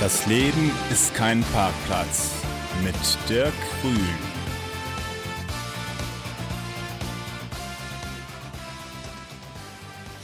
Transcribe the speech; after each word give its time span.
Das 0.00 0.26
Leben 0.26 0.70
ist 0.90 1.14
kein 1.14 1.42
Parkplatz 1.52 2.42
mit 2.82 2.94
Dirk 3.28 3.52
Grün. 3.82 4.00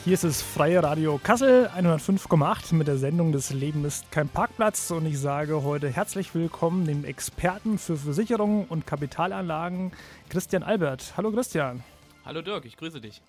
Hier 0.07 0.15
ist 0.15 0.25
das 0.25 0.41
Freie 0.41 0.83
Radio 0.83 1.21
Kassel 1.23 1.69
105,8 1.77 2.75
mit 2.75 2.89
der 2.89 2.97
Sendung 2.97 3.33
Das 3.33 3.53
Leben 3.53 3.85
ist 3.85 4.11
kein 4.11 4.31
Parkplatz 4.31 4.91
und 4.91 5.05
ich 5.05 5.19
sage 5.19 5.63
heute 5.63 5.91
herzlich 5.91 6.35
willkommen 6.35 6.87
dem 6.87 7.05
Experten 7.05 7.77
für 7.77 7.99
Versicherungen 7.99 8.65
und 8.65 8.87
Kapitalanlagen 8.87 9.93
Christian 10.31 10.63
Albert. 10.63 11.13
Hallo 11.19 11.31
Christian. 11.31 11.85
Hallo 12.25 12.41
Dirk, 12.41 12.65
ich 12.65 12.79
grüße 12.79 13.03
dich. 13.03 13.21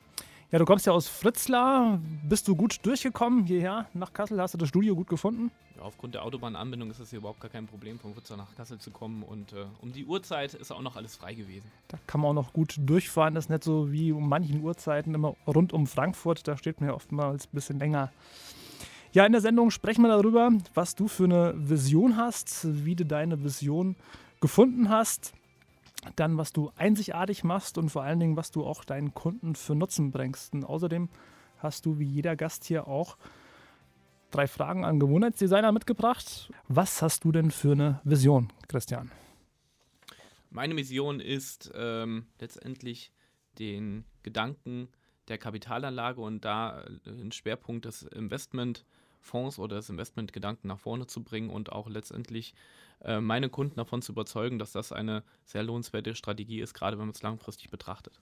Ja, 0.49 0.59
du 0.59 0.65
kommst 0.65 0.85
ja 0.85 0.93
aus 0.93 1.09
Fritzlar. 1.09 1.99
Bist 2.23 2.47
du 2.47 2.55
gut 2.55 2.85
durchgekommen 2.85 3.43
hierher 3.43 3.87
nach 3.93 4.13
Kassel? 4.13 4.39
Hast 4.39 4.53
du 4.53 4.57
das 4.57 4.69
Studio 4.69 4.95
gut 4.95 5.09
gefunden? 5.09 5.51
Aufgrund 5.79 6.15
der 6.15 6.23
Autobahnanbindung 6.23 6.89
ist 6.91 6.99
es 6.99 7.09
hier 7.09 7.19
überhaupt 7.19 7.39
gar 7.39 7.49
kein 7.49 7.67
Problem, 7.67 7.99
von 7.99 8.13
Fritzlar 8.13 8.37
nach 8.37 8.55
Kassel 8.55 8.79
zu 8.79 8.91
kommen. 8.91 9.23
Und 9.23 9.53
äh, 9.53 9.65
um 9.81 9.91
die 9.91 10.05
Uhrzeit 10.05 10.53
ist 10.53 10.71
auch 10.71 10.81
noch 10.81 10.95
alles 10.95 11.15
frei 11.15 11.33
gewesen. 11.33 11.71
Da 11.87 11.97
kann 12.07 12.21
man 12.21 12.31
auch 12.31 12.41
noch 12.41 12.53
gut 12.53 12.75
durchfahren. 12.77 13.35
Das 13.35 13.45
ist 13.45 13.49
nicht 13.49 13.63
so 13.63 13.91
wie 13.91 14.11
um 14.11 14.27
manchen 14.27 14.61
Uhrzeiten 14.61 15.13
immer 15.13 15.35
rund 15.45 15.73
um 15.73 15.87
Frankfurt. 15.87 16.47
Da 16.47 16.57
steht 16.57 16.79
man 16.79 16.89
ja 16.89 16.95
oftmals 16.95 17.45
ein 17.45 17.51
bisschen 17.53 17.79
länger. 17.79 18.11
Ja, 19.13 19.25
in 19.25 19.31
der 19.31 19.41
Sendung 19.41 19.71
sprechen 19.71 20.01
wir 20.01 20.09
darüber, 20.09 20.51
was 20.73 20.95
du 20.95 21.07
für 21.07 21.23
eine 21.23 21.53
Vision 21.55 22.17
hast, 22.17 22.67
wie 22.85 22.95
du 22.95 23.05
deine 23.05 23.43
Vision 23.43 23.95
gefunden 24.41 24.89
hast 24.89 25.33
dann, 26.15 26.37
was 26.37 26.53
du 26.53 26.71
einzigartig 26.77 27.43
machst 27.43 27.77
und 27.77 27.89
vor 27.89 28.03
allen 28.03 28.19
Dingen, 28.19 28.37
was 28.37 28.51
du 28.51 28.65
auch 28.65 28.83
deinen 28.83 29.13
Kunden 29.13 29.55
für 29.55 29.75
Nutzen 29.75 30.11
bringst. 30.11 30.53
Und 30.53 30.63
außerdem 30.63 31.09
hast 31.59 31.85
du 31.85 31.99
wie 31.99 32.05
jeder 32.05 32.35
Gast 32.35 32.63
hier 32.65 32.87
auch 32.87 33.17
drei 34.31 34.47
Fragen 34.47 34.85
an 34.85 34.99
Gewohnheitsdesigner 34.99 35.71
mitgebracht. 35.71 36.51
Was 36.67 37.01
hast 37.01 37.23
du 37.23 37.31
denn 37.31 37.51
für 37.51 37.71
eine 37.71 38.01
Vision, 38.03 38.51
Christian? 38.67 39.11
Meine 40.49 40.75
Vision 40.75 41.19
ist 41.19 41.71
ähm, 41.75 42.25
letztendlich 42.39 43.11
den 43.59 44.05
Gedanken 44.23 44.87
der 45.27 45.37
Kapitalanlage 45.37 46.21
und 46.21 46.45
da 46.45 46.83
einen 47.05 47.31
Schwerpunkt 47.31 47.85
des 47.85 48.03
Investmentfonds 48.03 49.59
oder 49.59 49.75
des 49.75 49.89
Investmentgedanken 49.89 50.67
nach 50.67 50.79
vorne 50.79 51.07
zu 51.07 51.23
bringen 51.23 51.49
und 51.49 51.71
auch 51.71 51.89
letztendlich 51.89 52.53
äh, 53.01 53.19
meine 53.19 53.49
Kunden 53.49 53.75
davon 53.75 54.01
zu 54.01 54.13
überzeugen, 54.13 54.57
dass 54.57 54.71
das 54.71 54.91
eine 54.91 55.23
sehr 55.43 55.63
lohnenswerte 55.63 56.15
Strategie 56.15 56.61
ist, 56.61 56.73
gerade 56.73 56.97
wenn 56.97 57.05
man 57.05 57.13
es 57.13 57.21
langfristig 57.21 57.69
betrachtet. 57.69 58.19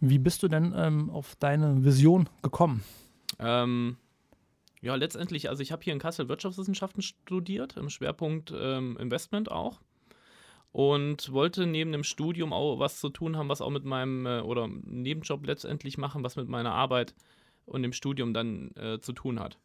Wie 0.00 0.18
bist 0.18 0.42
du 0.42 0.48
denn 0.48 0.74
ähm, 0.76 1.10
auf 1.10 1.36
deine 1.36 1.84
Vision 1.84 2.28
gekommen? 2.42 2.82
Ähm, 3.38 3.96
ja, 4.86 4.94
letztendlich, 4.94 5.48
also 5.48 5.62
ich 5.62 5.72
habe 5.72 5.82
hier 5.82 5.92
in 5.92 5.98
Kassel 5.98 6.28
Wirtschaftswissenschaften 6.28 7.02
studiert, 7.02 7.76
im 7.76 7.90
Schwerpunkt 7.90 8.54
ähm, 8.56 8.96
Investment 8.98 9.50
auch. 9.50 9.80
Und 10.70 11.32
wollte 11.32 11.66
neben 11.66 11.90
dem 11.90 12.04
Studium 12.04 12.52
auch 12.52 12.78
was 12.78 13.00
zu 13.00 13.08
tun 13.08 13.36
haben, 13.36 13.48
was 13.48 13.60
auch 13.60 13.70
mit 13.70 13.84
meinem, 13.84 14.26
äh, 14.26 14.40
oder 14.42 14.68
Nebenjob 14.68 15.44
letztendlich 15.44 15.98
machen, 15.98 16.22
was 16.22 16.36
mit 16.36 16.48
meiner 16.48 16.72
Arbeit 16.72 17.16
und 17.64 17.82
dem 17.82 17.92
Studium 17.92 18.32
dann 18.32 18.70
äh, 18.76 19.00
zu 19.00 19.12
tun 19.12 19.40
hat. 19.40 19.58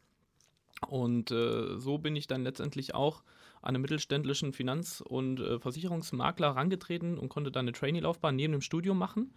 Und 0.88 1.30
äh, 1.30 1.78
so 1.78 1.98
bin 1.98 2.16
ich 2.16 2.26
dann 2.26 2.42
letztendlich 2.42 2.96
auch 2.96 3.22
an 3.60 3.76
einen 3.76 3.82
mittelständischen 3.82 4.52
Finanz- 4.52 5.00
und 5.06 5.38
äh, 5.38 5.60
Versicherungsmakler 5.60 6.54
herangetreten 6.54 7.16
und 7.16 7.28
konnte 7.28 7.52
dann 7.52 7.66
eine 7.66 7.72
Trainee-Laufbahn 7.72 8.34
neben 8.34 8.52
dem 8.52 8.60
Studium 8.60 8.98
machen. 8.98 9.32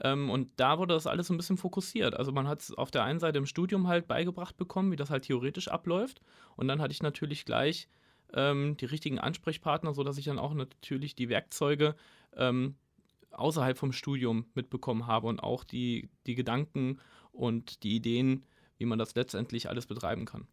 Ähm, 0.00 0.30
und 0.30 0.50
da 0.56 0.78
wurde 0.78 0.94
das 0.94 1.06
alles 1.06 1.26
so 1.26 1.34
ein 1.34 1.36
bisschen 1.36 1.56
fokussiert. 1.56 2.14
Also 2.14 2.32
man 2.32 2.48
hat 2.48 2.60
es 2.60 2.74
auf 2.74 2.90
der 2.90 3.04
einen 3.04 3.20
Seite 3.20 3.38
im 3.38 3.46
Studium 3.46 3.88
halt 3.88 4.08
beigebracht 4.08 4.56
bekommen, 4.56 4.90
wie 4.90 4.96
das 4.96 5.10
halt 5.10 5.24
theoretisch 5.24 5.68
abläuft. 5.68 6.20
Und 6.56 6.68
dann 6.68 6.80
hatte 6.80 6.92
ich 6.92 7.02
natürlich 7.02 7.44
gleich 7.44 7.88
ähm, 8.34 8.76
die 8.78 8.86
richtigen 8.86 9.18
Ansprechpartner, 9.18 9.92
sodass 9.92 10.18
ich 10.18 10.24
dann 10.24 10.38
auch 10.38 10.54
natürlich 10.54 11.14
die 11.14 11.28
Werkzeuge 11.28 11.94
ähm, 12.36 12.76
außerhalb 13.30 13.78
vom 13.78 13.92
Studium 13.92 14.46
mitbekommen 14.54 15.06
habe 15.06 15.26
und 15.26 15.42
auch 15.42 15.64
die, 15.64 16.08
die 16.26 16.34
Gedanken 16.34 16.98
und 17.32 17.82
die 17.82 17.96
Ideen, 17.96 18.44
wie 18.78 18.84
man 18.84 18.98
das 18.98 19.14
letztendlich 19.14 19.68
alles 19.68 19.86
betreiben 19.86 20.24
kann. 20.24 20.46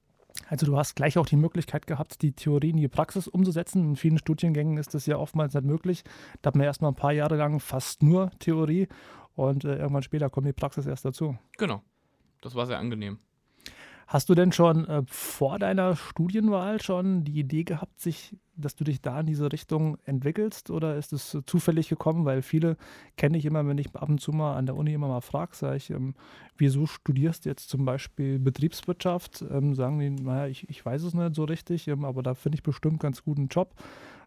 Also 0.47 0.65
du 0.65 0.77
hast 0.77 0.95
gleich 0.95 1.17
auch 1.17 1.25
die 1.25 1.35
Möglichkeit 1.35 1.87
gehabt, 1.87 2.21
die 2.21 2.31
Theorie 2.31 2.69
in 2.69 2.77
die 2.77 2.87
Praxis 2.87 3.27
umzusetzen. 3.27 3.83
In 3.83 3.95
vielen 3.95 4.17
Studiengängen 4.17 4.77
ist 4.77 4.93
das 4.93 5.05
ja 5.05 5.17
oftmals 5.17 5.53
nicht 5.53 5.65
möglich. 5.65 6.03
Da 6.41 6.49
hat 6.49 6.55
man 6.55 6.65
erstmal 6.65 6.91
ein 6.91 6.95
paar 6.95 7.11
Jahre 7.11 7.35
lang 7.35 7.59
fast 7.59 8.03
nur 8.03 8.31
Theorie 8.39 8.87
und 9.39 9.63
äh, 9.63 9.77
irgendwann 9.77 10.03
später 10.03 10.29
kommt 10.29 10.47
die 10.47 10.53
Praxis 10.53 10.85
erst 10.85 11.05
dazu. 11.05 11.37
Genau. 11.57 11.81
Das 12.41 12.55
war 12.55 12.65
sehr 12.65 12.77
angenehm. 12.77 13.19
Hast 14.05 14.27
du 14.27 14.33
denn 14.33 14.51
schon 14.51 14.87
äh, 14.87 15.03
vor 15.05 15.59
deiner 15.59 15.95
Studienwahl 15.95 16.81
schon 16.81 17.23
die 17.23 17.39
Idee 17.39 17.63
gehabt, 17.63 18.01
sich, 18.01 18.35
dass 18.55 18.75
du 18.75 18.83
dich 18.83 19.01
da 19.01 19.19
in 19.19 19.27
diese 19.27 19.51
Richtung 19.51 19.97
entwickelst 20.03 20.71
oder 20.71 20.95
ist 20.95 21.13
es 21.13 21.35
äh, 21.35 21.45
zufällig 21.45 21.89
gekommen? 21.89 22.25
Weil 22.25 22.41
viele 22.41 22.75
kenne 23.17 23.37
ich 23.37 23.45
immer, 23.45 23.65
wenn 23.67 23.77
ich 23.77 23.95
ab 23.95 24.09
und 24.09 24.19
zu 24.19 24.31
mal 24.31 24.55
an 24.55 24.65
der 24.65 24.75
Uni 24.75 24.93
immer 24.93 25.07
mal 25.07 25.21
frage, 25.21 25.55
sage 25.55 25.77
ich, 25.77 25.91
ähm, 25.91 26.15
wieso 26.57 26.87
studierst 26.87 27.45
du 27.45 27.49
jetzt 27.49 27.69
zum 27.69 27.85
Beispiel 27.85 28.39
Betriebswirtschaft? 28.39 29.45
Ähm, 29.49 29.75
sagen 29.75 29.99
die, 29.99 30.09
naja, 30.09 30.47
ich, 30.47 30.67
ich 30.69 30.83
weiß 30.83 31.03
es 31.03 31.13
nicht 31.13 31.35
so 31.35 31.43
richtig, 31.43 31.87
ähm, 31.87 32.03
aber 32.03 32.23
da 32.23 32.33
finde 32.33 32.55
ich 32.55 32.63
bestimmt 32.63 32.99
ganz 32.99 33.23
guten 33.23 33.47
Job. 33.47 33.75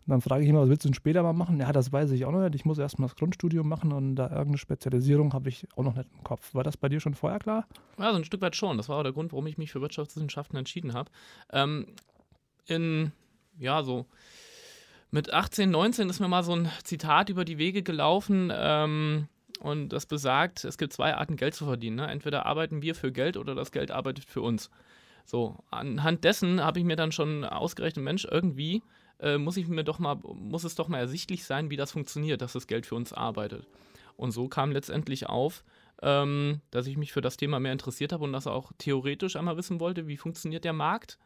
Und 0.04 0.10
dann 0.10 0.20
frage 0.20 0.42
ich 0.42 0.50
immer, 0.50 0.62
was 0.62 0.68
willst 0.68 0.84
du 0.84 0.88
denn 0.88 0.94
später 0.94 1.22
mal 1.22 1.32
machen? 1.32 1.60
Ja, 1.60 1.72
das 1.72 1.92
weiß 1.92 2.10
ich 2.10 2.24
auch 2.24 2.32
noch 2.32 2.40
nicht. 2.40 2.56
Ich 2.56 2.64
muss 2.64 2.78
erstmal 2.78 3.08
das 3.08 3.16
Grundstudium 3.16 3.68
machen 3.68 3.92
und 3.92 4.16
da 4.16 4.24
irgendeine 4.24 4.58
Spezialisierung 4.58 5.32
habe 5.32 5.48
ich 5.48 5.66
auch 5.76 5.84
noch 5.84 5.94
nicht 5.94 6.08
im 6.12 6.24
Kopf. 6.24 6.54
War 6.54 6.64
das 6.64 6.76
bei 6.76 6.88
dir 6.88 6.98
schon 6.98 7.14
vorher 7.14 7.38
klar? 7.38 7.66
Ja, 7.98 8.10
so 8.10 8.16
ein 8.16 8.24
Stück 8.24 8.40
weit 8.40 8.56
schon. 8.56 8.76
Das 8.76 8.88
war 8.88 8.98
auch 8.98 9.02
der 9.04 9.12
Grund, 9.12 9.32
warum 9.32 9.46
ich 9.46 9.58
mich 9.58 9.70
für 9.70 9.80
Wirtschaftswissenschaften 9.80 10.58
entschieden 10.58 10.92
habe. 10.94 11.10
Ähm, 11.52 11.86
in, 12.66 13.12
ja, 13.58 13.84
so 13.84 14.06
mit 15.12 15.32
18, 15.32 15.70
19 15.70 16.08
ist 16.08 16.20
mir 16.20 16.28
mal 16.28 16.42
so 16.42 16.56
ein 16.56 16.68
Zitat 16.82 17.28
über 17.28 17.44
die 17.44 17.58
Wege 17.58 17.82
gelaufen. 17.82 18.50
Ähm, 18.52 19.28
und 19.60 19.90
das 19.90 20.06
besagt, 20.06 20.64
es 20.64 20.78
gibt 20.78 20.92
zwei 20.92 21.14
Arten, 21.14 21.36
Geld 21.36 21.54
zu 21.54 21.66
verdienen. 21.66 21.96
Ne? 21.96 22.08
Entweder 22.08 22.46
arbeiten 22.46 22.82
wir 22.82 22.96
für 22.96 23.12
Geld 23.12 23.36
oder 23.36 23.54
das 23.54 23.70
Geld 23.70 23.92
arbeitet 23.92 24.24
für 24.24 24.40
uns. 24.40 24.70
So, 25.24 25.58
anhand 25.70 26.24
dessen 26.24 26.64
habe 26.64 26.80
ich 26.80 26.84
mir 26.84 26.96
dann 26.96 27.12
schon 27.12 27.44
ausgerechnet, 27.44 28.04
Mensch, 28.04 28.26
irgendwie 28.28 28.82
äh, 29.22 29.38
muss 29.38 29.56
ich 29.56 29.68
mir 29.68 29.84
doch 29.84 29.98
mal, 29.98 30.16
muss 30.34 30.64
es 30.64 30.74
doch 30.74 30.88
mal 30.88 30.98
ersichtlich 30.98 31.44
sein, 31.44 31.70
wie 31.70 31.76
das 31.76 31.92
funktioniert, 31.92 32.42
dass 32.42 32.52
das 32.52 32.66
Geld 32.66 32.86
für 32.86 32.96
uns 32.96 33.12
arbeitet. 33.12 33.66
Und 34.16 34.32
so 34.32 34.48
kam 34.48 34.72
letztendlich 34.72 35.28
auf, 35.28 35.64
ähm, 36.02 36.60
dass 36.70 36.86
ich 36.86 36.96
mich 36.96 37.12
für 37.12 37.20
das 37.22 37.36
Thema 37.36 37.60
mehr 37.60 37.72
interessiert 37.72 38.12
habe 38.12 38.24
und 38.24 38.32
das 38.32 38.46
auch 38.46 38.72
theoretisch 38.78 39.36
einmal 39.36 39.56
wissen 39.56 39.80
wollte, 39.80 40.06
wie 40.08 40.16
funktioniert 40.16 40.64
der 40.64 40.72
Markt 40.72 41.18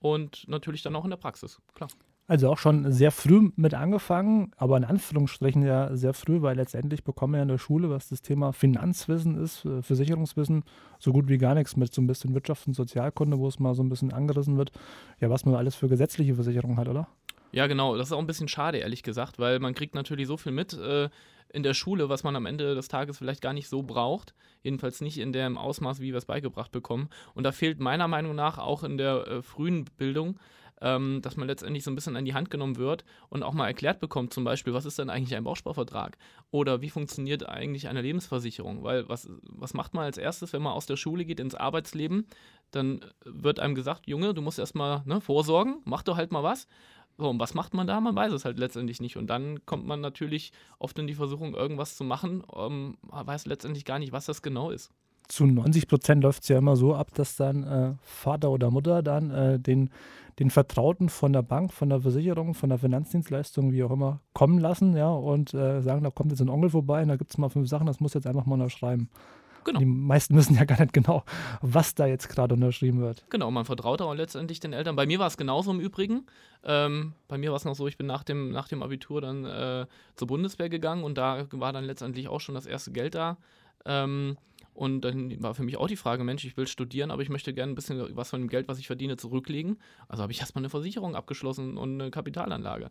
und 0.00 0.46
natürlich 0.48 0.82
dann 0.82 0.96
auch 0.96 1.04
in 1.04 1.10
der 1.10 1.16
Praxis, 1.16 1.60
klar. 1.74 1.88
Also 2.26 2.48
auch 2.48 2.56
schon 2.56 2.90
sehr 2.90 3.10
früh 3.10 3.50
mit 3.56 3.74
angefangen, 3.74 4.52
aber 4.56 4.78
in 4.78 4.84
Anführungsstrichen 4.84 5.62
ja 5.62 5.94
sehr 5.94 6.14
früh, 6.14 6.40
weil 6.40 6.56
letztendlich 6.56 7.04
bekommen 7.04 7.34
wir 7.34 7.42
in 7.42 7.48
der 7.48 7.58
Schule, 7.58 7.90
was 7.90 8.08
das 8.08 8.22
Thema 8.22 8.52
Finanzwissen 8.52 9.36
ist, 9.36 9.66
äh, 9.66 9.82
Versicherungswissen, 9.82 10.64
so 10.98 11.12
gut 11.12 11.28
wie 11.28 11.36
gar 11.36 11.54
nichts 11.54 11.76
mit 11.76 11.92
so 11.92 12.00
ein 12.00 12.06
bisschen 12.06 12.32
Wirtschaft 12.32 12.66
und 12.66 12.72
Sozialkunde, 12.72 13.38
wo 13.38 13.46
es 13.46 13.58
mal 13.58 13.74
so 13.74 13.82
ein 13.82 13.90
bisschen 13.90 14.10
angerissen 14.10 14.56
wird, 14.56 14.72
ja, 15.20 15.28
was 15.28 15.44
man 15.44 15.54
alles 15.54 15.74
für 15.74 15.88
gesetzliche 15.88 16.34
Versicherungen 16.34 16.78
hat, 16.78 16.88
oder? 16.88 17.08
Ja, 17.54 17.68
genau. 17.68 17.96
Das 17.96 18.08
ist 18.08 18.12
auch 18.12 18.18
ein 18.18 18.26
bisschen 18.26 18.48
schade, 18.48 18.78
ehrlich 18.78 19.04
gesagt, 19.04 19.38
weil 19.38 19.60
man 19.60 19.74
kriegt 19.74 19.94
natürlich 19.94 20.26
so 20.26 20.36
viel 20.36 20.50
mit 20.50 20.72
äh, 20.72 21.08
in 21.52 21.62
der 21.62 21.72
Schule, 21.72 22.08
was 22.08 22.24
man 22.24 22.34
am 22.34 22.46
Ende 22.46 22.74
des 22.74 22.88
Tages 22.88 23.16
vielleicht 23.16 23.40
gar 23.40 23.52
nicht 23.52 23.68
so 23.68 23.84
braucht. 23.84 24.34
Jedenfalls 24.64 25.00
nicht 25.00 25.18
in 25.18 25.32
dem 25.32 25.56
Ausmaß, 25.56 26.00
wie 26.00 26.10
wir 26.10 26.18
es 26.18 26.24
beigebracht 26.24 26.72
bekommen. 26.72 27.10
Und 27.32 27.44
da 27.44 27.52
fehlt 27.52 27.78
meiner 27.78 28.08
Meinung 28.08 28.34
nach 28.34 28.58
auch 28.58 28.82
in 28.82 28.98
der 28.98 29.28
äh, 29.28 29.42
frühen 29.42 29.84
Bildung, 29.96 30.40
ähm, 30.80 31.22
dass 31.22 31.36
man 31.36 31.46
letztendlich 31.46 31.84
so 31.84 31.92
ein 31.92 31.94
bisschen 31.94 32.16
an 32.16 32.24
die 32.24 32.34
Hand 32.34 32.50
genommen 32.50 32.74
wird 32.76 33.04
und 33.28 33.44
auch 33.44 33.52
mal 33.54 33.68
erklärt 33.68 34.00
bekommt, 34.00 34.34
zum 34.34 34.42
Beispiel, 34.42 34.74
was 34.74 34.84
ist 34.84 34.98
denn 34.98 35.08
eigentlich 35.08 35.36
ein 35.36 35.44
Bausparvertrag? 35.44 36.18
Oder 36.50 36.82
wie 36.82 36.90
funktioniert 36.90 37.48
eigentlich 37.48 37.86
eine 37.86 38.02
Lebensversicherung? 38.02 38.82
Weil 38.82 39.08
was, 39.08 39.30
was 39.42 39.74
macht 39.74 39.94
man 39.94 40.06
als 40.06 40.18
erstes, 40.18 40.52
wenn 40.52 40.62
man 40.62 40.72
aus 40.72 40.86
der 40.86 40.96
Schule 40.96 41.24
geht 41.24 41.38
ins 41.38 41.54
Arbeitsleben? 41.54 42.26
Dann 42.72 43.04
wird 43.24 43.60
einem 43.60 43.76
gesagt, 43.76 44.08
Junge, 44.08 44.34
du 44.34 44.42
musst 44.42 44.58
erstmal 44.58 45.02
ne, 45.04 45.20
vorsorgen, 45.20 45.82
mach 45.84 46.02
doch 46.02 46.16
halt 46.16 46.32
mal 46.32 46.42
was. 46.42 46.66
So, 47.16 47.30
und 47.30 47.38
was 47.38 47.54
macht 47.54 47.74
man 47.74 47.86
da? 47.86 48.00
Man 48.00 48.16
weiß 48.16 48.32
es 48.32 48.44
halt 48.44 48.58
letztendlich 48.58 49.00
nicht. 49.00 49.16
Und 49.16 49.28
dann 49.28 49.64
kommt 49.66 49.86
man 49.86 50.00
natürlich 50.00 50.52
oft 50.78 50.98
in 50.98 51.06
die 51.06 51.14
Versuchung, 51.14 51.54
irgendwas 51.54 51.96
zu 51.96 52.04
machen, 52.04 52.42
ähm, 52.54 52.96
weiß 53.10 53.46
letztendlich 53.46 53.84
gar 53.84 53.98
nicht, 53.98 54.12
was 54.12 54.26
das 54.26 54.42
genau 54.42 54.70
ist. 54.70 54.90
Zu 55.28 55.46
90 55.46 55.88
Prozent 55.88 56.22
läuft 56.22 56.42
es 56.42 56.48
ja 56.48 56.58
immer 56.58 56.76
so 56.76 56.94
ab, 56.94 57.14
dass 57.14 57.36
dann 57.36 57.64
äh, 57.64 57.94
Vater 58.02 58.50
oder 58.50 58.70
Mutter 58.70 59.02
dann 59.02 59.30
äh, 59.30 59.58
den, 59.58 59.88
den 60.38 60.50
Vertrauten 60.50 61.08
von 61.08 61.32
der 61.32 61.42
Bank, 61.42 61.72
von 61.72 61.88
der 61.88 62.00
Versicherung, 62.00 62.52
von 62.52 62.68
der 62.68 62.78
Finanzdienstleistung, 62.78 63.72
wie 63.72 63.84
auch 63.84 63.90
immer, 63.90 64.20
kommen 64.34 64.58
lassen, 64.58 64.94
ja, 64.96 65.10
und 65.10 65.54
äh, 65.54 65.80
sagen, 65.80 66.02
da 66.02 66.10
kommt 66.10 66.30
jetzt 66.30 66.42
ein 66.42 66.50
Onkel 66.50 66.68
vorbei 66.68 67.02
und 67.02 67.08
da 67.08 67.16
gibt 67.16 67.30
es 67.30 67.38
mal 67.38 67.48
fünf 67.48 67.68
Sachen, 67.68 67.86
das 67.86 68.00
muss 68.00 68.12
jetzt 68.12 68.26
einfach 68.26 68.44
mal 68.44 68.54
unterschreiben. 68.54 69.08
Genau. 69.64 69.78
Die 69.78 69.86
meisten 69.86 70.36
wissen 70.36 70.54
ja 70.54 70.64
gar 70.64 70.80
nicht 70.80 70.92
genau, 70.92 71.24
was 71.62 71.94
da 71.94 72.06
jetzt 72.06 72.28
gerade 72.28 72.54
unterschrieben 72.54 73.00
wird. 73.00 73.24
Genau, 73.30 73.50
man 73.50 73.64
vertraut 73.64 74.00
auch 74.02 74.14
letztendlich 74.14 74.60
den 74.60 74.72
Eltern. 74.72 74.96
Bei 74.96 75.06
mir 75.06 75.18
war 75.18 75.26
es 75.26 75.36
genauso 75.36 75.70
im 75.70 75.80
Übrigen. 75.80 76.26
Ähm, 76.62 77.14
bei 77.28 77.38
mir 77.38 77.50
war 77.50 77.56
es 77.56 77.64
noch 77.64 77.74
so, 77.74 77.86
ich 77.86 77.96
bin 77.96 78.06
nach 78.06 78.24
dem, 78.24 78.50
nach 78.50 78.68
dem 78.68 78.82
Abitur 78.82 79.20
dann 79.20 79.44
äh, 79.44 79.86
zur 80.16 80.28
Bundeswehr 80.28 80.68
gegangen 80.68 81.04
und 81.04 81.16
da 81.16 81.46
war 81.52 81.72
dann 81.72 81.84
letztendlich 81.84 82.28
auch 82.28 82.40
schon 82.40 82.54
das 82.54 82.66
erste 82.66 82.92
Geld 82.92 83.14
da. 83.14 83.38
Ähm, 83.84 84.36
Und 84.74 85.02
dann 85.02 85.40
war 85.40 85.54
für 85.54 85.62
mich 85.62 85.76
auch 85.76 85.86
die 85.86 85.96
Frage, 85.96 86.24
Mensch, 86.24 86.44
ich 86.44 86.56
will 86.56 86.66
studieren, 86.66 87.12
aber 87.12 87.22
ich 87.22 87.28
möchte 87.28 87.54
gerne 87.54 87.72
ein 87.72 87.76
bisschen 87.76 88.16
was 88.16 88.30
von 88.30 88.40
dem 88.40 88.48
Geld, 88.48 88.66
was 88.66 88.78
ich 88.78 88.88
verdiene, 88.88 89.16
zurücklegen. 89.16 89.78
Also 90.08 90.22
habe 90.22 90.32
ich 90.32 90.40
erstmal 90.40 90.62
eine 90.62 90.70
Versicherung 90.70 91.14
abgeschlossen 91.14 91.76
und 91.76 92.00
eine 92.00 92.10
Kapitalanlage. 92.10 92.90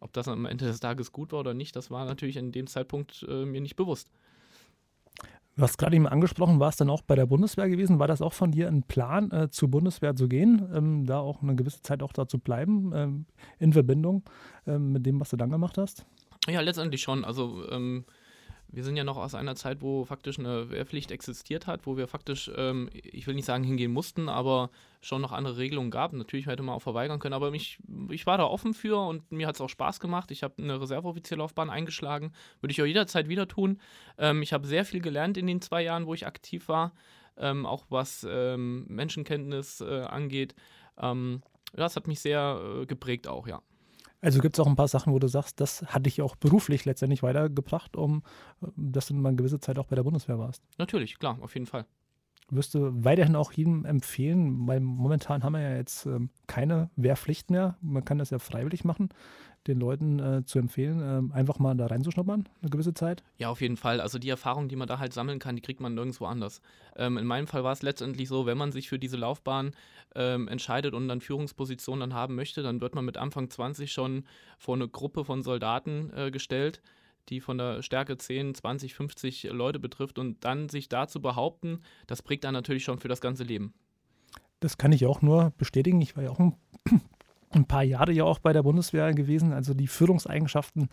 Ob 0.00 0.12
das 0.12 0.28
am 0.28 0.44
Ende 0.46 0.66
des 0.66 0.78
Tages 0.80 1.10
gut 1.10 1.32
war 1.32 1.40
oder 1.40 1.54
nicht, 1.54 1.74
das 1.74 1.90
war 1.90 2.04
natürlich 2.04 2.36
in 2.36 2.52
dem 2.52 2.66
Zeitpunkt 2.66 3.24
äh, 3.28 3.44
mir 3.44 3.60
nicht 3.60 3.74
bewusst. 3.74 4.10
Du 5.56 5.62
hast 5.62 5.78
gerade 5.78 5.94
eben 5.94 6.08
angesprochen, 6.08 6.58
war 6.58 6.68
es 6.68 6.76
dann 6.76 6.90
auch 6.90 7.02
bei 7.02 7.14
der 7.14 7.26
Bundeswehr 7.26 7.68
gewesen? 7.68 8.00
War 8.00 8.08
das 8.08 8.20
auch 8.20 8.32
von 8.32 8.50
dir 8.50 8.66
ein 8.66 8.82
Plan, 8.82 9.30
äh, 9.30 9.50
zur 9.50 9.70
Bundeswehr 9.70 10.16
zu 10.16 10.28
gehen, 10.28 10.68
ähm, 10.74 11.06
da 11.06 11.20
auch 11.20 11.42
eine 11.42 11.54
gewisse 11.54 11.80
Zeit 11.82 12.02
auch 12.02 12.12
da 12.12 12.26
zu 12.26 12.40
bleiben, 12.40 12.92
ähm, 12.92 13.26
in 13.60 13.72
Verbindung 13.72 14.24
ähm, 14.66 14.90
mit 14.92 15.06
dem, 15.06 15.20
was 15.20 15.30
du 15.30 15.36
dann 15.36 15.50
gemacht 15.50 15.78
hast? 15.78 16.06
Ja, 16.48 16.60
letztendlich 16.60 17.02
schon. 17.02 17.24
Also 17.24 17.68
ähm, 17.70 18.04
wir 18.74 18.82
sind 18.84 18.96
ja 18.96 19.04
noch 19.04 19.16
aus 19.16 19.34
einer 19.34 19.54
Zeit, 19.54 19.82
wo 19.82 20.04
faktisch 20.04 20.38
eine 20.38 20.70
Wehrpflicht 20.70 21.10
existiert 21.10 21.66
hat, 21.66 21.86
wo 21.86 21.96
wir 21.96 22.08
faktisch, 22.08 22.50
ähm, 22.56 22.90
ich 22.92 23.26
will 23.26 23.34
nicht 23.34 23.44
sagen 23.44 23.62
hingehen 23.62 23.92
mussten, 23.92 24.28
aber 24.28 24.70
schon 25.00 25.22
noch 25.22 25.32
andere 25.32 25.58
Regelungen 25.58 25.90
gab. 25.90 26.12
Natürlich 26.12 26.46
hätte 26.46 26.62
man 26.62 26.74
auch 26.74 26.82
verweigern 26.82 27.20
können, 27.20 27.34
aber 27.34 27.50
mich, 27.50 27.78
ich 28.10 28.26
war 28.26 28.38
da 28.38 28.44
offen 28.44 28.74
für 28.74 28.98
und 28.98 29.30
mir 29.30 29.46
hat 29.46 29.54
es 29.54 29.60
auch 29.60 29.68
Spaß 29.68 30.00
gemacht. 30.00 30.30
Ich 30.30 30.42
habe 30.42 30.62
eine 30.62 30.80
Reserveoffizierlaufbahn 30.80 31.70
eingeschlagen, 31.70 32.32
würde 32.60 32.72
ich 32.72 32.82
auch 32.82 32.86
jederzeit 32.86 33.28
wieder 33.28 33.46
tun. 33.46 33.80
Ähm, 34.18 34.42
ich 34.42 34.52
habe 34.52 34.66
sehr 34.66 34.84
viel 34.84 35.00
gelernt 35.00 35.36
in 35.36 35.46
den 35.46 35.60
zwei 35.60 35.82
Jahren, 35.82 36.06
wo 36.06 36.14
ich 36.14 36.26
aktiv 36.26 36.68
war, 36.68 36.92
ähm, 37.36 37.66
auch 37.66 37.84
was 37.90 38.26
ähm, 38.28 38.86
Menschenkenntnis 38.88 39.80
äh, 39.80 40.02
angeht. 40.02 40.54
Ähm, 40.98 41.42
das 41.74 41.96
hat 41.96 42.08
mich 42.08 42.20
sehr 42.20 42.60
äh, 42.82 42.86
geprägt 42.86 43.28
auch, 43.28 43.46
ja. 43.46 43.60
Also 44.24 44.40
gibt 44.40 44.56
es 44.56 44.60
auch 44.60 44.66
ein 44.66 44.74
paar 44.74 44.88
Sachen, 44.88 45.12
wo 45.12 45.18
du 45.18 45.28
sagst, 45.28 45.60
das 45.60 45.82
hat 45.82 46.06
dich 46.06 46.22
auch 46.22 46.34
beruflich 46.34 46.86
letztendlich 46.86 47.22
weitergebracht, 47.22 47.94
um 47.94 48.22
dass 48.74 49.08
du 49.08 49.14
mal 49.14 49.28
eine 49.28 49.36
gewisse 49.36 49.60
Zeit 49.60 49.78
auch 49.78 49.86
bei 49.86 49.96
der 49.96 50.02
Bundeswehr 50.02 50.38
warst. 50.38 50.62
Natürlich, 50.78 51.18
klar, 51.18 51.38
auf 51.42 51.52
jeden 51.52 51.66
Fall. 51.66 51.84
Du 52.50 52.60
weiterhin 53.04 53.36
auch 53.36 53.52
jedem 53.52 53.84
empfehlen, 53.84 54.66
weil 54.66 54.80
momentan 54.80 55.42
haben 55.42 55.54
wir 55.54 55.62
ja 55.62 55.76
jetzt 55.76 56.06
ähm, 56.06 56.30
keine 56.46 56.90
Wehrpflicht 56.96 57.50
mehr. 57.50 57.76
Man 57.80 58.04
kann 58.04 58.18
das 58.18 58.30
ja 58.30 58.38
freiwillig 58.38 58.84
machen 58.84 59.08
den 59.66 59.80
Leuten 59.80 60.18
äh, 60.18 60.44
zu 60.44 60.58
empfehlen, 60.58 61.00
äh, 61.00 61.34
einfach 61.34 61.58
mal 61.58 61.74
da 61.74 61.86
reinzuschnuppern, 61.86 62.48
eine 62.60 62.70
gewisse 62.70 62.94
Zeit? 62.94 63.22
Ja, 63.38 63.48
auf 63.48 63.60
jeden 63.60 63.76
Fall. 63.76 64.00
Also 64.00 64.18
die 64.18 64.28
Erfahrung, 64.28 64.68
die 64.68 64.76
man 64.76 64.88
da 64.88 64.98
halt 64.98 65.12
sammeln 65.12 65.38
kann, 65.38 65.56
die 65.56 65.62
kriegt 65.62 65.80
man 65.80 65.94
nirgendwo 65.94 66.26
anders. 66.26 66.60
Ähm, 66.96 67.16
in 67.16 67.26
meinem 67.26 67.46
Fall 67.46 67.64
war 67.64 67.72
es 67.72 67.82
letztendlich 67.82 68.28
so, 68.28 68.46
wenn 68.46 68.58
man 68.58 68.72
sich 68.72 68.88
für 68.88 68.98
diese 68.98 69.16
Laufbahn 69.16 69.72
ähm, 70.14 70.48
entscheidet 70.48 70.94
und 70.94 71.08
dann 71.08 71.20
Führungspositionen 71.20 72.00
dann 72.00 72.14
haben 72.14 72.34
möchte, 72.34 72.62
dann 72.62 72.80
wird 72.80 72.94
man 72.94 73.04
mit 73.04 73.16
Anfang 73.16 73.48
20 73.48 73.92
schon 73.92 74.24
vor 74.58 74.74
eine 74.74 74.88
Gruppe 74.88 75.24
von 75.24 75.42
Soldaten 75.42 76.12
äh, 76.14 76.30
gestellt, 76.30 76.82
die 77.28 77.40
von 77.40 77.58
der 77.58 77.82
Stärke 77.82 78.16
10, 78.16 78.54
20, 78.54 78.94
50 78.94 79.44
Leute 79.44 79.78
betrifft 79.78 80.18
und 80.18 80.44
dann 80.44 80.68
sich 80.68 80.88
da 80.88 81.08
zu 81.08 81.20
behaupten, 81.20 81.80
das 82.06 82.22
prägt 82.22 82.44
dann 82.44 82.54
natürlich 82.54 82.84
schon 82.84 82.98
für 82.98 83.08
das 83.08 83.20
ganze 83.20 83.44
Leben. 83.44 83.74
Das 84.60 84.78
kann 84.78 84.92
ich 84.92 85.06
auch 85.06 85.22
nur 85.22 85.52
bestätigen. 85.56 86.00
Ich 86.00 86.16
war 86.16 86.24
ja 86.24 86.30
auch 86.30 86.38
ein 86.38 86.56
ein 87.54 87.66
paar 87.66 87.82
Jahre 87.82 88.12
ja 88.12 88.24
auch 88.24 88.38
bei 88.38 88.52
der 88.52 88.62
Bundeswehr 88.62 89.12
gewesen. 89.12 89.52
Also 89.52 89.74
die 89.74 89.86
Führungseigenschaften 89.86 90.88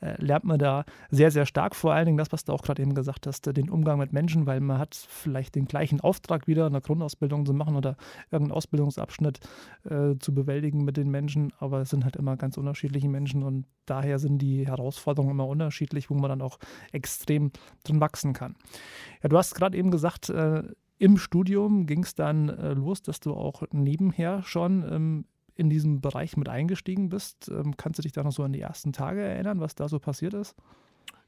äh, 0.00 0.22
lernt 0.22 0.44
man 0.44 0.58
da 0.58 0.84
sehr, 1.10 1.30
sehr 1.30 1.46
stark. 1.46 1.74
Vor 1.74 1.92
allen 1.92 2.06
Dingen 2.06 2.18
das, 2.18 2.32
was 2.32 2.44
du 2.44 2.52
auch 2.52 2.62
gerade 2.62 2.82
eben 2.82 2.94
gesagt 2.94 3.26
hast, 3.26 3.46
den 3.46 3.70
Umgang 3.70 3.98
mit 3.98 4.12
Menschen, 4.12 4.46
weil 4.46 4.60
man 4.60 4.78
hat 4.78 4.94
vielleicht 4.94 5.54
den 5.54 5.66
gleichen 5.66 6.00
Auftrag 6.00 6.46
wieder, 6.46 6.66
eine 6.66 6.80
Grundausbildung 6.80 7.46
zu 7.46 7.54
machen 7.54 7.76
oder 7.76 7.96
irgendeinen 8.30 8.56
Ausbildungsabschnitt 8.56 9.40
äh, 9.84 10.14
zu 10.18 10.34
bewältigen 10.34 10.84
mit 10.84 10.96
den 10.96 11.10
Menschen. 11.10 11.52
Aber 11.58 11.80
es 11.80 11.90
sind 11.90 12.04
halt 12.04 12.16
immer 12.16 12.36
ganz 12.36 12.56
unterschiedliche 12.56 13.08
Menschen 13.08 13.42
und 13.42 13.66
daher 13.86 14.18
sind 14.18 14.38
die 14.38 14.66
Herausforderungen 14.66 15.32
immer 15.32 15.46
unterschiedlich, 15.46 16.10
wo 16.10 16.14
man 16.14 16.30
dann 16.30 16.42
auch 16.42 16.58
extrem 16.92 17.52
drin 17.84 18.00
wachsen 18.00 18.32
kann. 18.32 18.56
Ja, 19.22 19.28
du 19.28 19.38
hast 19.38 19.54
gerade 19.54 19.76
eben 19.76 19.90
gesagt, 19.90 20.28
äh, 20.28 20.62
im 20.98 21.18
Studium 21.18 21.86
ging 21.86 22.02
es 22.02 22.14
dann 22.14 22.48
äh, 22.48 22.72
los, 22.72 23.02
dass 23.02 23.20
du 23.20 23.34
auch 23.34 23.62
nebenher 23.70 24.42
schon 24.42 24.84
ähm, 24.90 25.24
in 25.56 25.70
diesem 25.70 26.00
Bereich 26.00 26.36
mit 26.36 26.48
eingestiegen 26.48 27.08
bist. 27.08 27.48
Ähm, 27.48 27.76
kannst 27.76 27.98
du 27.98 28.02
dich 28.02 28.12
da 28.12 28.22
noch 28.22 28.32
so 28.32 28.42
an 28.42 28.52
die 28.52 28.60
ersten 28.60 28.92
Tage 28.92 29.22
erinnern, 29.22 29.60
was 29.60 29.74
da 29.74 29.88
so 29.88 29.98
passiert 29.98 30.34
ist? 30.34 30.54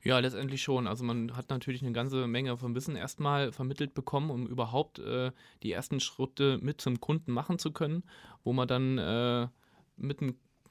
Ja, 0.04 0.18
letztendlich 0.20 0.62
schon. 0.62 0.86
Also 0.86 1.04
man 1.04 1.36
hat 1.36 1.50
natürlich 1.50 1.82
eine 1.82 1.92
ganze 1.92 2.26
Menge 2.26 2.56
von 2.56 2.74
Wissen 2.74 2.94
erstmal 2.94 3.52
vermittelt 3.52 3.94
bekommen, 3.94 4.30
um 4.30 4.46
überhaupt 4.46 5.00
äh, 5.00 5.32
die 5.62 5.72
ersten 5.72 5.98
Schritte 5.98 6.58
mit 6.62 6.80
zum 6.80 7.00
Kunden 7.00 7.32
machen 7.32 7.58
zu 7.58 7.72
können, 7.72 8.04
wo 8.44 8.52
man 8.52 8.68
dann 8.68 8.98
äh, 8.98 9.48
mit 9.96 10.20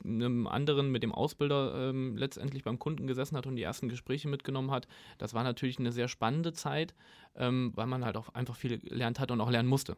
einem 0.04 0.48
anderen, 0.48 0.92
mit 0.92 1.04
dem 1.04 1.12
Ausbilder 1.12 1.90
ähm, 1.90 2.16
letztendlich 2.16 2.64
beim 2.64 2.80
Kunden 2.80 3.08
gesessen 3.08 3.36
hat 3.36 3.48
und 3.48 3.56
die 3.58 3.64
ersten 3.64 3.90
Gespräche 3.90 4.30
mitgenommen 4.30 4.72
hat. 4.72 4.88
Das 5.18 5.34
war 5.34 5.44
natürlich 5.44 5.80
eine 5.80 5.92
sehr 5.92 6.08
spannende 6.08 6.54
Zeit, 6.54 6.94
ähm, 7.36 7.72
weil 7.76 7.88
man 7.88 8.06
halt 8.06 8.16
auch 8.16 8.30
einfach 8.30 8.56
viel 8.56 8.78
gelernt 8.80 9.20
hat 9.20 9.32
und 9.32 9.42
auch 9.42 9.52
lernen 9.52 9.70
musste. 9.70 9.98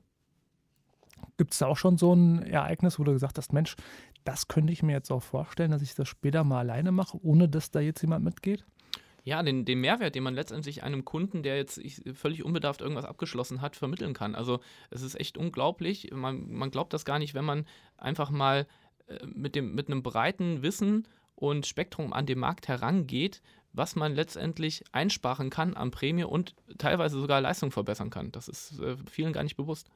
Gibt 1.37 1.53
es 1.53 1.59
da 1.59 1.67
auch 1.67 1.77
schon 1.77 1.97
so 1.97 2.13
ein 2.13 2.43
Ereignis, 2.43 2.99
wo 2.99 3.03
du 3.03 3.11
gesagt 3.11 3.37
hast, 3.37 3.53
Mensch, 3.53 3.75
das 4.23 4.47
könnte 4.47 4.73
ich 4.73 4.83
mir 4.83 4.93
jetzt 4.93 5.11
auch 5.11 5.23
vorstellen, 5.23 5.71
dass 5.71 5.81
ich 5.81 5.95
das 5.95 6.07
später 6.07 6.43
mal 6.43 6.59
alleine 6.59 6.91
mache, 6.91 7.17
ohne 7.21 7.49
dass 7.49 7.71
da 7.71 7.79
jetzt 7.79 8.01
jemand 8.01 8.23
mitgeht? 8.23 8.65
Ja, 9.23 9.43
den, 9.43 9.65
den 9.65 9.81
Mehrwert, 9.81 10.15
den 10.15 10.23
man 10.23 10.33
letztendlich 10.33 10.83
einem 10.83 11.05
Kunden, 11.05 11.43
der 11.43 11.57
jetzt 11.57 11.81
völlig 12.13 12.43
unbedarft 12.43 12.81
irgendwas 12.81 13.05
abgeschlossen 13.05 13.61
hat, 13.61 13.75
vermitteln 13.75 14.13
kann. 14.13 14.33
Also 14.33 14.59
es 14.89 15.01
ist 15.01 15.19
echt 15.19 15.37
unglaublich. 15.37 16.09
Man, 16.13 16.51
man 16.51 16.71
glaubt 16.71 16.93
das 16.93 17.05
gar 17.05 17.19
nicht, 17.19 17.33
wenn 17.33 17.45
man 17.45 17.65
einfach 17.97 18.31
mal 18.31 18.65
äh, 19.07 19.25
mit, 19.25 19.55
dem, 19.55 19.75
mit 19.75 19.87
einem 19.87 20.03
breiten 20.03 20.63
Wissen 20.63 21.07
und 21.35 21.67
Spektrum 21.67 22.13
an 22.13 22.25
den 22.25 22.39
Markt 22.39 22.67
herangeht, 22.67 23.41
was 23.73 23.95
man 23.95 24.13
letztendlich 24.13 24.83
einsparen 24.91 25.49
kann 25.49 25.75
an 25.75 25.91
Prämie 25.91 26.23
und 26.23 26.55
teilweise 26.77 27.19
sogar 27.19 27.41
Leistung 27.41 27.71
verbessern 27.71 28.09
kann. 28.09 28.31
Das 28.31 28.47
ist 28.47 28.79
äh, 28.79 28.95
vielen 29.09 29.33
gar 29.33 29.43
nicht 29.43 29.57
bewusst. 29.57 29.89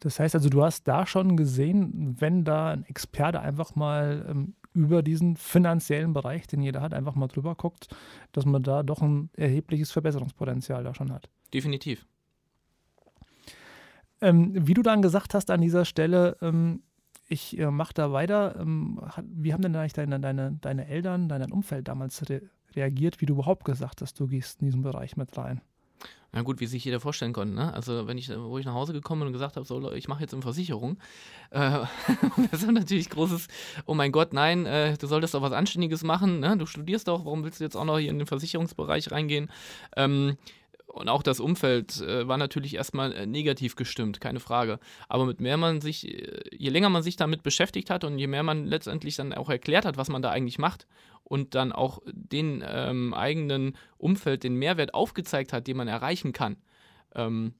Das 0.00 0.18
heißt 0.18 0.34
also, 0.34 0.48
du 0.48 0.62
hast 0.62 0.88
da 0.88 1.06
schon 1.06 1.36
gesehen, 1.36 2.16
wenn 2.18 2.44
da 2.44 2.70
ein 2.70 2.84
Experte 2.84 3.40
einfach 3.40 3.74
mal 3.74 4.26
ähm, 4.28 4.54
über 4.72 5.02
diesen 5.02 5.36
finanziellen 5.36 6.12
Bereich, 6.12 6.46
den 6.46 6.62
jeder 6.62 6.80
hat, 6.80 6.94
einfach 6.94 7.14
mal 7.14 7.28
drüber 7.28 7.54
guckt, 7.54 7.88
dass 8.32 8.44
man 8.44 8.62
da 8.62 8.82
doch 8.82 9.02
ein 9.02 9.30
erhebliches 9.34 9.90
Verbesserungspotenzial 9.90 10.84
da 10.84 10.94
schon 10.94 11.12
hat. 11.12 11.28
Definitiv. 11.52 12.06
Ähm, 14.20 14.52
wie 14.54 14.74
du 14.74 14.82
dann 14.82 15.02
gesagt 15.02 15.34
hast 15.34 15.50
an 15.50 15.60
dieser 15.60 15.84
Stelle, 15.84 16.36
ähm, 16.42 16.82
ich 17.28 17.58
äh, 17.58 17.70
mache 17.70 17.94
da 17.94 18.12
weiter. 18.12 18.56
Ähm, 18.60 19.00
wie 19.22 19.52
haben 19.52 19.62
denn 19.62 19.74
eigentlich 19.76 19.92
deine, 19.92 20.20
deine, 20.20 20.58
deine 20.60 20.86
Eltern, 20.88 21.28
dein 21.28 21.50
Umfeld 21.52 21.88
damals 21.88 22.28
re 22.28 22.42
reagiert, 22.76 23.20
wie 23.20 23.26
du 23.26 23.34
überhaupt 23.34 23.64
gesagt 23.64 24.02
hast, 24.02 24.18
du 24.18 24.26
gehst 24.26 24.60
in 24.60 24.66
diesen 24.66 24.82
Bereich 24.82 25.16
mit 25.16 25.36
rein? 25.36 25.60
Na 26.32 26.42
gut, 26.42 26.60
wie 26.60 26.66
sich 26.66 26.84
jeder 26.84 27.00
vorstellen 27.00 27.32
konnte. 27.32 27.54
Ne? 27.54 27.72
Also 27.74 28.06
wenn 28.06 28.16
ich, 28.16 28.30
wo 28.30 28.56
ich 28.58 28.64
nach 28.64 28.74
Hause 28.74 28.92
gekommen 28.92 29.22
bin 29.22 29.28
und 29.28 29.32
gesagt 29.32 29.56
habe, 29.56 29.66
so, 29.66 29.92
ich 29.92 30.06
mache 30.06 30.20
jetzt 30.20 30.32
eine 30.32 30.42
Versicherung, 30.42 30.96
äh, 31.50 31.80
das 32.50 32.62
ist 32.62 32.70
natürlich 32.70 33.10
großes, 33.10 33.48
oh 33.86 33.94
mein 33.94 34.12
Gott, 34.12 34.32
nein, 34.32 34.64
äh, 34.64 34.96
du 34.96 35.08
solltest 35.08 35.34
doch 35.34 35.42
was 35.42 35.52
Anständiges 35.52 36.04
machen, 36.04 36.38
ne? 36.40 36.56
du 36.56 36.66
studierst 36.66 37.08
doch, 37.08 37.24
warum 37.24 37.42
willst 37.42 37.58
du 37.58 37.64
jetzt 37.64 37.76
auch 37.76 37.84
noch 37.84 37.98
hier 37.98 38.10
in 38.10 38.18
den 38.18 38.28
Versicherungsbereich 38.28 39.10
reingehen? 39.10 39.50
Ähm, 39.96 40.36
und 40.92 41.08
auch 41.08 41.22
das 41.22 41.40
Umfeld 41.40 42.00
äh, 42.00 42.26
war 42.26 42.36
natürlich 42.36 42.74
erstmal 42.74 43.12
äh, 43.12 43.26
negativ 43.26 43.76
gestimmt, 43.76 44.20
keine 44.20 44.40
Frage. 44.40 44.78
Aber 45.08 45.24
mit 45.24 45.40
mehr 45.40 45.56
man 45.56 45.80
sich, 45.80 46.08
äh, 46.08 46.40
je 46.52 46.70
länger 46.70 46.90
man 46.90 47.02
sich 47.02 47.16
damit 47.16 47.42
beschäftigt 47.42 47.90
hat 47.90 48.04
und 48.04 48.18
je 48.18 48.26
mehr 48.26 48.42
man 48.42 48.66
letztendlich 48.66 49.16
dann 49.16 49.32
auch 49.32 49.48
erklärt 49.48 49.84
hat, 49.84 49.96
was 49.96 50.08
man 50.08 50.22
da 50.22 50.30
eigentlich 50.30 50.58
macht 50.58 50.86
und 51.22 51.54
dann 51.54 51.72
auch 51.72 52.00
den 52.06 52.64
ähm, 52.66 53.14
eigenen 53.14 53.76
Umfeld 53.98 54.42
den 54.42 54.56
Mehrwert 54.56 54.94
aufgezeigt 54.94 55.52
hat, 55.52 55.68
den 55.68 55.76
man 55.76 55.88
erreichen 55.88 56.32
kann, 56.32 56.56
ähm, 57.14 57.54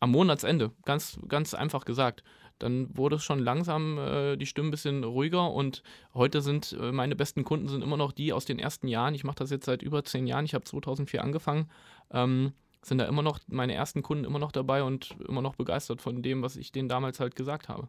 am 0.00 0.10
Monatsende, 0.10 0.72
ganz, 0.84 1.18
ganz 1.28 1.54
einfach 1.54 1.84
gesagt, 1.84 2.24
dann 2.58 2.96
wurde 2.96 3.16
es 3.16 3.24
schon 3.24 3.40
langsam 3.40 3.98
äh, 3.98 4.36
die 4.36 4.46
Stimme 4.46 4.68
ein 4.68 4.70
bisschen 4.70 5.04
ruhiger 5.04 5.50
und 5.50 5.82
heute 6.14 6.40
sind 6.40 6.76
äh, 6.80 6.92
meine 6.92 7.16
besten 7.16 7.44
Kunden 7.44 7.68
sind 7.68 7.82
immer 7.82 7.96
noch 7.96 8.12
die 8.12 8.32
aus 8.32 8.44
den 8.44 8.58
ersten 8.58 8.86
Jahren. 8.86 9.14
Ich 9.14 9.24
mache 9.24 9.36
das 9.36 9.50
jetzt 9.50 9.66
seit 9.66 9.82
über 9.82 10.04
zehn 10.04 10.26
Jahren. 10.26 10.44
Ich 10.44 10.54
habe 10.54 10.64
2004 10.64 11.22
angefangen 11.22 11.68
ähm, 12.14 12.52
sind 12.82 12.98
da 12.98 13.06
immer 13.06 13.22
noch 13.22 13.40
meine 13.46 13.74
ersten 13.74 14.02
Kunden 14.02 14.24
immer 14.24 14.38
noch 14.38 14.52
dabei 14.52 14.82
und 14.82 15.16
immer 15.26 15.42
noch 15.42 15.56
begeistert 15.56 16.00
von 16.00 16.22
dem, 16.22 16.42
was 16.42 16.56
ich 16.56 16.72
denen 16.72 16.88
damals 16.88 17.20
halt 17.20 17.36
gesagt 17.36 17.68
habe. 17.68 17.88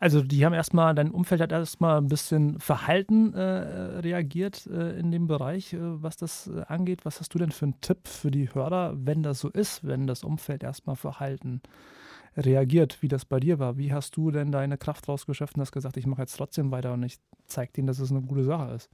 Also 0.00 0.22
die 0.22 0.44
haben 0.44 0.52
erstmal, 0.52 0.94
dein 0.94 1.10
Umfeld 1.10 1.40
hat 1.40 1.52
erstmal 1.52 1.98
ein 1.98 2.08
bisschen 2.08 2.58
verhalten 2.60 3.32
äh, 3.32 3.40
reagiert 3.40 4.66
äh, 4.66 4.98
in 4.98 5.10
dem 5.10 5.26
Bereich, 5.26 5.72
äh, 5.72 5.78
was 5.80 6.16
das 6.16 6.48
äh, 6.48 6.62
angeht. 6.66 7.04
Was 7.04 7.20
hast 7.20 7.32
du 7.32 7.38
denn 7.38 7.52
für 7.52 7.66
einen 7.66 7.80
Tipp 7.80 8.06
für 8.06 8.30
die 8.30 8.52
Hörer, 8.52 8.94
wenn 8.96 9.22
das 9.22 9.40
so 9.40 9.48
ist, 9.48 9.86
wenn 9.86 10.06
das 10.06 10.24
Umfeld 10.24 10.62
erstmal 10.62 10.96
verhalten 10.96 11.62
reagiert, 12.36 13.00
wie 13.00 13.08
das 13.08 13.24
bei 13.24 13.40
dir 13.40 13.58
war? 13.58 13.78
Wie 13.78 13.92
hast 13.92 14.16
du 14.16 14.30
denn 14.30 14.52
deine 14.52 14.76
Kraft 14.76 15.08
rausgeschöpft 15.08 15.54
und 15.54 15.62
hast 15.62 15.72
gesagt, 15.72 15.96
ich 15.96 16.06
mache 16.06 16.22
jetzt 16.22 16.36
trotzdem 16.36 16.70
weiter 16.70 16.92
und 16.92 17.02
ich 17.04 17.16
zeige 17.46 17.72
denen, 17.72 17.86
dass 17.86 18.00
es 18.00 18.10
eine 18.10 18.22
gute 18.22 18.44
Sache 18.44 18.74
ist? 18.74 18.90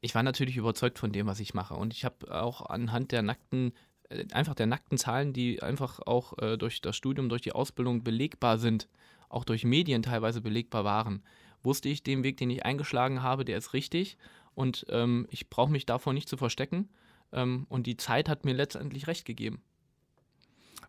Ich 0.00 0.14
war 0.14 0.22
natürlich 0.22 0.56
überzeugt 0.56 0.98
von 0.98 1.12
dem, 1.12 1.26
was 1.26 1.40
ich 1.40 1.54
mache. 1.54 1.74
Und 1.74 1.92
ich 1.92 2.04
habe 2.04 2.42
auch 2.42 2.66
anhand 2.66 3.12
der 3.12 3.22
nackten, 3.22 3.72
äh, 4.08 4.24
einfach 4.32 4.54
der 4.54 4.66
nackten 4.66 4.98
Zahlen, 4.98 5.32
die 5.32 5.62
einfach 5.62 6.00
auch 6.00 6.38
äh, 6.38 6.56
durch 6.56 6.80
das 6.80 6.96
Studium, 6.96 7.28
durch 7.28 7.42
die 7.42 7.52
Ausbildung 7.52 8.04
belegbar 8.04 8.58
sind, 8.58 8.88
auch 9.28 9.44
durch 9.44 9.64
Medien 9.64 10.02
teilweise 10.02 10.40
belegbar 10.40 10.84
waren, 10.84 11.22
wusste 11.62 11.88
ich, 11.88 12.02
den 12.02 12.22
Weg, 12.22 12.36
den 12.36 12.50
ich 12.50 12.64
eingeschlagen 12.64 13.22
habe, 13.22 13.44
der 13.44 13.58
ist 13.58 13.72
richtig. 13.72 14.16
Und 14.54 14.86
ähm, 14.88 15.26
ich 15.30 15.50
brauche 15.50 15.70
mich 15.70 15.86
davor 15.86 16.12
nicht 16.12 16.28
zu 16.28 16.36
verstecken. 16.36 16.88
Ähm, 17.32 17.66
und 17.68 17.86
die 17.86 17.96
Zeit 17.96 18.28
hat 18.28 18.44
mir 18.44 18.54
letztendlich 18.54 19.06
recht 19.06 19.24
gegeben. 19.24 19.60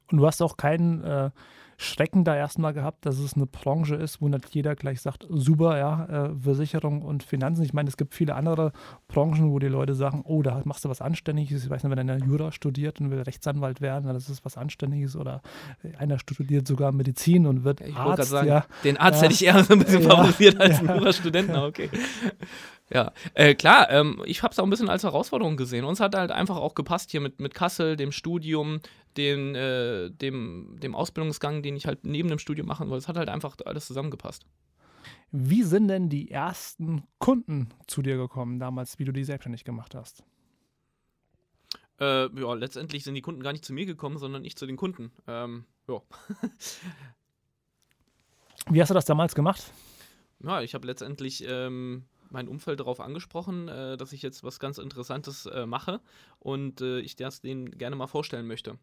Und 0.09 0.19
du 0.19 0.25
hast 0.25 0.41
auch 0.41 0.55
keinen 0.55 1.03
äh, 1.03 1.31
Schrecken 1.79 2.23
da 2.23 2.35
erstmal 2.35 2.73
gehabt, 2.73 3.05
dass 3.05 3.19
es 3.19 3.35
eine 3.35 3.45
Branche 3.45 3.93
ist, 3.95 4.19
wo 4.19 4.27
nicht 4.27 4.47
jeder 4.55 4.75
gleich 4.75 4.99
sagt, 4.99 5.27
super, 5.29 5.77
ja, 5.77 6.05
äh, 6.27 6.29
Versicherung 6.41 7.03
und 7.03 7.21
Finanzen. 7.21 7.63
Ich 7.63 7.71
meine, 7.73 7.87
es 7.87 7.97
gibt 7.97 8.15
viele 8.15 8.33
andere 8.33 8.71
Branchen, 9.07 9.51
wo 9.51 9.59
die 9.59 9.67
Leute 9.67 9.93
sagen, 9.93 10.23
oh, 10.25 10.41
da 10.41 10.59
machst 10.65 10.85
du 10.85 10.89
was 10.89 11.01
Anständiges. 11.01 11.63
Ich 11.63 11.69
weiß 11.69 11.83
nicht, 11.83 11.91
wenn 11.91 11.99
einer 11.99 12.17
Jura 12.17 12.51
studiert 12.51 12.99
und 12.99 13.11
will 13.11 13.21
Rechtsanwalt 13.21 13.79
werden, 13.79 14.11
das 14.11 14.27
ist 14.27 14.43
was 14.43 14.57
Anständiges. 14.57 15.15
Oder 15.15 15.41
einer 15.99 16.17
studiert 16.17 16.67
sogar 16.67 16.91
Medizin 16.91 17.45
und 17.45 17.63
wird 17.63 17.81
Ich 17.81 17.95
Arzt. 17.95 18.29
sagen, 18.31 18.47
ja. 18.47 18.65
den 18.83 18.97
Arzt 18.97 19.21
Ja. 19.21 19.25
hätte 19.25 19.33
ich 19.35 19.45
eher 19.45 19.63
so 19.63 19.73
ein 19.73 19.79
bisschen 19.79 20.01
Ja. 20.01 20.09
favorisiert 20.09 20.59
als 20.59 20.81
Ja. 20.81 20.89
einen 20.89 20.99
Jurastudenten, 20.99 21.55
okay. 21.57 21.89
Ja, 22.89 23.11
äh, 23.33 23.53
klar, 23.53 23.89
ähm, 23.91 24.21
ich 24.25 24.43
habe 24.43 24.53
es 24.53 24.59
auch 24.59 24.63
ein 24.63 24.69
bisschen 24.69 24.87
als 24.89 25.03
Herausforderung 25.03 25.57
gesehen. 25.57 25.83
Uns 25.83 25.99
hat 25.99 26.15
halt 26.15 26.31
einfach 26.31 26.55
auch 26.55 26.73
gepasst 26.73 27.11
hier 27.11 27.19
mit, 27.19 27.39
mit 27.41 27.53
Kassel, 27.53 27.97
dem 27.97 28.13
Studium, 28.13 28.79
den, 29.17 29.55
äh, 29.55 30.09
dem, 30.09 30.77
dem 30.81 30.95
Ausbildungsgang, 30.95 31.63
den 31.67 31.75
ich 31.75 31.85
halt 31.85 32.05
neben 32.05 32.29
dem 32.29 32.39
Studium 32.39 32.67
machen 32.67 32.89
wollte. 32.89 33.03
Es 33.03 33.07
hat 33.07 33.17
halt 33.17 33.29
einfach 33.29 33.55
alles 33.65 33.87
zusammengepasst. 33.87 34.45
Wie 35.31 35.63
sind 35.63 35.87
denn 35.87 36.09
die 36.09 36.31
ersten 36.31 37.03
Kunden 37.19 37.69
zu 37.87 38.01
dir 38.01 38.17
gekommen, 38.17 38.59
damals, 38.59 38.99
wie 38.99 39.05
du 39.05 39.11
die 39.11 39.23
selbstständig 39.23 39.63
gemacht 39.63 39.95
hast? 39.95 40.23
Äh, 41.99 42.29
ja, 42.39 42.53
letztendlich 42.53 43.03
sind 43.03 43.15
die 43.15 43.21
Kunden 43.21 43.41
gar 43.41 43.51
nicht 43.51 43.65
zu 43.65 43.73
mir 43.73 43.85
gekommen, 43.85 44.17
sondern 44.17 44.45
ich 44.45 44.55
zu 44.55 44.65
den 44.65 44.77
Kunden. 44.77 45.11
Ähm, 45.27 45.65
ja. 45.87 46.01
Wie 48.69 48.81
hast 48.81 48.89
du 48.89 48.93
das 48.93 49.05
damals 49.05 49.35
gemacht? 49.35 49.71
ja, 50.43 50.61
ich 50.61 50.75
habe 50.75 50.85
letztendlich 50.85 51.43
ähm, 51.47 52.05
mein 52.29 52.47
Umfeld 52.47 52.79
darauf 52.79 52.99
angesprochen, 52.99 53.67
äh, 53.67 53.97
dass 53.97 54.13
ich 54.13 54.21
jetzt 54.21 54.43
was 54.43 54.59
ganz 54.59 54.77
Interessantes 54.77 55.45
äh, 55.47 55.65
mache 55.65 56.01
und 56.39 56.81
äh, 56.81 56.99
ich 56.99 57.15
das 57.15 57.41
denen 57.41 57.71
gerne 57.71 57.95
mal 57.95 58.07
vorstellen 58.07 58.47
möchte. 58.47 58.77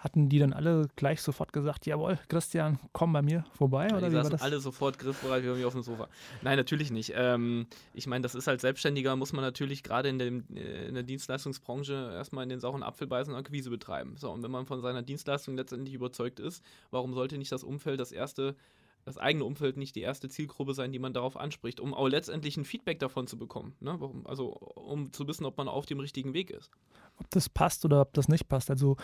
Hatten 0.00 0.30
die 0.30 0.38
dann 0.38 0.54
alle 0.54 0.88
gleich 0.96 1.20
sofort 1.20 1.52
gesagt, 1.52 1.84
jawohl, 1.84 2.18
Christian, 2.28 2.78
komm 2.94 3.12
bei 3.12 3.20
mir 3.20 3.44
vorbei? 3.52 3.88
Ja, 3.88 3.98
oder 3.98 4.08
die 4.08 4.16
wie 4.16 4.22
saßen 4.22 4.40
alle 4.40 4.58
sofort 4.58 4.98
griffbereit 4.98 5.44
wie 5.44 5.48
bei 5.48 5.56
mir 5.56 5.66
auf 5.66 5.74
dem 5.74 5.82
Sofa. 5.82 6.08
Nein, 6.40 6.56
natürlich 6.56 6.90
nicht. 6.90 7.12
Ähm, 7.14 7.66
ich 7.92 8.06
meine, 8.06 8.22
das 8.22 8.34
ist 8.34 8.48
als 8.48 8.62
Selbstständiger, 8.62 9.14
muss 9.16 9.34
man 9.34 9.44
natürlich 9.44 9.82
gerade 9.82 10.08
in, 10.08 10.18
dem, 10.18 10.44
äh, 10.56 10.88
in 10.88 10.94
der 10.94 11.02
Dienstleistungsbranche 11.02 12.12
erstmal 12.14 12.44
in 12.44 12.48
den 12.48 12.60
sauren 12.60 12.82
Apfel 12.82 13.08
beißen 13.08 13.30
und 13.30 13.38
Akquise 13.38 13.68
betreiben. 13.68 14.16
So, 14.16 14.30
und 14.30 14.42
wenn 14.42 14.50
man 14.50 14.64
von 14.64 14.80
seiner 14.80 15.02
Dienstleistung 15.02 15.54
letztendlich 15.54 15.94
überzeugt 15.94 16.40
ist, 16.40 16.64
warum 16.90 17.12
sollte 17.12 17.36
nicht 17.36 17.52
das 17.52 17.62
Umfeld 17.62 18.00
das 18.00 18.10
erste, 18.10 18.56
das 19.04 19.18
eigene 19.18 19.44
Umfeld 19.44 19.76
nicht 19.76 19.96
die 19.96 20.02
erste 20.02 20.28
Zielgruppe 20.28 20.74
sein, 20.74 20.92
die 20.92 20.98
man 20.98 21.12
darauf 21.12 21.36
anspricht, 21.36 21.80
um 21.80 21.94
auch 21.94 22.08
letztendlich 22.08 22.56
ein 22.56 22.64
Feedback 22.64 22.98
davon 22.98 23.26
zu 23.26 23.38
bekommen. 23.38 23.74
Ne? 23.80 23.98
Also 24.24 24.50
um 24.50 25.12
zu 25.12 25.26
wissen, 25.26 25.46
ob 25.46 25.56
man 25.56 25.68
auf 25.68 25.86
dem 25.86 26.00
richtigen 26.00 26.34
Weg 26.34 26.50
ist. 26.50 26.70
ob 27.16 27.30
das 27.30 27.48
passt 27.48 27.84
oder 27.84 28.00
ob 28.02 28.12
das 28.14 28.28
nicht 28.28 28.48
passt. 28.48 28.70
Also 28.70 28.96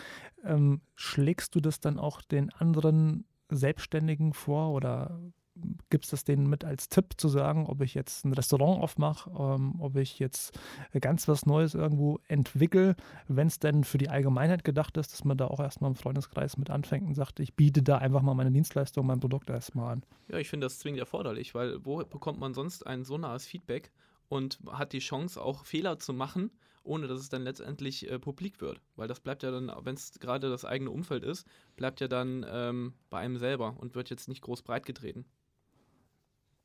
ähm, 0.43 0.81
schlägst 0.95 1.55
du 1.55 1.59
das 1.59 1.79
dann 1.79 1.99
auch 1.99 2.21
den 2.21 2.51
anderen 2.51 3.25
Selbstständigen 3.49 4.33
vor 4.33 4.71
oder 4.71 5.19
gibst 5.89 6.13
es 6.13 6.23
denen 6.23 6.47
mit 6.47 6.63
als 6.63 6.89
Tipp 6.89 7.13
zu 7.17 7.27
sagen, 7.27 7.67
ob 7.67 7.81
ich 7.81 7.93
jetzt 7.93 8.25
ein 8.25 8.33
Restaurant 8.33 8.81
aufmache, 8.81 9.29
ähm, 9.37 9.75
ob 9.79 9.95
ich 9.95 10.19
jetzt 10.19 10.57
ganz 10.99 11.27
was 11.27 11.45
Neues 11.45 11.73
irgendwo 11.73 12.19
entwickle, 12.27 12.95
wenn 13.27 13.47
es 13.47 13.59
denn 13.59 13.83
für 13.83 13.97
die 13.97 14.09
Allgemeinheit 14.09 14.63
gedacht 14.63 14.97
ist, 14.97 15.13
dass 15.13 15.23
man 15.23 15.37
da 15.37 15.47
auch 15.47 15.59
erstmal 15.59 15.91
im 15.91 15.95
Freundeskreis 15.95 16.57
mit 16.57 16.69
anfängt 16.69 17.07
und 17.07 17.15
sagt, 17.15 17.39
ich 17.39 17.55
biete 17.55 17.83
da 17.83 17.97
einfach 17.97 18.21
mal 18.21 18.33
meine 18.33 18.51
Dienstleistung, 18.51 19.05
mein 19.05 19.19
Produkt 19.19 19.49
erstmal 19.49 19.93
an. 19.93 20.03
Ja, 20.29 20.37
ich 20.37 20.49
finde 20.49 20.65
das 20.65 20.79
zwingend 20.79 20.99
erforderlich, 20.99 21.55
weil 21.55 21.83
wo 21.85 21.97
bekommt 21.97 22.39
man 22.39 22.53
sonst 22.53 22.85
ein 22.85 23.03
so 23.03 23.17
nahes 23.17 23.45
Feedback 23.45 23.91
und 24.29 24.59
hat 24.67 24.93
die 24.93 24.99
Chance, 24.99 25.41
auch 25.41 25.65
Fehler 25.65 25.99
zu 25.99 26.13
machen, 26.13 26.51
ohne 26.83 27.07
dass 27.07 27.19
es 27.19 27.29
dann 27.29 27.43
letztendlich 27.43 28.09
äh, 28.09 28.19
publik 28.19 28.61
wird? 28.61 28.81
Weil 28.95 29.07
das 29.07 29.19
bleibt 29.19 29.43
ja 29.43 29.51
dann, 29.51 29.71
wenn 29.83 29.95
es 29.95 30.19
gerade 30.19 30.49
das 30.49 30.65
eigene 30.65 30.91
Umfeld 30.91 31.23
ist, 31.23 31.47
bleibt 31.75 32.01
ja 32.01 32.07
dann 32.07 32.45
ähm, 32.49 32.93
bei 33.09 33.19
einem 33.19 33.37
selber 33.37 33.75
und 33.77 33.95
wird 33.95 34.09
jetzt 34.09 34.27
nicht 34.27 34.41
groß 34.41 34.63
breit 34.63 34.85
getreten. 34.85 35.25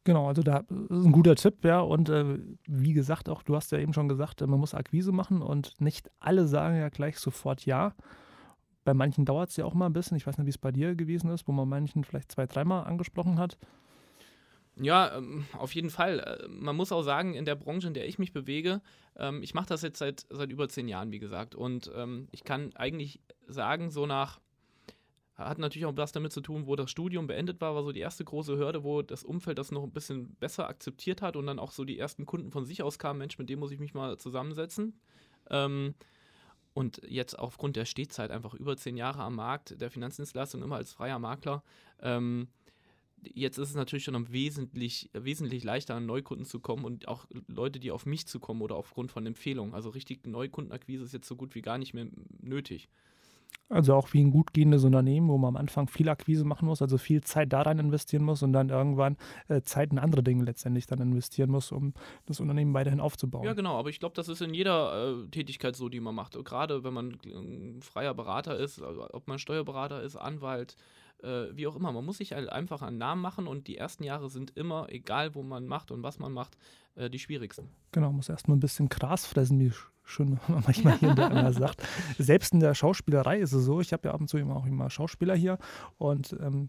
Genau, 0.05 0.27
also 0.27 0.43
da 0.43 0.59
ist 0.59 1.05
ein 1.05 1.13
guter 1.13 1.37
Tipp, 1.37 1.65
ja. 1.65 1.81
Und 1.81 2.09
äh, 2.09 2.39
wie 2.67 2.93
gesagt, 2.93 3.29
auch 3.29 3.43
du 3.43 3.55
hast 3.55 3.71
ja 3.71 3.79
eben 3.79 3.93
schon 3.93 4.09
gesagt, 4.09 4.43
äh, 4.43 4.47
man 4.47 4.59
muss 4.59 4.75
Akquise 4.75 5.13
machen 5.13 5.43
und 5.43 5.81
nicht 5.81 6.11
alle 6.19 6.47
sagen 6.47 6.77
ja 6.77 6.89
gleich 6.89 7.19
sofort 7.19 7.65
ja. 7.67 7.95
Bei 8.85 8.95
manchen 8.95 9.25
dauert 9.25 9.51
es 9.51 9.57
ja 9.57 9.65
auch 9.65 9.75
mal 9.75 9.87
ein 9.87 9.93
bisschen. 9.93 10.17
Ich 10.17 10.27
weiß 10.27 10.39
nicht, 10.39 10.47
wie 10.47 10.51
es 10.51 10.59
bei 10.59 10.73
dir 10.73 10.97
gewesen 10.97 11.31
ist, 11.31 11.47
wo 11.47 11.53
man 11.53 11.69
manchen 11.69 12.03
vielleicht 12.03 12.33
zwei, 12.33 12.47
dreimal 12.47 12.85
angesprochen 12.85 13.39
hat. 13.39 13.57
Ja, 14.75 15.17
ähm, 15.19 15.45
auf 15.57 15.75
jeden 15.75 15.91
Fall. 15.91 16.19
Äh, 16.19 16.49
Man 16.49 16.75
muss 16.75 16.91
auch 16.91 17.03
sagen, 17.03 17.35
in 17.35 17.45
der 17.45 17.55
Branche, 17.55 17.87
in 17.87 17.95
der 17.95 18.09
ich 18.09 18.19
mich 18.19 18.33
bewege, 18.33 18.81
ähm, 19.17 19.43
ich 19.43 19.55
mache 19.55 19.67
das 19.67 19.83
jetzt 19.83 19.99
seit, 19.99 20.27
seit 20.31 20.51
über 20.51 20.69
zehn 20.69 20.89
Jahren, 20.89 21.13
wie 21.13 21.21
gesagt. 21.21 21.55
Und 21.55 21.93
ähm, 21.95 22.27
ich 22.33 22.43
kann 22.43 22.75
eigentlich 22.75 23.21
sagen, 23.47 23.91
so 23.91 24.07
nach, 24.07 24.41
hat 25.35 25.59
natürlich 25.59 25.87
auch 25.87 25.97
was 25.97 26.12
damit 26.12 26.33
zu 26.33 26.41
tun, 26.41 26.67
wo 26.67 26.77
das 26.77 26.91
Studium 26.91 27.27
beendet 27.27 27.61
war, 27.61 27.75
war 27.75 27.83
so 27.83 27.93
die 27.93 28.01
erste 28.01 28.25
große 28.25 28.57
Hürde, 28.57 28.85
wo 28.85 29.03
das 29.03 29.25
Umfeld 29.25 29.59
das 29.59 29.71
noch 29.71 29.83
ein 29.83 29.93
bisschen 29.93 30.35
besser 30.37 30.69
akzeptiert 30.69 31.23
hat 31.23 31.37
und 31.37 31.47
dann 31.47 31.59
auch 31.59 31.73
so 31.73 31.85
die 31.85 31.99
ersten 31.99 32.27
Kunden 32.27 32.51
von 32.51 32.65
sich 32.65 32.83
aus 32.83 32.99
kamen, 32.99 33.19
Mensch, 33.19 33.39
mit 33.39 33.49
dem 33.49 33.59
muss 33.59 33.73
ich 33.73 33.81
mich 33.81 33.95
mal 33.95 34.19
zusammensetzen. 34.19 35.01
Ähm, 35.51 35.95
und 36.75 37.03
jetzt 37.07 37.39
aufgrund 37.39 37.77
der 37.77 37.85
Stehzeit 37.85 38.31
einfach 38.31 38.55
über 38.55 38.77
zehn 38.77 38.97
Jahre 38.97 39.23
am 39.23 39.37
Markt, 39.37 39.81
der 39.81 39.91
Finanzdienstleistung 39.91 40.62
immer 40.62 40.77
als 40.77 40.93
freier 40.93 41.19
Makler, 41.19 41.62
ähm, 42.01 42.49
jetzt 43.23 43.59
ist 43.59 43.71
es 43.71 43.75
natürlich 43.75 44.05
schon 44.05 44.33
wesentlich, 44.33 45.11
wesentlich 45.12 45.65
leichter, 45.65 45.95
an 45.95 46.07
Neukunden 46.07 46.47
zu 46.47 46.61
kommen 46.61 46.85
und 46.85 47.09
auch 47.09 47.27
Leute, 47.47 47.79
die 47.79 47.91
auf 47.91 48.07
mich 48.07 48.27
zu 48.27 48.41
kommen 48.41 48.62
oder 48.62 48.77
aufgrund 48.77 49.12
von 49.12 49.27
Empfehlungen. 49.27 49.75
Also 49.75 49.91
richtig 49.91 50.27
Neukundenakquise 50.27 51.05
ist 51.05 51.12
jetzt 51.12 51.29
so 51.29 51.37
gut 51.37 51.55
wie 51.55 51.62
gar 51.62 51.79
nicht 51.79 51.95
mehr 51.95 52.09
nötig. 52.41 52.89
Also 53.73 53.95
auch 53.95 54.12
wie 54.12 54.23
ein 54.23 54.31
gut 54.31 54.52
gehendes 54.52 54.85
Unternehmen, 54.85 55.29
wo 55.29 55.38
man 55.38 55.49
am 55.49 55.57
Anfang 55.57 55.88
viel 55.88 56.09
Akquise 56.09 56.45
machen 56.45 56.67
muss, 56.67 56.83
also 56.83 56.99
viel 56.99 57.23
Zeit 57.23 57.52
da 57.52 57.62
rein 57.62 57.79
investieren 57.79 58.23
muss 58.23 58.43
und 58.43 58.52
dann 58.52 58.69
irgendwann 58.69 59.17
äh, 59.49 59.62
Zeit 59.62 59.93
in 59.93 59.99
andere 59.99 60.23
Dinge 60.23 60.45
letztendlich 60.45 60.87
dann 60.87 61.00
investieren 61.00 61.50
muss, 61.50 61.73
um 61.73 61.95
das 62.26 62.38
Unternehmen 62.41 62.75
weiterhin 62.75 63.00
aufzubauen. 63.00 63.45
Ja, 63.45 63.55
genau, 63.55 63.79
aber 63.79 63.88
ich 63.88 63.99
glaube, 63.99 64.14
das 64.14 64.29
ist 64.29 64.43
in 64.43 64.52
jeder 64.52 65.23
äh, 65.23 65.29
Tätigkeit 65.29 65.75
so, 65.75 65.88
die 65.88 66.00
man 66.00 66.14
macht. 66.14 66.33
Gerade 66.45 66.85
wenn 66.85 66.93
man 66.93 67.12
äh, 67.25 67.81
freier 67.81 68.12
Berater 68.12 68.59
ist, 68.59 68.83
also 68.83 69.09
ob 69.11 69.26
man 69.26 69.38
Steuerberater 69.38 70.02
ist, 70.02 70.17
Anwalt, 70.17 70.76
äh, 71.23 71.47
wie 71.57 71.67
auch 71.67 71.76
immer. 71.76 71.93
Man 71.93 72.05
muss 72.05 72.19
sich 72.19 72.33
halt 72.33 72.50
einfach 72.50 72.83
einen 72.83 72.99
Namen 72.99 73.23
machen 73.23 73.47
und 73.47 73.69
die 73.69 73.76
ersten 73.76 74.05
Jahre 74.05 74.29
sind 74.29 74.57
immer, 74.57 74.87
egal 74.91 75.35
wo 75.35 75.43
man 75.43 75.67
macht 75.67 75.91
und 75.91 76.02
was 76.02 76.19
man 76.19 76.33
macht, 76.33 76.57
äh, 76.95 77.09
die 77.09 77.19
schwierigsten. 77.19 77.69
Genau, 77.93 78.12
muss 78.12 78.29
erstmal 78.29 78.57
ein 78.57 78.61
bisschen 78.61 78.88
Gras 78.88 79.26
fressen, 79.26 79.59
wie 79.61 79.73
sch- 80.05 80.11
schön 80.11 80.39
man 80.49 80.63
manchmal 80.67 80.99
hier 80.99 81.11
und 81.11 81.19
da 81.19 81.29
immer 81.29 81.53
sagt. 81.53 81.83
Selbst 82.19 82.53
in 82.53 82.61
der 82.61 82.75
Schauspielerei 82.75 83.39
ist 83.39 83.53
es 83.53 83.65
so, 83.65 83.81
ich 83.81 83.93
habe 83.93 84.09
ja 84.09 84.15
ab 84.15 84.21
und 84.21 84.29
zu 84.29 84.39
immer 84.39 84.57
auch 84.57 84.67
immer 84.67 84.91
Schauspieler 84.91 85.35
hier 85.35 85.59
und 85.99 86.37
ähm, 86.41 86.69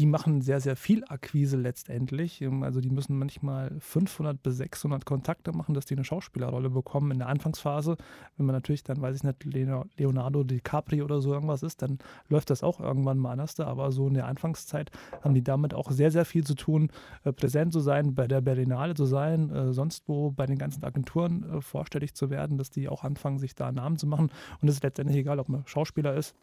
die 0.00 0.06
machen 0.06 0.40
sehr, 0.40 0.60
sehr 0.60 0.76
viel 0.76 1.04
Akquise 1.08 1.58
letztendlich. 1.58 2.40
Ähm, 2.40 2.62
Also 2.62 2.80
die 2.80 2.88
müssen 2.88 3.18
manchmal 3.18 3.70
500 3.80 4.42
bis 4.42 4.56
600 4.56 5.04
Kontakte 5.04 5.52
machen, 5.52 5.74
dass 5.74 5.84
die 5.84 5.94
eine 5.94 6.04
Schauspielerrolle 6.04 6.70
bekommen 6.70 7.10
in 7.10 7.18
der 7.18 7.28
Anfangsphase. 7.28 7.96
Wenn 8.38 8.46
man 8.46 8.54
natürlich 8.54 8.82
dann, 8.82 9.02
weiß 9.02 9.16
ich 9.16 9.24
nicht, 9.24 9.44
Leo- 9.44 9.84
Leonardo 9.98 10.42
DiCaprio 10.42 11.04
oder 11.04 11.20
so 11.20 11.34
irgendwas 11.34 11.62
ist, 11.62 11.82
dann 11.82 11.98
läuft 12.30 12.48
das 12.48 12.62
auch 12.62 12.80
irgendwann 12.80 13.18
mal 13.18 13.32
anders. 13.32 13.60
Aber 13.60 13.92
so 13.92 14.08
in 14.08 14.14
der 14.14 14.26
Anfangszeit 14.26 14.90
haben 15.22 15.34
die 15.34 15.44
damit 15.44 15.74
auch 15.74 15.90
sehr, 15.90 16.10
sehr 16.10 16.24
viel 16.24 16.44
zu 16.44 16.54
tun, 16.54 16.90
äh, 17.24 17.32
präsent 17.34 17.74
zu 17.74 17.80
sein, 17.80 18.14
bei 18.14 18.26
der 18.26 18.40
Berlinale 18.40 18.94
zu 18.94 19.04
sein, 19.04 19.50
äh, 19.50 19.72
sonst 19.74 20.08
wo 20.08 20.30
bei 20.30 20.46
den 20.46 20.56
ganzen 20.56 20.82
Agenturen 20.82 21.44
äh, 21.44 21.60
vorstellig 21.60 22.14
zu 22.14 22.30
werden, 22.30 22.56
dass 22.56 22.70
die 22.70 22.88
auch 22.88 23.04
anfangen, 23.04 23.38
sich 23.38 23.54
da 23.54 23.70
Namen 23.70 23.98
zu 23.98 24.06
machen. 24.06 24.30
Und 24.62 24.68
es 24.68 24.76
ist 24.76 24.82
letztendlich 24.82 25.18
egal, 25.18 25.38
ob 25.40 25.50
man 25.50 25.66
Schauspieler 25.66 26.14
ist, 26.14 26.34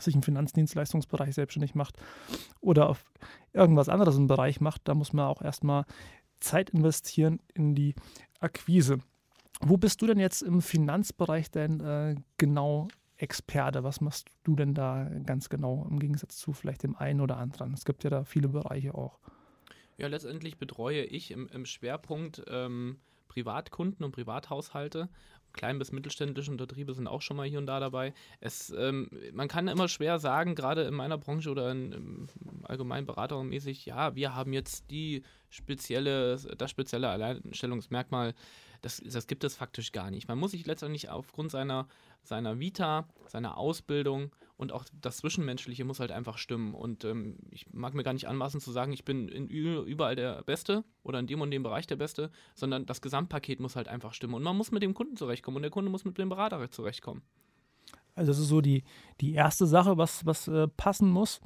sich 0.00 0.14
im 0.14 0.22
Finanzdienstleistungsbereich 0.22 1.34
selbstständig 1.34 1.74
macht 1.74 1.96
oder 2.60 2.88
auf 2.88 3.04
irgendwas 3.52 3.88
anderes 3.88 4.16
im 4.16 4.26
Bereich 4.26 4.60
macht, 4.60 4.82
da 4.84 4.94
muss 4.94 5.12
man 5.12 5.26
auch 5.26 5.42
erstmal 5.42 5.84
Zeit 6.40 6.70
investieren 6.70 7.40
in 7.54 7.74
die 7.74 7.94
Akquise. 8.40 8.98
Wo 9.60 9.76
bist 9.76 10.02
du 10.02 10.06
denn 10.06 10.18
jetzt 10.18 10.42
im 10.42 10.60
Finanzbereich 10.60 11.50
denn 11.50 11.80
äh, 11.80 12.14
genau 12.36 12.88
Experte? 13.16 13.84
Was 13.84 14.00
machst 14.00 14.28
du 14.44 14.54
denn 14.54 14.74
da 14.74 15.08
ganz 15.24 15.48
genau 15.48 15.86
im 15.90 15.98
Gegensatz 15.98 16.36
zu 16.36 16.52
vielleicht 16.52 16.82
dem 16.82 16.96
einen 16.96 17.20
oder 17.20 17.38
anderen? 17.38 17.72
Es 17.72 17.84
gibt 17.84 18.04
ja 18.04 18.10
da 18.10 18.24
viele 18.24 18.48
Bereiche 18.48 18.94
auch. 18.94 19.18
Ja, 19.96 20.08
letztendlich 20.08 20.58
betreue 20.58 21.04
ich 21.04 21.30
im, 21.30 21.48
im 21.48 21.64
Schwerpunkt 21.64 22.44
ähm, 22.48 22.98
Privatkunden 23.28 24.04
und 24.04 24.12
Privathaushalte. 24.12 25.08
Klein- 25.56 25.78
bis 25.78 25.90
mittelständische 25.90 26.50
Untertriebe 26.50 26.94
sind 26.94 27.08
auch 27.08 27.22
schon 27.22 27.36
mal 27.36 27.46
hier 27.46 27.58
und 27.58 27.66
da 27.66 27.80
dabei. 27.80 28.14
Es, 28.40 28.70
ähm, 28.70 29.10
man 29.32 29.48
kann 29.48 29.66
immer 29.68 29.88
schwer 29.88 30.18
sagen, 30.18 30.54
gerade 30.54 30.82
in 30.82 30.94
meiner 30.94 31.18
Branche 31.18 31.50
oder 31.50 31.70
in, 31.72 31.92
im 31.92 32.28
allgemeinen 32.62 33.06
beratermäßig, 33.06 33.86
ja, 33.86 34.14
wir 34.14 34.34
haben 34.34 34.52
jetzt 34.52 34.90
die 34.90 35.22
spezielle, 35.50 36.36
das 36.36 36.70
spezielle 36.70 37.08
Alleinstellungsmerkmal. 37.08 38.34
Das, 38.82 39.02
das 39.04 39.26
gibt 39.26 39.42
es 39.42 39.56
faktisch 39.56 39.90
gar 39.90 40.10
nicht. 40.10 40.28
Man 40.28 40.38
muss 40.38 40.52
sich 40.52 40.66
letztendlich 40.66 41.08
aufgrund 41.08 41.50
seiner, 41.50 41.88
seiner 42.22 42.60
Vita, 42.60 43.08
seiner 43.26 43.56
Ausbildung 43.56 44.30
und 44.56 44.72
auch 44.72 44.84
das 45.00 45.18
Zwischenmenschliche 45.18 45.84
muss 45.84 46.00
halt 46.00 46.10
einfach 46.10 46.38
stimmen. 46.38 46.74
Und 46.74 47.04
ähm, 47.04 47.36
ich 47.50 47.72
mag 47.72 47.94
mir 47.94 48.04
gar 48.04 48.14
nicht 48.14 48.28
anmaßen 48.28 48.60
zu 48.60 48.72
sagen, 48.72 48.92
ich 48.92 49.04
bin 49.04 49.28
in 49.28 49.48
überall 49.48 50.16
der 50.16 50.42
Beste 50.42 50.84
oder 51.02 51.18
in 51.18 51.26
dem 51.26 51.40
und 51.40 51.50
dem 51.50 51.62
Bereich 51.62 51.86
der 51.86 51.96
Beste, 51.96 52.30
sondern 52.54 52.86
das 52.86 53.02
Gesamtpaket 53.02 53.60
muss 53.60 53.76
halt 53.76 53.88
einfach 53.88 54.14
stimmen. 54.14 54.34
Und 54.34 54.42
man 54.42 54.56
muss 54.56 54.72
mit 54.72 54.82
dem 54.82 54.94
Kunden 54.94 55.16
zurechtkommen 55.16 55.56
und 55.56 55.62
der 55.62 55.70
Kunde 55.70 55.90
muss 55.90 56.04
mit 56.04 56.16
dem 56.16 56.28
Berater 56.28 56.70
zurechtkommen. 56.70 57.22
Also 58.14 58.30
das 58.30 58.38
ist 58.38 58.48
so 58.48 58.62
die, 58.62 58.82
die 59.20 59.34
erste 59.34 59.66
Sache, 59.66 59.98
was, 59.98 60.24
was 60.24 60.48
äh, 60.48 60.68
passen 60.68 61.10
muss. 61.10 61.40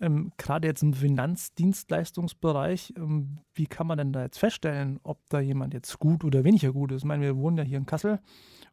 Ähm, 0.00 0.32
Gerade 0.36 0.66
jetzt 0.66 0.82
im 0.82 0.92
Finanzdienstleistungsbereich, 0.92 2.94
ähm, 2.96 3.38
wie 3.54 3.66
kann 3.66 3.86
man 3.86 3.98
denn 3.98 4.12
da 4.12 4.22
jetzt 4.22 4.38
feststellen, 4.38 4.98
ob 5.02 5.20
da 5.28 5.40
jemand 5.40 5.72
jetzt 5.72 5.98
gut 5.98 6.24
oder 6.24 6.44
weniger 6.44 6.72
gut 6.72 6.92
ist? 6.92 7.02
Ich 7.02 7.04
meine, 7.04 7.22
wir 7.22 7.36
wohnen 7.36 7.56
ja 7.56 7.64
hier 7.64 7.78
in 7.78 7.86
Kassel 7.86 8.18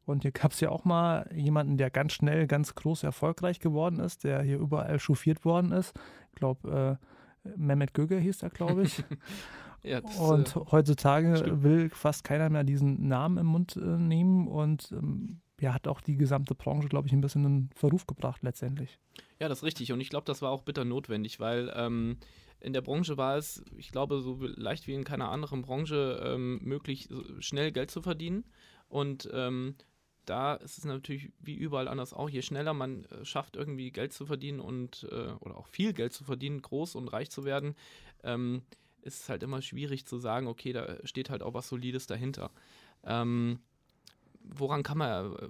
und 0.05 0.23
hier 0.23 0.31
gab 0.31 0.51
es 0.51 0.59
ja 0.59 0.69
auch 0.69 0.83
mal 0.83 1.29
jemanden, 1.33 1.77
der 1.77 1.91
ganz 1.91 2.13
schnell, 2.13 2.47
ganz 2.47 2.73
groß 2.73 3.03
erfolgreich 3.03 3.59
geworden 3.59 3.99
ist, 3.99 4.23
der 4.23 4.41
hier 4.41 4.57
überall 4.57 4.99
chauffiert 4.99 5.45
worden 5.45 5.71
ist. 5.71 5.93
Ich 6.29 6.35
glaube, 6.35 6.99
äh, 7.43 7.49
Mehmet 7.55 7.93
Göge 7.93 8.17
hieß 8.17 8.43
er, 8.43 8.49
glaube 8.49 8.83
ich. 8.83 9.03
ja, 9.83 10.01
das, 10.01 10.17
und 10.17 10.55
äh, 10.55 10.59
heutzutage 10.71 11.37
stimmt. 11.37 11.63
will 11.63 11.89
fast 11.89 12.23
keiner 12.23 12.49
mehr 12.49 12.63
diesen 12.63 13.07
Namen 13.07 13.37
im 13.37 13.47
Mund 13.47 13.75
äh, 13.75 13.79
nehmen 13.79 14.47
und 14.47 14.91
ähm, 14.91 15.41
ja, 15.61 15.73
hat 15.73 15.87
auch 15.87 16.01
die 16.01 16.17
gesamte 16.17 16.55
Branche, 16.55 16.89
glaube 16.89 17.07
ich, 17.07 17.13
ein 17.13 17.21
bisschen 17.21 17.45
in 17.45 17.69
Verruf 17.75 18.07
gebracht 18.07 18.41
letztendlich. 18.41 18.97
Ja, 19.39 19.47
das 19.47 19.59
ist 19.59 19.63
richtig. 19.63 19.91
Und 19.91 20.01
ich 20.01 20.09
glaube, 20.09 20.25
das 20.25 20.41
war 20.41 20.49
auch 20.49 20.63
bitter 20.63 20.83
notwendig, 20.85 21.39
weil 21.39 21.71
ähm, 21.75 22.17
in 22.59 22.73
der 22.73 22.81
Branche 22.81 23.15
war 23.17 23.37
es, 23.37 23.63
ich 23.77 23.91
glaube, 23.91 24.21
so 24.21 24.39
leicht 24.41 24.87
wie 24.87 24.95
in 24.95 25.03
keiner 25.03 25.29
anderen 25.29 25.61
Branche 25.61 26.19
ähm, 26.25 26.59
möglich, 26.63 27.09
schnell 27.39 27.71
Geld 27.71 27.91
zu 27.91 28.01
verdienen. 28.01 28.43
Und 28.89 29.29
ähm, 29.33 29.75
da 30.25 30.55
ist 30.55 30.79
es 30.79 30.85
natürlich 30.85 31.31
wie 31.39 31.55
überall 31.55 31.87
anders 31.87 32.13
auch, 32.13 32.29
je 32.29 32.41
schneller 32.41 32.73
man 32.73 33.05
äh, 33.05 33.23
schafft, 33.23 33.55
irgendwie 33.55 33.91
Geld 33.91 34.13
zu 34.13 34.25
verdienen 34.25 34.59
und 34.59 35.07
äh, 35.11 35.31
oder 35.39 35.57
auch 35.57 35.67
viel 35.67 35.93
Geld 35.93 36.13
zu 36.13 36.23
verdienen, 36.23 36.61
groß 36.61 36.95
und 36.95 37.07
reich 37.07 37.29
zu 37.29 37.45
werden, 37.45 37.75
ähm, 38.23 38.63
ist 39.01 39.23
es 39.23 39.29
halt 39.29 39.43
immer 39.43 39.61
schwierig 39.61 40.05
zu 40.05 40.17
sagen, 40.17 40.47
okay, 40.47 40.73
da 40.73 40.97
steht 41.05 41.29
halt 41.29 41.43
auch 41.43 41.53
was 41.53 41.67
Solides 41.67 42.07
dahinter. 42.07 42.51
Ähm, 43.03 43.59
woran 44.43 44.83
kann 44.83 44.97
man 44.97 45.33
äh, 45.33 45.47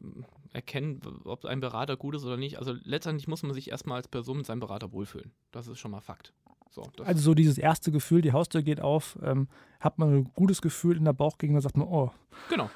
erkennen, 0.54 1.02
ob 1.26 1.46
ein 1.46 1.60
Berater 1.60 1.98
gut 1.98 2.16
ist 2.16 2.26
oder 2.26 2.38
nicht? 2.38 2.60
Also 2.60 2.76
letztendlich 2.84 3.28
muss 3.28 3.44
man 3.44 3.54
sich 3.54 3.70
erstmal 3.72 3.98
als 3.98 4.08
Person 4.08 4.38
mit 4.38 4.46
seinem 4.46 4.60
Berater 4.60 4.92
wohlfühlen. 4.92 5.32
Das 5.52 5.68
ist 5.68 5.80
schon 5.80 5.92
mal 5.92 6.02
Fakt. 6.02 6.34
So, 6.70 6.84
also 7.04 7.22
so 7.22 7.34
dieses 7.34 7.58
erste 7.58 7.92
Gefühl, 7.92 8.22
die 8.22 8.32
Haustür 8.32 8.62
geht 8.62 8.80
auf, 8.80 9.20
ähm, 9.22 9.50
hat 9.82 10.00
man 10.00 10.14
ein 10.14 10.24
gutes 10.34 10.62
Gefühl 10.62 10.96
in 10.96 11.04
der 11.04 11.12
Bauchgegend, 11.12 11.56
dann 11.58 11.62
sagt 11.62 11.76
man, 11.76 11.88
oh. 11.88 12.12
Genau. 12.50 12.70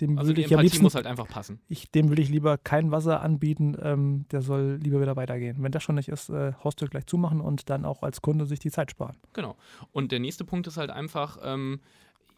Dem 0.00 0.18
also 0.18 0.28
will 0.28 0.34
die 0.34 0.42
ich 0.42 0.54
am 0.54 0.60
liebsten, 0.60 0.82
muss 0.82 0.94
halt 0.94 1.06
einfach 1.06 1.28
passen. 1.28 1.60
Ich, 1.68 1.90
dem 1.90 2.10
will 2.10 2.18
ich 2.18 2.28
lieber 2.28 2.58
kein 2.58 2.90
Wasser 2.90 3.22
anbieten, 3.22 3.76
ähm, 3.80 4.26
der 4.30 4.42
soll 4.42 4.78
lieber 4.82 5.00
wieder 5.00 5.16
weitergehen. 5.16 5.56
Wenn 5.60 5.72
das 5.72 5.82
schon 5.82 5.94
nicht 5.94 6.08
ist, 6.08 6.28
äh, 6.28 6.52
Haustür 6.62 6.88
gleich 6.88 7.06
zumachen 7.06 7.40
und 7.40 7.70
dann 7.70 7.84
auch 7.86 8.02
als 8.02 8.20
Kunde 8.20 8.44
sich 8.44 8.58
die 8.58 8.70
Zeit 8.70 8.90
sparen. 8.90 9.16
Genau. 9.32 9.56
Und 9.92 10.12
der 10.12 10.20
nächste 10.20 10.44
Punkt 10.44 10.66
ist 10.66 10.76
halt 10.76 10.90
einfach, 10.90 11.38
ähm, 11.42 11.80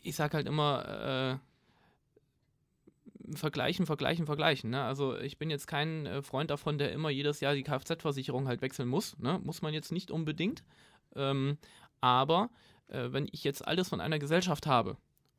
ich 0.03 0.15
sage 0.15 0.37
halt 0.37 0.47
immer, 0.47 1.39
äh, 1.41 1.48
vergleichen, 3.35 3.87
vergleichen, 3.87 4.27
vergleichen. 4.27 4.71
Ne? 4.71 4.83
Also 4.83 5.19
ich 5.19 5.39
bin 5.39 5.51
jetzt 5.51 5.67
kein 5.67 6.07
äh, 6.07 6.23
Freund 6.23 6.51
davon, 6.51 6.79
der 6.79 6.93
immer 6.93 7.11
jedes 7.11 7.41
Jahr 7.41 7.55
die 7.55 7.63
Kfz-Versicherung 7.63 8.49
halt 8.49 8.63
wechseln 8.63 8.89
muss. 8.89 9.19
Ne? 9.19 9.41
Muss 9.43 9.63
man 9.63 9.75
jetzt 9.75 9.93
nicht 9.93 10.11
unbedingt. 10.11 10.65
Ähm, 11.15 11.59
aber 12.01 12.51
äh, 12.89 13.09
wenn 13.11 13.29
ich 13.33 13.45
jetzt 13.45 13.67
alles 13.67 13.89
von 13.89 14.01
einer 14.01 14.19
Gesellschaft 14.19 14.67
habe 14.67 14.97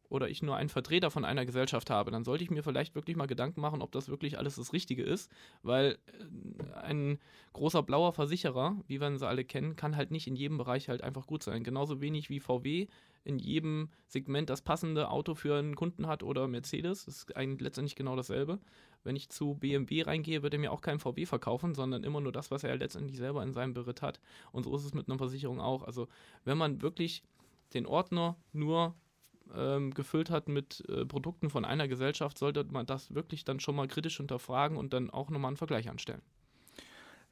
oder 0.09 0.27
ich 0.27 0.41
nur 0.41 0.55
einen 0.55 0.69
Vertreter 0.69 1.11
von 1.11 1.23
einer 1.23 1.45
Gesellschaft 1.45 1.89
habe, 1.89 2.11
dann 2.11 2.23
sollte 2.23 2.43
ich 2.43 2.49
mir 2.49 2.63
vielleicht 2.63 2.95
wirklich 2.95 3.15
mal 3.15 3.27
Gedanken 3.27 3.61
machen, 3.61 3.81
ob 3.81 3.91
das 3.91 4.09
wirklich 4.09 4.37
alles 4.37 4.55
das 4.55 4.73
Richtige 4.73 5.03
ist, 5.03 5.31
weil 5.61 5.97
äh, 6.07 6.73
ein 6.81 7.19
großer 7.53 7.83
blauer 7.83 8.13
Versicherer, 8.13 8.77
wie 8.87 8.99
wir 8.99 9.17
sie 9.17 9.27
alle 9.27 9.45
kennen, 9.45 9.75
kann 9.75 9.95
halt 9.95 10.11
nicht 10.11 10.27
in 10.27 10.35
jedem 10.35 10.57
Bereich 10.57 10.89
halt 10.89 11.03
einfach 11.03 11.27
gut 11.27 11.43
sein. 11.43 11.63
Genauso 11.63 12.01
wenig 12.01 12.29
wie 12.29 12.39
VW 12.39 12.87
in 13.23 13.39
jedem 13.39 13.89
Segment 14.07 14.49
das 14.49 14.61
passende 14.61 15.09
Auto 15.09 15.35
für 15.35 15.57
einen 15.57 15.75
Kunden 15.75 16.07
hat 16.07 16.23
oder 16.23 16.47
Mercedes. 16.47 17.05
Das 17.05 17.17
ist 17.17 17.37
eigentlich 17.37 17.61
letztendlich 17.61 17.95
genau 17.95 18.15
dasselbe. 18.15 18.59
Wenn 19.03 19.15
ich 19.15 19.29
zu 19.29 19.55
BMW 19.55 20.01
reingehe, 20.01 20.43
wird 20.43 20.53
er 20.53 20.59
mir 20.59 20.71
auch 20.71 20.81
kein 20.81 20.99
VW 20.99 21.25
verkaufen, 21.25 21.73
sondern 21.73 22.03
immer 22.03 22.21
nur 22.21 22.31
das, 22.31 22.51
was 22.51 22.63
er 22.63 22.75
letztendlich 22.77 23.17
selber 23.17 23.43
in 23.43 23.53
seinem 23.53 23.73
Beritt 23.73 24.01
hat. 24.01 24.19
Und 24.51 24.63
so 24.63 24.75
ist 24.75 24.85
es 24.85 24.93
mit 24.93 25.07
einer 25.07 25.17
Versicherung 25.17 25.61
auch. 25.61 25.83
Also 25.83 26.07
wenn 26.43 26.57
man 26.57 26.81
wirklich 26.81 27.23
den 27.73 27.85
Ordner 27.85 28.35
nur 28.51 28.95
ähm, 29.55 29.93
gefüllt 29.93 30.29
hat 30.29 30.47
mit 30.47 30.83
äh, 30.89 31.05
Produkten 31.05 31.49
von 31.49 31.65
einer 31.65 31.87
Gesellschaft, 31.87 32.37
sollte 32.37 32.63
man 32.65 32.85
das 32.85 33.13
wirklich 33.13 33.45
dann 33.45 33.59
schon 33.59 33.75
mal 33.75 33.87
kritisch 33.87 34.17
hinterfragen 34.17 34.77
und 34.77 34.93
dann 34.93 35.09
auch 35.09 35.29
nochmal 35.29 35.49
einen 35.49 35.57
Vergleich 35.57 35.89
anstellen. 35.89 36.21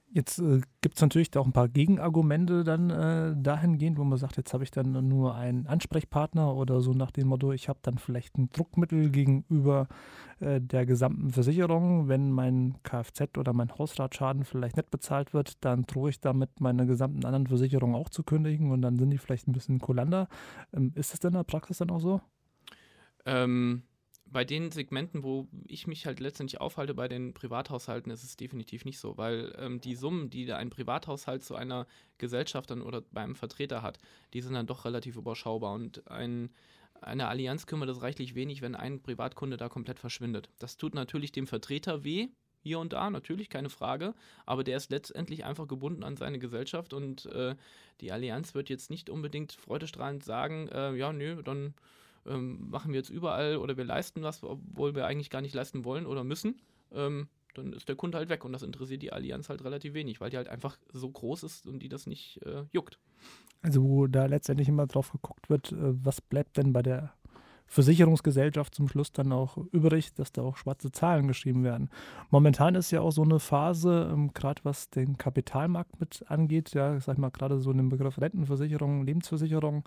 Jetzt 0.09 0.39
äh, 0.39 0.61
gibt 0.81 0.95
es 0.95 1.01
natürlich 1.01 1.35
auch 1.35 1.45
ein 1.45 1.51
paar 1.51 1.67
Gegenargumente 1.67 2.63
dann 2.63 2.89
äh, 2.89 3.35
dahingehend, 3.37 3.97
wo 3.97 4.05
man 4.05 4.17
sagt, 4.17 4.37
jetzt 4.37 4.53
habe 4.53 4.63
ich 4.63 4.71
dann 4.71 5.07
nur 5.07 5.35
einen 5.35 5.67
Ansprechpartner 5.67 6.55
oder 6.55 6.79
so 6.79 6.93
nach 6.93 7.11
dem 7.11 7.27
Motto, 7.27 7.51
ich 7.51 7.67
habe 7.67 7.79
dann 7.81 7.97
vielleicht 7.97 8.37
ein 8.37 8.49
Druckmittel 8.49 9.09
gegenüber 9.09 9.87
äh, 10.39 10.61
der 10.61 10.85
gesamten 10.85 11.31
Versicherung. 11.31 12.07
Wenn 12.07 12.31
mein 12.31 12.77
Kfz 12.83 13.37
oder 13.37 13.51
mein 13.51 13.77
Hausratschaden 13.77 14.45
vielleicht 14.45 14.77
nicht 14.77 14.91
bezahlt 14.91 15.33
wird, 15.33 15.63
dann 15.65 15.83
drohe 15.83 16.09
ich 16.09 16.21
damit 16.21 16.61
meine 16.61 16.85
gesamten 16.85 17.25
anderen 17.25 17.47
Versicherungen 17.47 17.95
auch 17.95 18.09
zu 18.09 18.23
kündigen 18.23 18.71
und 18.71 18.81
dann 18.81 18.97
sind 18.97 19.09
die 19.09 19.17
vielleicht 19.17 19.49
ein 19.49 19.53
bisschen 19.53 19.79
kolander. 19.79 20.29
Ähm, 20.73 20.93
ist 20.95 21.11
das 21.11 21.19
denn 21.19 21.29
in 21.29 21.37
der 21.39 21.43
Praxis 21.43 21.79
dann 21.79 21.89
auch 21.89 21.99
so? 21.99 22.21
Ähm, 23.25 23.83
bei 24.31 24.43
den 24.43 24.71
Segmenten, 24.71 25.23
wo 25.23 25.47
ich 25.67 25.87
mich 25.87 26.05
halt 26.05 26.19
letztendlich 26.19 26.59
aufhalte, 26.61 26.93
bei 26.93 27.07
den 27.07 27.33
Privathaushalten, 27.33 28.11
ist 28.11 28.23
es 28.23 28.37
definitiv 28.37 28.85
nicht 28.85 28.99
so, 28.99 29.17
weil 29.17 29.55
ähm, 29.57 29.81
die 29.81 29.95
Summen, 29.95 30.29
die 30.29 30.51
ein 30.51 30.69
Privathaushalt 30.69 31.43
zu 31.43 31.55
einer 31.55 31.87
Gesellschaft 32.17 32.69
dann 32.71 32.81
oder 32.81 33.01
beim 33.01 33.35
Vertreter 33.35 33.81
hat, 33.81 33.99
die 34.33 34.41
sind 34.41 34.53
dann 34.53 34.67
doch 34.67 34.85
relativ 34.85 35.15
überschaubar 35.15 35.73
und 35.73 36.09
ein, 36.09 36.49
eine 37.01 37.27
Allianz 37.27 37.65
kümmert 37.65 37.89
es 37.89 38.01
reichlich 38.01 38.35
wenig, 38.35 38.61
wenn 38.61 38.75
ein 38.75 39.01
Privatkunde 39.01 39.57
da 39.57 39.69
komplett 39.69 39.99
verschwindet. 39.99 40.49
Das 40.59 40.77
tut 40.77 40.93
natürlich 40.95 41.31
dem 41.31 41.47
Vertreter 41.47 42.03
weh, 42.03 42.29
hier 42.63 42.79
und 42.79 42.93
da, 42.93 43.09
natürlich, 43.09 43.49
keine 43.49 43.69
Frage, 43.69 44.13
aber 44.45 44.63
der 44.63 44.77
ist 44.77 44.91
letztendlich 44.91 45.45
einfach 45.45 45.67
gebunden 45.67 46.03
an 46.03 46.17
seine 46.17 46.39
Gesellschaft 46.39 46.93
und 46.93 47.25
äh, 47.27 47.55
die 48.01 48.11
Allianz 48.11 48.55
wird 48.55 48.69
jetzt 48.69 48.89
nicht 48.89 49.09
unbedingt 49.09 49.53
freudestrahlend 49.53 50.23
sagen, 50.23 50.67
äh, 50.67 50.93
ja, 50.95 51.13
nö, 51.13 51.41
dann 51.43 51.73
ähm, 52.27 52.69
machen 52.69 52.91
wir 52.91 52.99
jetzt 52.99 53.09
überall 53.09 53.57
oder 53.57 53.77
wir 53.77 53.85
leisten 53.85 54.23
was, 54.23 54.43
obwohl 54.43 54.95
wir 54.95 55.05
eigentlich 55.05 55.29
gar 55.29 55.41
nicht 55.41 55.55
leisten 55.55 55.85
wollen 55.85 56.05
oder 56.05 56.23
müssen, 56.23 56.61
ähm, 56.91 57.27
dann 57.53 57.73
ist 57.73 57.89
der 57.89 57.95
Kunde 57.95 58.17
halt 58.17 58.29
weg 58.29 58.45
und 58.45 58.53
das 58.53 58.63
interessiert 58.63 59.01
die 59.01 59.11
Allianz 59.11 59.49
halt 59.49 59.63
relativ 59.63 59.93
wenig, 59.93 60.21
weil 60.21 60.29
die 60.29 60.37
halt 60.37 60.47
einfach 60.47 60.77
so 60.93 61.09
groß 61.09 61.43
ist 61.43 61.67
und 61.67 61.79
die 61.79 61.89
das 61.89 62.05
nicht 62.05 62.39
äh, 62.45 62.63
juckt. 62.71 62.99
Also 63.61 63.83
wo 63.83 64.07
da 64.07 64.25
letztendlich 64.27 64.69
immer 64.69 64.85
drauf 64.85 65.11
geguckt 65.11 65.49
wird, 65.49 65.71
äh, 65.71 66.05
was 66.05 66.21
bleibt 66.21 66.57
denn 66.57 66.73
bei 66.73 66.83
der 66.83 67.13
Versicherungsgesellschaft 67.67 68.73
zum 68.73 68.87
Schluss 68.87 69.11
dann 69.11 69.31
auch 69.31 69.57
übrig, 69.71 70.13
dass 70.13 70.31
da 70.31 70.41
auch 70.41 70.57
schwarze 70.57 70.91
Zahlen 70.91 71.27
geschrieben 71.27 71.63
werden. 71.63 71.89
Momentan 72.29 72.75
ist 72.75 72.91
ja 72.91 73.01
auch 73.01 73.11
so 73.11 73.23
eine 73.23 73.39
Phase, 73.39 74.09
ähm, 74.11 74.33
gerade 74.33 74.63
was 74.63 74.89
den 74.89 75.17
Kapitalmarkt 75.17 75.99
mit 75.99 76.23
angeht, 76.27 76.73
ja, 76.73 76.95
ich 76.95 77.03
sag 77.03 77.17
mal 77.17 77.29
gerade 77.29 77.59
so 77.59 77.73
den 77.73 77.89
Begriff 77.89 78.19
Rentenversicherung, 78.19 79.05
Lebensversicherung, 79.05 79.83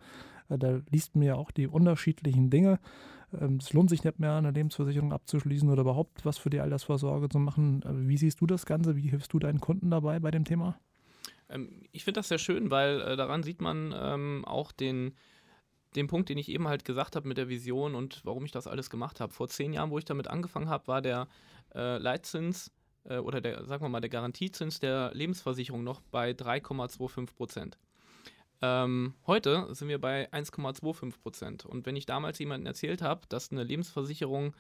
äh, 0.51 0.59
da 0.59 0.81
liest 0.91 1.17
man 1.17 1.25
ja 1.25 1.35
auch 1.37 1.51
die 1.51 1.67
unterschiedlichen 1.67 2.51
Dinge. 2.51 2.79
Ähm, 3.39 3.59
es 3.61 3.73
lohnt 3.73 3.91
sich 3.91 4.05
nicht 4.05 4.19
mehr, 4.19 4.35
eine 4.35 4.51
Lebensversicherung 4.51 5.13
abzuschließen 5.13 5.69
oder 5.69 5.83
überhaupt 5.83 6.25
was 6.25 6.39
für 6.39 6.51
die 6.51 6.61
Altersvorsorge 6.61 7.29
zu 7.29 7.39
machen. 7.39 7.83
Äh, 7.83 8.09
wie 8.09 8.19
siehst 8.19 8.41
du 8.41 8.47
das 8.47 8.67
Ganze? 8.67 8.97
Wie 8.97 9.09
hilfst 9.09 9.33
du 9.33 9.39
deinen 9.39 9.61
Kunden 9.61 9.91
dabei 9.91 10.21
bei 10.21 10.31
dem 10.31 10.45
Thema? 10.45 10.79
Ähm, 11.49 11.83
ich 11.93 12.05
finde 12.05 12.19
das 12.19 12.29
sehr 12.29 12.39
schön, 12.39 12.71
weil 12.71 13.01
äh, 13.01 13.17
daran 13.17 13.43
sieht 13.43 13.63
man 13.63 14.45
auch 14.45 14.73
den 14.73 15.15
den 15.97 16.07
Punkt, 16.07 16.29
den 16.29 16.39
ich 16.39 16.49
eben 16.49 16.69
halt 16.69 16.85
gesagt 16.85 17.17
habe 17.17 17.27
mit 17.27 17.37
der 17.37 17.49
Vision 17.49 17.95
und 17.95 18.21
warum 18.25 18.45
ich 18.45 18.53
das 18.53 18.67
alles 18.67 18.91
gemacht 18.91 19.21
habe. 19.21 19.33
Vor 19.33 19.49
zehn 19.49 19.73
Jahren, 19.73 19.91
wo 19.91 19.99
ich 19.99 20.05
damit 20.05 20.29
angefangen 20.29 20.69
habe, 20.69 20.87
war 20.87 21.03
der 21.03 21.27
äh, 21.75 21.99
Leitzins 21.99 22.71
äh, 23.05 23.19
oder 23.19 23.41
der, 23.41 23.65
sagen 23.65 23.85
wir 23.85 23.89
mal, 23.89 24.01
der 24.01 24.11
Garantiezins 24.11 24.79
der 24.79 25.13
Lebensversicherung 25.15 25.83
noch 25.83 26.01
bei 26.01 26.31
3,25 26.31 27.35
Prozent. 27.35 27.79
Ähm, 28.63 29.15
heute 29.27 29.75
sind 29.75 29.89
wir 29.89 30.01
bei 30.01 30.31
1,25 30.33 31.21
Prozent. 31.21 31.67
Und 31.67 31.87
wenn 31.87 31.97
ich 31.97 32.07
damals 32.07 32.39
jemandem 32.39 32.67
erzählt 32.67 33.03
habe, 33.03 33.23
dass 33.29 33.51
eine 33.51 33.65
Lebensversicherung, 33.65 34.55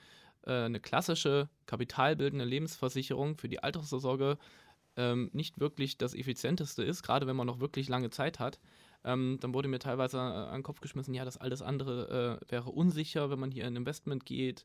äh, 0.47 0.65
eine 0.65 0.81
klassische 0.81 1.49
kapitalbildende 1.67 2.45
Lebensversicherung 2.45 3.37
für 3.37 3.49
die 3.49 3.63
Altersvorsorge 3.63 4.39
ähm, 4.97 5.31
nicht 5.33 5.61
wirklich 5.61 5.99
das 5.99 6.15
effizienteste 6.15 6.83
ist, 6.83 7.03
gerade 7.03 7.27
wenn 7.27 7.37
man 7.37 7.47
noch 7.47 7.61
wirklich 7.61 7.89
lange 7.89 8.11
Zeit 8.11 8.39
hat, 8.39 8.59
ähm, 9.05 9.39
dann 9.41 9.55
wurde 9.55 9.69
mir 9.69 9.79
teilweise 9.79 10.19
äh, 10.19 10.21
an 10.21 10.55
den 10.55 10.63
Kopf 10.63 10.81
geschmissen, 10.81 11.15
ja, 11.15 11.25
das 11.25 11.39
alles 11.39 11.63
andere 11.63 12.41
äh, 12.47 12.51
wäre 12.53 12.71
unsicher, 12.71 13.31
wenn 13.31 13.39
man 13.39 13.51
hier 13.51 13.67
in 13.67 13.77
Investment 13.77 14.27
geht. 14.27 14.65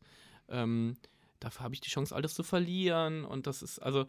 Ähm, 0.50 0.98
dafür 1.40 1.64
habe 1.64 1.74
ich 1.74 1.82
die 1.82 1.90
Chance, 1.90 2.16
alles 2.16 2.34
zu 2.34 2.44
verlieren. 2.44 3.24
Und 3.24 3.48
das 3.48 3.62
ist, 3.62 3.80
also, 3.80 4.06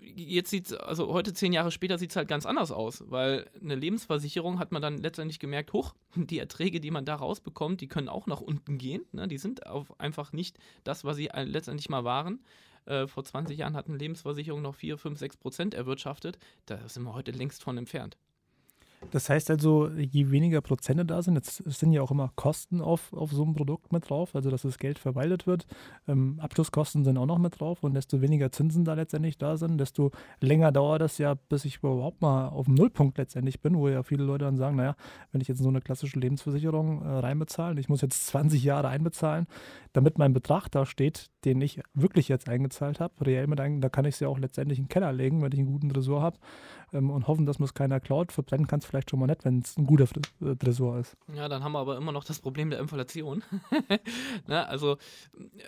jetzt 0.00 0.50
sieht 0.50 0.72
also 0.80 1.12
heute, 1.12 1.32
zehn 1.32 1.52
Jahre 1.52 1.70
später, 1.70 1.98
sieht 1.98 2.10
es 2.10 2.16
halt 2.16 2.28
ganz 2.28 2.46
anders 2.46 2.72
aus, 2.72 3.04
weil 3.08 3.48
eine 3.60 3.76
Lebensversicherung 3.76 4.58
hat 4.58 4.72
man 4.72 4.82
dann 4.82 4.98
letztendlich 4.98 5.38
gemerkt, 5.38 5.72
hoch, 5.72 5.94
die 6.16 6.38
Erträge, 6.38 6.80
die 6.80 6.90
man 6.90 7.04
da 7.04 7.14
rausbekommt, 7.14 7.80
die 7.80 7.88
können 7.88 8.08
auch 8.08 8.26
nach 8.26 8.40
unten 8.40 8.78
gehen. 8.78 9.04
Ne? 9.12 9.28
Die 9.28 9.38
sind 9.38 9.66
einfach 9.98 10.32
nicht 10.32 10.58
das, 10.84 11.04
was 11.04 11.16
sie 11.16 11.30
letztendlich 11.32 11.88
mal 11.88 12.04
waren. 12.04 12.40
Äh, 12.86 13.06
vor 13.06 13.24
20 13.24 13.58
Jahren 13.58 13.76
hatten 13.76 13.98
Lebensversicherungen 13.98 14.62
noch 14.62 14.74
4, 14.74 14.98
5, 14.98 15.18
6 15.18 15.36
Prozent 15.36 15.74
erwirtschaftet. 15.74 16.38
Da 16.66 16.88
sind 16.88 17.02
wir 17.04 17.14
heute 17.14 17.32
längst 17.32 17.62
von 17.62 17.78
entfernt. 17.78 18.16
Das 19.10 19.30
heißt 19.30 19.50
also, 19.50 19.88
je 19.90 20.30
weniger 20.30 20.60
Prozente 20.60 21.04
da 21.04 21.22
sind, 21.22 21.34
jetzt 21.34 21.56
sind 21.56 21.92
ja 21.92 22.02
auch 22.02 22.10
immer 22.10 22.32
Kosten 22.34 22.80
auf, 22.80 23.12
auf 23.12 23.30
so 23.32 23.42
einem 23.42 23.54
Produkt 23.54 23.92
mit 23.92 24.08
drauf, 24.08 24.34
also 24.34 24.50
dass 24.50 24.62
das 24.62 24.78
Geld 24.78 24.98
verwaltet 24.98 25.46
wird. 25.46 25.66
Ähm, 26.08 26.38
Abschlusskosten 26.40 27.04
sind 27.04 27.16
auch 27.18 27.26
noch 27.26 27.38
mit 27.38 27.60
drauf 27.60 27.82
und 27.82 27.94
desto 27.94 28.20
weniger 28.20 28.50
Zinsen 28.50 28.84
da 28.84 28.94
letztendlich 28.94 29.38
da 29.38 29.56
sind, 29.56 29.78
desto 29.78 30.10
länger 30.40 30.72
dauert 30.72 31.02
das 31.02 31.18
ja, 31.18 31.34
bis 31.34 31.64
ich 31.64 31.78
überhaupt 31.78 32.20
mal 32.20 32.48
auf 32.48 32.66
dem 32.66 32.74
Nullpunkt 32.74 33.18
letztendlich 33.18 33.60
bin, 33.60 33.76
wo 33.76 33.88
ja 33.88 34.02
viele 34.02 34.24
Leute 34.24 34.44
dann 34.44 34.56
sagen, 34.56 34.76
naja, 34.76 34.96
wenn 35.32 35.40
ich 35.40 35.48
jetzt 35.48 35.62
so 35.62 35.68
eine 35.68 35.80
klassische 35.80 36.18
Lebensversicherung 36.18 37.02
äh, 37.02 37.08
reinbezahle, 37.18 37.80
ich 37.80 37.88
muss 37.88 38.00
jetzt 38.00 38.26
20 38.26 38.62
Jahre 38.64 38.88
einbezahlen, 38.88 39.46
damit 39.92 40.18
mein 40.18 40.32
Betrag 40.32 40.68
da 40.68 40.84
steht, 40.84 41.30
den 41.44 41.60
ich 41.60 41.80
wirklich 41.94 42.28
jetzt 42.28 42.48
eingezahlt 42.48 43.00
habe, 43.00 43.14
reell 43.24 43.46
mit 43.46 43.60
ein, 43.60 43.80
da 43.80 43.88
kann 43.88 44.04
ich 44.04 44.16
es 44.16 44.20
ja 44.20 44.28
auch 44.28 44.38
letztendlich 44.38 44.78
in 44.78 44.84
den 44.84 44.88
Keller 44.88 45.12
legen, 45.12 45.42
wenn 45.42 45.52
ich 45.52 45.58
einen 45.58 45.72
guten 45.72 45.88
Tresor 45.88 46.22
habe 46.22 46.38
ähm, 46.96 47.10
und 47.10 47.26
hoffen, 47.26 47.46
dass 47.46 47.58
mir 47.58 47.66
es 47.66 47.74
keiner 47.74 48.00
klaut. 48.00 48.32
Verbrennen 48.32 48.66
kann 48.66 48.80
es 48.80 48.86
vielleicht 48.86 49.10
schon 49.10 49.20
mal 49.20 49.26
nicht, 49.26 49.44
wenn 49.44 49.60
es 49.60 49.76
ein 49.76 49.86
guter 49.86 50.06
äh, 50.40 50.56
Tresor 50.56 50.98
ist. 50.98 51.16
Ja, 51.34 51.48
dann 51.48 51.62
haben 51.62 51.72
wir 51.72 51.78
aber 51.78 51.96
immer 51.96 52.12
noch 52.12 52.24
das 52.24 52.40
Problem 52.40 52.70
der 52.70 52.80
Inflation. 52.80 53.42
ne? 54.46 54.66
Also 54.68 54.98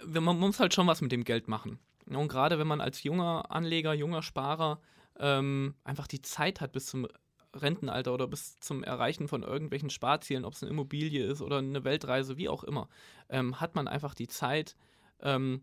man 0.07 0.39
muss 0.39 0.61
halt 0.61 0.75
schon 0.75 0.87
was 0.87 1.01
mit 1.01 1.13
dem 1.13 1.25
Geld 1.25 1.49
machen. 1.49 1.79
Und 2.07 2.29
gerade 2.29 2.59
wenn 2.59 2.67
man 2.67 2.81
als 2.81 3.03
junger 3.03 3.51
Anleger, 3.51 3.93
junger 3.93 4.23
Sparer 4.23 4.81
ähm, 5.19 5.75
einfach 5.85 6.07
die 6.07 6.23
Zeit 6.23 6.61
hat 6.61 6.73
bis 6.73 6.87
zum 6.87 7.07
Rentenalter 7.55 8.15
oder 8.15 8.27
bis 8.27 8.59
zum 8.61 8.83
Erreichen 8.85 9.29
von 9.29 9.43
irgendwelchen 9.43 9.91
Sparzielen, 9.91 10.45
ob 10.45 10.55
es 10.55 10.63
eine 10.63 10.71
Immobilie 10.71 11.25
ist 11.25 11.43
oder 11.43 11.59
eine 11.59 11.85
Weltreise, 11.85 12.37
wie 12.37 12.49
auch 12.49 12.65
immer, 12.65 12.89
ähm, 13.29 13.61
hat 13.61 13.75
man 13.75 13.89
einfach 13.89 14.15
die 14.15 14.29
Zeit, 14.29 14.77
ähm, 15.21 15.63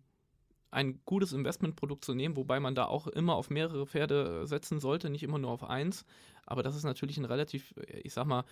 ein 0.76 1.00
gutes 1.06 1.32
Investmentprodukt 1.32 2.04
zu 2.04 2.14
nehmen, 2.14 2.36
wobei 2.36 2.60
man 2.60 2.76
da 2.76 2.86
auch 2.86 3.08
immer 3.08 3.36
auf 3.36 3.50
mehrere 3.50 3.88
Pferde 3.88 4.46
setzen 4.46 4.80
sollte, 4.80 5.10
nicht 5.10 5.24
immer 5.24 5.40
nur 5.40 5.52
auf 5.52 5.64
eins. 5.64 6.06
Aber 6.46 6.64
das 6.64 6.76
ist 6.76 6.84
natürlich 6.84 7.18
eine 7.18 7.30
relativ, 7.30 7.74
ich 8.04 8.14
sag 8.14 8.28
mal, 8.28 8.44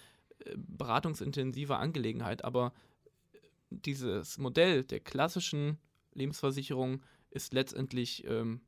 beratungsintensive 0.56 1.76
Angelegenheit. 1.76 2.44
Aber 2.44 2.74
dieses 3.70 4.38
Modell 4.38 4.84
der 4.84 5.00
klassischen 5.00 5.78
Lebensversicherung 6.14 7.02
ist 7.30 7.54
letztendlich 7.54 8.26
ähm, 8.28 8.62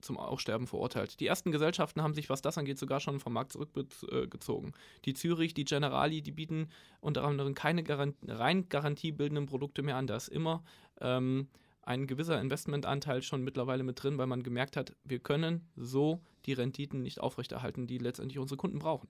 zum 0.00 0.18
Aussterben 0.18 0.66
verurteilt. 0.66 1.18
Die 1.20 1.26
ersten 1.26 1.50
Gesellschaften 1.50 2.02
haben 2.02 2.14
sich, 2.14 2.28
was 2.28 2.42
das 2.42 2.58
angeht, 2.58 2.78
sogar 2.78 3.00
schon 3.00 3.20
vom 3.20 3.32
Markt 3.32 3.52
zurückgezogen. 3.52 4.72
Die 5.04 5.14
Zürich, 5.14 5.54
die 5.54 5.64
Generali, 5.64 6.22
die 6.22 6.32
bieten 6.32 6.68
unter 7.00 7.24
anderem 7.24 7.54
keine 7.54 7.82
Garant 7.82 8.16
rein 8.26 8.68
garantiebildenden 8.68 9.46
Produkte 9.46 9.82
mehr 9.82 9.96
an. 9.96 10.06
Da 10.06 10.16
ist 10.16 10.28
immer 10.28 10.62
ähm, 11.00 11.48
ein 11.86 12.06
gewisser 12.06 12.40
Investmentanteil 12.40 13.22
schon 13.22 13.42
mittlerweile 13.42 13.82
mit 13.82 14.02
drin, 14.02 14.18
weil 14.18 14.26
man 14.26 14.42
gemerkt 14.42 14.76
hat, 14.76 14.94
wir 15.04 15.18
können 15.18 15.68
so 15.76 16.20
die 16.46 16.52
Renditen 16.52 17.02
nicht 17.02 17.20
aufrechterhalten, 17.20 17.86
die 17.86 17.98
letztendlich 17.98 18.38
unsere 18.38 18.56
Kunden 18.56 18.78
brauchen. 18.78 19.08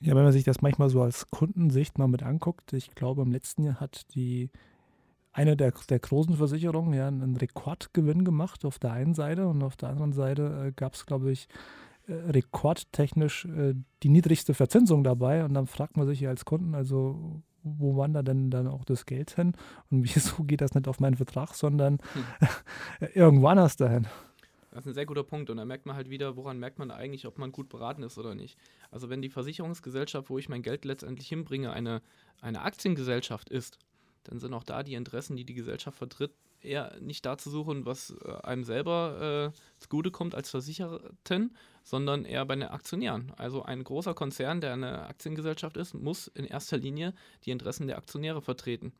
Ja, 0.00 0.14
wenn 0.14 0.24
man 0.24 0.32
sich 0.32 0.44
das 0.44 0.62
manchmal 0.62 0.88
so 0.88 1.02
als 1.02 1.30
Kundensicht 1.30 1.98
mal 1.98 2.08
mit 2.08 2.22
anguckt, 2.22 2.72
ich 2.72 2.94
glaube, 2.94 3.22
im 3.22 3.32
letzten 3.32 3.64
Jahr 3.64 3.80
hat 3.80 4.14
die 4.14 4.50
eine 5.32 5.56
der, 5.56 5.72
der 5.88 5.98
großen 5.98 6.36
Versicherungen 6.36 6.94
ja 6.94 7.06
einen 7.06 7.36
Rekordgewinn 7.36 8.24
gemacht 8.24 8.64
auf 8.64 8.78
der 8.78 8.92
einen 8.92 9.14
Seite 9.14 9.46
und 9.46 9.62
auf 9.62 9.76
der 9.76 9.90
anderen 9.90 10.12
Seite 10.12 10.66
äh, 10.68 10.72
gab 10.72 10.94
es, 10.94 11.06
glaube 11.06 11.30
ich, 11.30 11.48
äh, 12.08 12.14
rekordtechnisch 12.14 13.44
äh, 13.44 13.74
die 14.02 14.08
niedrigste 14.08 14.54
Verzinsung 14.54 15.04
dabei 15.04 15.44
und 15.44 15.54
dann 15.54 15.66
fragt 15.66 15.96
man 15.96 16.06
sich 16.06 16.20
ja 16.20 16.30
als 16.30 16.44
Kunden, 16.44 16.74
also 16.74 17.42
wo 17.62 17.96
wandert 17.96 18.28
denn 18.28 18.50
dann 18.50 18.66
auch 18.66 18.84
das 18.84 19.06
Geld 19.06 19.30
hin? 19.32 19.54
Und 19.90 20.04
wieso 20.04 20.42
geht 20.44 20.60
das 20.60 20.74
nicht 20.74 20.88
auf 20.88 21.00
meinen 21.00 21.16
Vertrag, 21.16 21.54
sondern 21.54 21.98
hm. 22.12 22.48
irgendwo 23.14 23.48
anders 23.48 23.76
dahin? 23.76 24.06
Das 24.70 24.84
ist 24.84 24.92
ein 24.92 24.94
sehr 24.94 25.06
guter 25.06 25.24
Punkt 25.24 25.50
und 25.50 25.56
da 25.56 25.64
merkt 25.64 25.86
man 25.86 25.96
halt 25.96 26.10
wieder, 26.10 26.36
woran 26.36 26.58
merkt 26.58 26.78
man 26.78 26.92
eigentlich, 26.92 27.26
ob 27.26 27.38
man 27.38 27.50
gut 27.50 27.68
beraten 27.68 28.04
ist 28.04 28.18
oder 28.18 28.36
nicht. 28.36 28.56
Also 28.92 29.10
wenn 29.10 29.20
die 29.20 29.28
Versicherungsgesellschaft, 29.28 30.30
wo 30.30 30.38
ich 30.38 30.48
mein 30.48 30.62
Geld 30.62 30.84
letztendlich 30.84 31.28
hinbringe, 31.28 31.72
eine, 31.72 32.02
eine 32.40 32.62
Aktiengesellschaft 32.62 33.50
ist, 33.50 33.78
dann 34.24 34.38
sind 34.38 34.54
auch 34.54 34.64
da 34.64 34.82
die 34.82 34.94
Interessen, 34.94 35.36
die 35.36 35.44
die 35.44 35.54
Gesellschaft 35.54 35.98
vertritt, 35.98 36.32
eher 36.62 36.96
nicht 37.00 37.24
da 37.24 37.38
zu 37.38 37.50
suchen, 37.50 37.86
was 37.86 38.14
äh, 38.24 38.32
einem 38.42 38.64
selber 38.64 39.52
äh, 39.54 39.60
zugutekommt 39.78 40.34
als 40.34 40.50
Versicherten, 40.50 41.56
sondern 41.84 42.24
eher 42.24 42.44
bei 42.44 42.54
den 42.54 42.68
Aktionären. 42.68 43.32
Also 43.36 43.62
ein 43.62 43.82
großer 43.82 44.14
Konzern, 44.14 44.60
der 44.60 44.74
eine 44.74 45.06
Aktiengesellschaft 45.06 45.76
ist, 45.76 45.94
muss 45.94 46.28
in 46.28 46.44
erster 46.44 46.76
Linie 46.76 47.14
die 47.44 47.50
Interessen 47.50 47.86
der 47.86 47.98
Aktionäre 47.98 48.42
vertreten. 48.42 48.92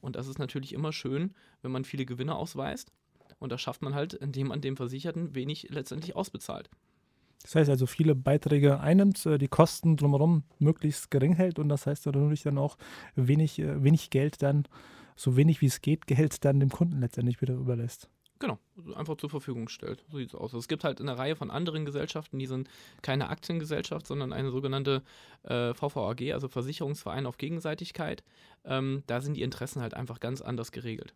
Und 0.00 0.16
das 0.16 0.26
ist 0.26 0.38
natürlich 0.38 0.72
immer 0.72 0.92
schön, 0.92 1.34
wenn 1.60 1.70
man 1.70 1.84
viele 1.84 2.06
Gewinne 2.06 2.34
ausweist. 2.34 2.92
Und 3.38 3.52
das 3.52 3.60
schafft 3.60 3.82
man 3.82 3.94
halt, 3.94 4.14
indem 4.14 4.48
man 4.48 4.60
dem 4.60 4.76
Versicherten 4.76 5.34
wenig 5.34 5.68
letztendlich 5.70 6.16
ausbezahlt. 6.16 6.70
Das 7.42 7.54
heißt 7.54 7.70
also, 7.70 7.86
viele 7.86 8.14
Beiträge 8.14 8.80
einnimmt, 8.80 9.24
äh, 9.26 9.38
die 9.38 9.48
Kosten 9.48 9.96
drumherum 9.96 10.44
möglichst 10.58 11.10
gering 11.10 11.34
hält 11.34 11.58
und 11.58 11.68
das 11.68 11.86
heißt 11.86 12.06
natürlich 12.06 12.42
dann 12.42 12.58
auch 12.58 12.76
wenig, 13.14 13.58
äh, 13.58 13.82
wenig 13.82 14.10
Geld 14.10 14.42
dann, 14.42 14.64
so 15.16 15.36
wenig 15.36 15.60
wie 15.60 15.66
es 15.66 15.80
geht, 15.80 16.06
Geld 16.06 16.44
dann 16.44 16.60
dem 16.60 16.70
Kunden 16.70 17.00
letztendlich 17.00 17.40
wieder 17.40 17.54
überlässt. 17.54 18.08
Genau, 18.42 18.58
einfach 18.96 19.16
zur 19.18 19.30
Verfügung 19.30 19.68
stellt. 19.68 20.04
So 20.10 20.18
sieht 20.18 20.30
es 20.30 20.34
aus. 20.34 20.52
Es 20.52 20.66
gibt 20.66 20.82
halt 20.82 21.00
eine 21.00 21.16
Reihe 21.16 21.36
von 21.36 21.52
anderen 21.52 21.84
Gesellschaften, 21.84 22.40
die 22.40 22.46
sind 22.46 22.68
keine 23.00 23.28
Aktiengesellschaft, 23.28 24.04
sondern 24.04 24.32
eine 24.32 24.50
sogenannte 24.50 25.04
äh, 25.44 25.72
VVAG, 25.74 26.32
also 26.32 26.48
Versicherungsverein 26.48 27.26
auf 27.26 27.38
Gegenseitigkeit. 27.38 28.24
Ähm, 28.64 29.04
da 29.06 29.20
sind 29.20 29.36
die 29.36 29.42
Interessen 29.42 29.80
halt 29.80 29.94
einfach 29.94 30.18
ganz 30.18 30.42
anders 30.42 30.72
geregelt. 30.72 31.14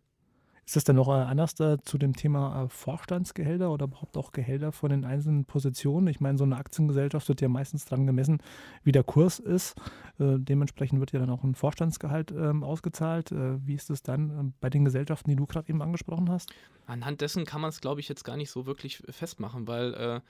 Ist 0.67 0.75
das 0.75 0.83
dann 0.83 0.97
noch 0.97 1.07
äh, 1.07 1.11
anders 1.11 1.57
äh, 1.61 1.77
zu 1.81 1.97
dem 1.97 2.13
Thema 2.13 2.65
äh, 2.65 2.67
Vorstandsgehälter 2.67 3.71
oder 3.71 3.85
überhaupt 3.85 4.17
auch 4.17 4.33
Gehälter 4.33 4.73
von 4.73 4.89
den 4.89 5.05
einzelnen 5.05 5.45
Positionen? 5.45 6.07
Ich 6.07 6.19
meine, 6.19 6.37
so 6.37 6.43
eine 6.43 6.57
Aktiengesellschaft 6.57 7.29
wird 7.29 7.39
ja 7.39 7.47
meistens 7.47 7.85
daran 7.85 8.05
gemessen, 8.05 8.39
wie 8.83 8.91
der 8.91 9.05
Kurs 9.05 9.39
ist. 9.39 9.77
Äh, 10.19 10.35
dementsprechend 10.39 10.99
wird 10.99 11.13
ja 11.13 11.21
dann 11.21 11.29
auch 11.29 11.45
ein 11.45 11.55
Vorstandsgehalt 11.55 12.31
ähm, 12.31 12.65
ausgezahlt. 12.65 13.31
Äh, 13.31 13.65
wie 13.65 13.75
ist 13.75 13.89
es 13.89 14.03
dann 14.03 14.29
äh, 14.29 14.51
bei 14.59 14.69
den 14.69 14.83
Gesellschaften, 14.83 15.29
die 15.29 15.37
du 15.37 15.45
gerade 15.45 15.69
eben 15.69 15.81
angesprochen 15.81 16.29
hast? 16.29 16.51
Anhand 16.85 17.21
dessen 17.21 17.45
kann 17.45 17.61
man 17.61 17.69
es, 17.69 17.79
glaube 17.79 18.01
ich, 18.01 18.09
jetzt 18.09 18.25
gar 18.25 18.35
nicht 18.35 18.51
so 18.51 18.65
wirklich 18.65 19.01
festmachen, 19.09 19.69
weil 19.69 20.21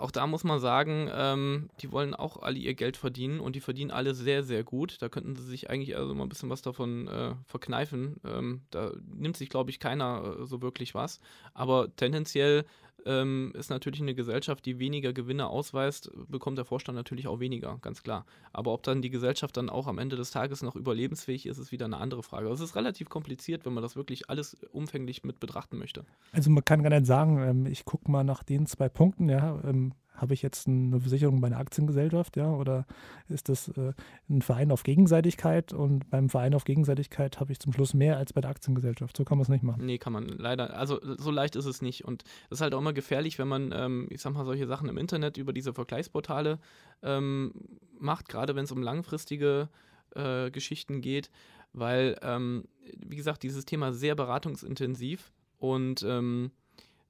auch 0.00 0.10
da 0.10 0.26
muss 0.26 0.44
man 0.44 0.58
sagen, 0.58 1.08
ähm, 1.12 1.70
die 1.80 1.92
wollen 1.92 2.14
auch 2.14 2.42
alle 2.42 2.58
ihr 2.58 2.74
Geld 2.74 2.96
verdienen 2.96 3.40
und 3.40 3.56
die 3.56 3.60
verdienen 3.60 3.90
alle 3.90 4.14
sehr, 4.14 4.42
sehr 4.42 4.64
gut. 4.64 5.00
Da 5.00 5.08
könnten 5.08 5.36
sie 5.36 5.44
sich 5.44 5.70
eigentlich 5.70 5.96
also 5.96 6.14
mal 6.14 6.24
ein 6.24 6.28
bisschen 6.28 6.50
was 6.50 6.62
davon 6.62 7.08
äh, 7.08 7.34
verkneifen. 7.46 8.20
Ähm, 8.24 8.62
da 8.70 8.92
nimmt 9.06 9.36
sich, 9.36 9.48
glaube 9.48 9.70
ich, 9.70 9.78
keiner 9.78 10.38
äh, 10.40 10.44
so 10.44 10.60
wirklich 10.60 10.94
was. 10.94 11.20
Aber 11.54 11.94
tendenziell 11.94 12.64
ähm, 13.06 13.52
ist 13.54 13.70
natürlich 13.70 14.00
eine 14.00 14.14
Gesellschaft, 14.14 14.64
die 14.66 14.78
weniger 14.78 15.12
Gewinne 15.12 15.48
ausweist, 15.48 16.10
bekommt 16.28 16.58
der 16.58 16.64
Vorstand 16.64 16.96
natürlich 16.96 17.26
auch 17.26 17.40
weniger, 17.40 17.78
ganz 17.82 18.02
klar. 18.02 18.24
Aber 18.52 18.72
ob 18.72 18.82
dann 18.82 19.02
die 19.02 19.10
Gesellschaft 19.10 19.56
dann 19.56 19.70
auch 19.70 19.86
am 19.86 19.98
Ende 19.98 20.16
des 20.16 20.30
Tages 20.30 20.62
noch 20.62 20.76
überlebensfähig 20.76 21.46
ist, 21.46 21.58
ist 21.58 21.72
wieder 21.72 21.84
eine 21.86 21.98
andere 21.98 22.22
Frage. 22.22 22.48
Also 22.48 22.64
es 22.64 22.70
ist 22.70 22.76
relativ 22.76 23.08
kompliziert, 23.08 23.64
wenn 23.66 23.74
man 23.74 23.82
das 23.82 23.96
wirklich 23.96 24.30
alles 24.30 24.56
umfänglich 24.72 25.24
mit 25.24 25.40
betrachten 25.40 25.78
möchte. 25.78 26.04
Also 26.32 26.50
man 26.50 26.64
kann 26.64 26.82
gar 26.82 26.90
nicht 26.90 27.06
sagen, 27.06 27.42
ähm, 27.42 27.66
ich 27.66 27.84
gucke 27.84 28.10
mal 28.10 28.24
nach 28.24 28.42
den 28.42 28.66
zwei 28.66 28.88
Punkten, 28.88 29.28
ja, 29.28 29.60
ähm, 29.64 29.92
habe 30.14 30.34
ich 30.34 30.42
jetzt 30.42 30.68
eine 30.68 31.00
Versicherung 31.00 31.40
bei 31.40 31.48
einer 31.48 31.58
Aktiengesellschaft, 31.58 32.36
ja, 32.36 32.50
oder 32.50 32.86
ist 33.28 33.48
das 33.48 33.68
äh, 33.68 33.92
ein 34.30 34.42
Verein 34.42 34.70
auf 34.70 34.84
Gegenseitigkeit 34.84 35.72
und 35.72 36.08
beim 36.10 36.28
Verein 36.28 36.54
auf 36.54 36.64
Gegenseitigkeit 36.64 37.40
habe 37.40 37.52
ich 37.52 37.58
zum 37.58 37.72
Schluss 37.72 37.94
mehr 37.94 38.16
als 38.16 38.32
bei 38.32 38.40
der 38.40 38.50
Aktiengesellschaft. 38.50 39.16
So 39.16 39.24
kann 39.24 39.38
man 39.38 39.42
es 39.42 39.48
nicht 39.48 39.64
machen. 39.64 39.84
Nee, 39.84 39.98
kann 39.98 40.12
man 40.12 40.28
leider, 40.28 40.76
also 40.76 41.00
so 41.02 41.30
leicht 41.30 41.56
ist 41.56 41.66
es 41.66 41.82
nicht 41.82 42.04
und 42.04 42.22
das 42.48 42.58
ist 42.58 42.62
halt 42.62 42.74
auch 42.74 42.80
immer 42.80 42.92
gefährlich, 42.92 43.38
wenn 43.38 43.48
man, 43.48 43.72
ähm, 43.74 44.06
ich 44.10 44.20
sag 44.22 44.32
mal, 44.32 44.44
solche 44.44 44.66
Sachen 44.66 44.88
im 44.88 44.98
Internet 44.98 45.36
über 45.36 45.52
diese 45.52 45.74
Vergleichsportale 45.74 46.60
ähm, 47.02 47.52
macht, 47.98 48.28
gerade 48.28 48.54
wenn 48.54 48.64
es 48.64 48.72
um 48.72 48.82
langfristige 48.82 49.68
äh, 50.14 50.50
Geschichten 50.50 51.00
geht, 51.00 51.30
weil, 51.72 52.16
ähm, 52.22 52.64
wie 52.96 53.16
gesagt, 53.16 53.42
dieses 53.42 53.64
Thema 53.64 53.92
sehr 53.92 54.14
beratungsintensiv 54.14 55.32
und 55.58 56.04
ähm, 56.08 56.52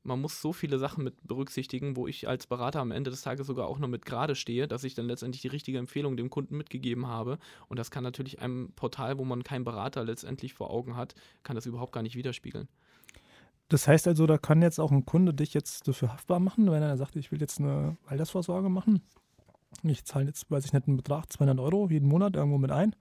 man 0.05 0.21
muss 0.21 0.41
so 0.41 0.53
viele 0.53 0.79
Sachen 0.79 1.03
mit 1.03 1.27
berücksichtigen, 1.27 1.97
wo 1.97 2.07
ich 2.07 2.29
als 2.29 2.47
Berater 2.47 2.81
am 2.81 2.91
Ende 2.91 3.11
des 3.11 3.23
Tages 3.23 3.47
sogar 3.47 3.67
auch 3.67 3.79
noch 3.79 3.89
mit 3.89 4.05
gerade 4.05 4.35
stehe, 4.35 4.69
dass 4.69 4.85
ich 4.85 4.95
dann 4.95 5.07
letztendlich 5.07 5.43
die 5.43 5.49
richtige 5.49 5.79
Empfehlung 5.79 6.17
dem 6.17 6.31
Kunden 6.31 6.57
mitgegeben 6.57 7.07
habe. 7.07 7.39
Und 7.69 7.79
das 7.79 7.91
kann 7.91 8.05
natürlich 8.05 8.41
einem 8.41 8.73
Portal, 8.77 9.19
wo 9.19 9.25
man 9.25 9.43
keinen 9.43 9.65
Berater 9.65 10.05
letztendlich 10.05 10.55
vor 10.55 10.71
Augen 10.71 10.97
hat, 10.97 11.15
kann 11.43 11.57
das 11.57 11.67
überhaupt 11.67 11.93
gar 11.93 12.03
nicht 12.03 12.17
widerspiegeln. 12.17 12.69
Das 13.69 13.89
heißt 13.89 14.07
also, 14.07 14.27
da 14.27 14.37
kann 14.37 14.61
jetzt 14.61 14.79
auch 14.79 14.93
ein 14.93 15.07
Kunde 15.07 15.33
dich 15.33 15.55
jetzt 15.55 15.89
dafür 15.89 16.13
haftbar 16.13 16.39
machen, 16.39 16.71
wenn 16.71 16.83
er 16.83 16.97
sagt, 16.99 17.17
ich 17.17 17.33
will 17.33 17.41
jetzt 17.41 17.59
eine 17.59 17.97
Altersvorsorge 18.07 18.69
machen. 18.69 19.01
Ich 19.83 20.05
zahle 20.05 20.27
jetzt, 20.27 20.51
weiß 20.51 20.67
ich 20.67 20.73
nicht, 20.75 20.87
einen 20.87 20.99
Betrag, 20.99 21.33
200 21.33 21.59
Euro 21.59 21.89
jeden 21.89 22.09
Monat 22.09 22.37
irgendwo 22.37 22.59
mit 22.59 22.71
ein 22.71 22.95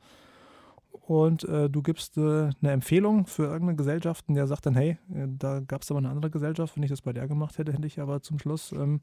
und 0.94 1.44
äh, 1.44 1.70
du 1.70 1.82
gibst 1.82 2.18
äh, 2.18 2.22
eine 2.22 2.72
Empfehlung 2.72 3.26
für 3.26 3.44
irgendeine 3.44 3.76
Gesellschaft 3.76 4.26
und 4.30 4.36
der 4.36 4.48
sagt 4.48 4.66
dann, 4.66 4.76
hey, 4.76 4.98
äh, 5.14 5.28
da 5.28 5.60
gab 5.60 5.82
es 5.82 5.92
aber 5.92 5.98
eine 5.98 6.10
andere 6.10 6.30
Gesellschaft, 6.30 6.76
wenn 6.76 6.84
ich 6.84 6.90
das 6.90 7.02
bei 7.02 7.12
der 7.12 7.28
gemacht 7.28 7.58
hätte, 7.58 7.74
hätte 7.74 7.88
ich 7.88 8.00
aber 8.00 8.22
zum 8.22 8.40
Schluss 8.40 8.72
ähm, 8.72 9.02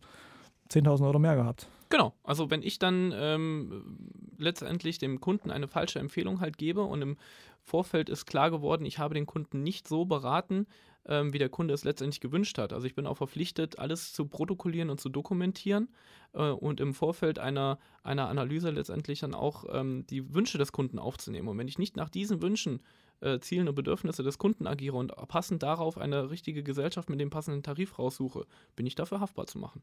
10.000 0.70 1.04
Euro 1.04 1.18
mehr 1.18 1.34
gehabt. 1.34 1.66
Genau, 1.88 2.14
also 2.22 2.50
wenn 2.50 2.62
ich 2.62 2.78
dann 2.78 3.12
ähm, 3.14 3.98
letztendlich 4.38 4.98
dem 4.98 5.20
Kunden 5.20 5.50
eine 5.50 5.66
falsche 5.66 5.98
Empfehlung 5.98 6.40
halt 6.40 6.56
gebe 6.56 6.82
und 6.82 7.02
im 7.02 7.16
Vorfeld 7.60 8.08
ist 8.08 8.26
klar 8.26 8.50
geworden, 8.50 8.86
ich 8.86 8.98
habe 8.98 9.14
den 9.14 9.26
Kunden 9.26 9.62
nicht 9.62 9.88
so 9.88 10.04
beraten, 10.04 10.66
ähm, 11.06 11.32
wie 11.32 11.38
der 11.38 11.48
Kunde 11.48 11.74
es 11.74 11.84
letztendlich 11.84 12.20
gewünscht 12.20 12.58
hat. 12.58 12.72
Also 12.72 12.86
ich 12.86 12.94
bin 12.94 13.06
auch 13.06 13.16
verpflichtet, 13.16 13.78
alles 13.78 14.12
zu 14.12 14.26
protokollieren 14.26 14.90
und 14.90 15.00
zu 15.00 15.08
dokumentieren 15.08 15.88
äh, 16.32 16.50
und 16.50 16.80
im 16.80 16.94
Vorfeld 16.94 17.38
einer, 17.38 17.78
einer 18.02 18.28
Analyse 18.28 18.70
letztendlich 18.70 19.20
dann 19.20 19.34
auch 19.34 19.64
ähm, 19.72 20.06
die 20.08 20.34
Wünsche 20.34 20.58
des 20.58 20.72
Kunden 20.72 20.98
aufzunehmen. 20.98 21.48
Und 21.48 21.58
wenn 21.58 21.68
ich 21.68 21.78
nicht 21.78 21.96
nach 21.96 22.08
diesen 22.08 22.42
Wünschen 22.42 22.80
äh, 23.20 23.38
Zielen 23.40 23.68
und 23.68 23.74
Bedürfnisse 23.74 24.22
des 24.22 24.38
Kunden 24.38 24.66
agiere 24.66 24.96
und 24.96 25.14
passend 25.28 25.62
darauf 25.62 25.98
eine 25.98 26.30
richtige 26.30 26.62
Gesellschaft 26.62 27.10
mit 27.10 27.20
dem 27.20 27.30
passenden 27.30 27.62
Tarif 27.62 27.98
raussuche, 27.98 28.46
bin 28.76 28.86
ich 28.86 28.94
dafür 28.94 29.20
haftbar 29.20 29.46
zu 29.46 29.58
machen. 29.58 29.82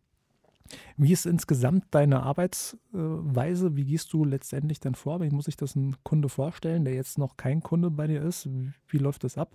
Wie 0.98 1.14
ist 1.14 1.26
insgesamt 1.26 1.86
deine 1.92 2.24
Arbeitsweise? 2.24 3.76
Wie 3.76 3.86
gehst 3.86 4.12
du 4.12 4.26
letztendlich 4.26 4.80
dann 4.80 4.96
vor? 4.96 5.22
Wie 5.22 5.30
muss 5.30 5.46
sich 5.46 5.56
das 5.56 5.76
ein 5.76 5.96
Kunde 6.04 6.30
vorstellen, 6.30 6.84
der 6.84 6.94
jetzt 6.94 7.18
noch 7.18 7.38
kein 7.38 7.62
Kunde 7.62 7.90
bei 7.90 8.08
dir 8.08 8.22
ist? 8.22 8.50
Wie 8.88 8.98
läuft 8.98 9.24
das 9.24 9.38
ab? 9.38 9.52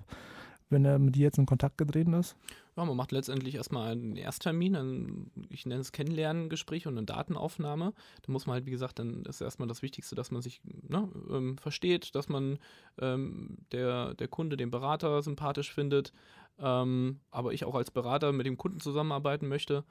Wenn 0.72 0.84
er 0.84 0.98
mit 0.98 1.14
dir 1.14 1.22
jetzt 1.22 1.38
in 1.38 1.46
Kontakt 1.46 1.78
getreten 1.78 2.14
ist? 2.14 2.36
Ja, 2.76 2.84
man 2.86 2.96
macht 2.96 3.12
letztendlich 3.12 3.54
erstmal 3.54 3.92
einen 3.92 4.16
Ersttermin, 4.16 4.74
ein, 4.74 5.30
ich 5.50 5.66
nenne 5.66 5.82
es 5.82 5.92
Kennenlerngespräch 5.92 6.86
und 6.86 6.96
eine 6.96 7.04
Datenaufnahme. 7.04 7.92
Da 8.22 8.32
muss 8.32 8.46
man 8.46 8.54
halt, 8.54 8.66
wie 8.66 8.70
gesagt, 8.70 8.98
dann 8.98 9.24
ist 9.26 9.42
erstmal 9.42 9.68
das 9.68 9.82
Wichtigste, 9.82 10.14
dass 10.14 10.30
man 10.30 10.40
sich 10.40 10.62
ne, 10.64 11.08
ähm, 11.30 11.58
versteht, 11.58 12.14
dass 12.14 12.28
man 12.28 12.58
ähm, 12.98 13.58
der, 13.72 14.14
der 14.14 14.28
Kunde 14.28 14.56
den 14.56 14.70
Berater 14.70 15.22
sympathisch 15.22 15.72
findet, 15.72 16.12
ähm, 16.58 17.20
aber 17.30 17.52
ich 17.52 17.64
auch 17.66 17.74
als 17.74 17.90
Berater 17.90 18.32
mit 18.32 18.46
dem 18.46 18.56
Kunden 18.56 18.80
zusammenarbeiten 18.80 19.48
möchte. 19.48 19.84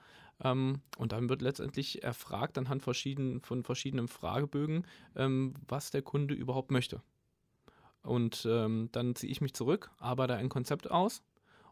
Ähm, 0.43 0.81
und 0.97 1.11
dann 1.11 1.29
wird 1.29 1.43
letztendlich 1.43 2.03
erfragt 2.03 2.57
anhand 2.57 2.81
verschieden, 2.81 3.41
von 3.41 3.63
verschiedenen 3.63 4.07
Fragebögen, 4.07 4.85
ähm, 5.15 5.53
was 5.67 5.91
der 5.91 6.01
Kunde 6.01 6.33
überhaupt 6.33 6.71
möchte. 6.71 7.01
Und 8.03 8.47
ähm, 8.49 8.89
dann 8.91 9.15
ziehe 9.15 9.31
ich 9.31 9.41
mich 9.41 9.53
zurück, 9.53 9.91
arbeite 9.99 10.35
ein 10.35 10.49
Konzept 10.49 10.89
aus 10.89 11.21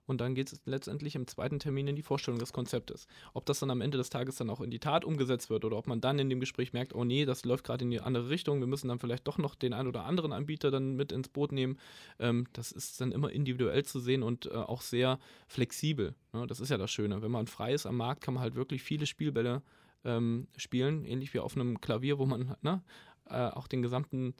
und 0.10 0.22
dann 0.22 0.34
geht 0.34 0.52
es 0.52 0.62
letztendlich 0.66 1.16
im 1.16 1.28
zweiten 1.28 1.60
Termin 1.60 1.88
in 1.88 1.96
die 1.96 2.02
Vorstellung 2.02 2.40
des 2.40 2.52
Konzeptes. 2.52 3.08
Ob 3.36 3.46
das 3.46 3.60
dann 3.60 3.70
am 3.70 3.80
Ende 3.80 4.00
des 4.00 4.10
Tages 4.10 4.38
dann 4.38 4.50
auch 4.50 4.60
in 4.60 4.72
die 4.72 4.80
Tat 4.80 5.06
umgesetzt 5.06 5.52
wird 5.52 5.66
oder 5.66 5.78
ob 5.78 5.86
man 5.86 6.02
dann 6.02 6.18
in 6.18 6.32
dem 6.32 6.40
Gespräch 6.40 6.74
merkt, 6.74 6.96
oh 6.96 7.04
nee, 7.04 7.26
das 7.26 7.46
läuft 7.46 7.64
gerade 7.64 7.86
in 7.86 7.92
die 7.92 8.02
andere 8.02 8.30
Richtung, 8.30 8.60
wir 8.60 8.66
müssen 8.66 8.88
dann 8.88 8.98
vielleicht 8.98 9.28
doch 9.28 9.38
noch 9.38 9.54
den 9.54 9.72
einen 9.72 9.88
oder 9.88 10.06
anderen 10.06 10.34
Anbieter 10.34 10.72
dann 10.72 10.96
mit 10.96 11.12
ins 11.12 11.30
Boot 11.30 11.52
nehmen. 11.52 11.78
Ähm, 12.18 12.48
das 12.54 12.72
ist 12.72 13.00
dann 13.00 13.12
immer 13.12 13.32
individuell 13.32 13.86
zu 13.86 14.00
sehen 14.00 14.24
und 14.24 14.48
äh, 14.48 14.56
auch 14.56 14.82
sehr 14.82 15.20
flexibel. 15.48 16.16
Ne? 16.34 16.48
Das 16.48 16.60
ist 16.60 16.70
ja 16.70 16.78
das 16.78 16.90
Schöne. 16.90 17.22
Wenn 17.22 17.32
man 17.32 17.46
frei 17.46 17.74
ist 17.74 17.86
am 17.86 17.98
Markt, 17.98 18.22
kann 18.22 18.34
man 18.34 18.42
halt 18.42 18.56
wirklich 18.56 18.82
viele 18.82 19.06
Spielbälle 19.06 19.62
ähm, 20.04 20.48
spielen, 20.58 21.06
ähnlich 21.06 21.36
wie 21.36 21.40
auf 21.40 21.56
einem 21.56 21.82
Klavier, 21.82 22.18
wo 22.18 22.26
man 22.26 22.56
ne, 22.64 22.82
äh, 23.30 23.50
auch 23.50 23.68
den 23.68 23.84
gesamten 23.84 24.34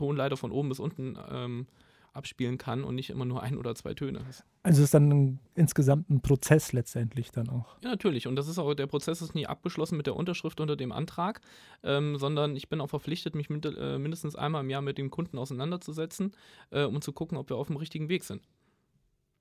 äh, 0.00 0.10
Tonleiter 0.10 0.36
von 0.36 0.50
oben 0.50 0.68
bis 0.68 0.80
unten 0.80 1.16
ähm, 1.30 1.66
abspielen 2.12 2.58
kann 2.58 2.82
und 2.82 2.96
nicht 2.96 3.10
immer 3.10 3.24
nur 3.24 3.42
ein 3.42 3.56
oder 3.56 3.74
zwei 3.74 3.94
Töne. 3.94 4.20
Also 4.62 4.82
ist 4.82 4.92
dann 4.94 5.10
ein, 5.10 5.38
insgesamt 5.54 6.10
ein 6.10 6.20
Prozess 6.20 6.72
letztendlich 6.72 7.30
dann 7.30 7.48
auch. 7.48 7.76
Ja, 7.82 7.90
natürlich. 7.90 8.26
Und 8.26 8.36
das 8.36 8.48
ist 8.48 8.58
auch, 8.58 8.74
der 8.74 8.88
Prozess 8.88 9.22
ist 9.22 9.34
nie 9.34 9.46
abgeschlossen 9.46 9.96
mit 9.96 10.06
der 10.06 10.16
Unterschrift 10.16 10.60
unter 10.60 10.76
dem 10.76 10.92
Antrag, 10.92 11.40
ähm, 11.82 12.16
sondern 12.16 12.56
ich 12.56 12.68
bin 12.68 12.80
auch 12.80 12.88
verpflichtet, 12.88 13.34
mich 13.34 13.48
mit, 13.48 13.64
äh, 13.64 13.98
mindestens 13.98 14.34
einmal 14.34 14.62
im 14.62 14.70
Jahr 14.70 14.82
mit 14.82 14.98
dem 14.98 15.10
Kunden 15.10 15.38
auseinanderzusetzen, 15.38 16.32
äh, 16.70 16.84
um 16.84 17.00
zu 17.00 17.12
gucken, 17.12 17.38
ob 17.38 17.48
wir 17.48 17.56
auf 17.56 17.68
dem 17.68 17.76
richtigen 17.76 18.08
Weg 18.08 18.24
sind. 18.24 18.42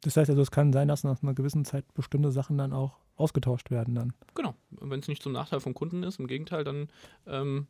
Das 0.02 0.16
heißt 0.16 0.30
also, 0.30 0.42
es 0.42 0.52
kann 0.52 0.72
sein, 0.72 0.88
dass 0.88 1.04
nach 1.04 1.22
einer 1.22 1.34
gewissen 1.34 1.66
Zeit 1.66 1.94
bestimmte 1.94 2.32
Sachen 2.32 2.58
dann 2.58 2.74
auch 2.74 2.98
ausgetauscht 3.20 3.70
werden 3.70 3.96
dann. 3.96 4.14
Genau. 4.34 4.56
Wenn 4.70 5.02
es 5.02 5.10
nicht 5.10 5.22
zum 5.22 5.34
Nachteil 5.34 5.60
vom 5.60 5.74
Kunden 5.74 6.04
ist, 6.04 6.20
im 6.20 6.28
Gegenteil, 6.28 6.64
dann 6.64 6.88
ähm, 7.28 7.68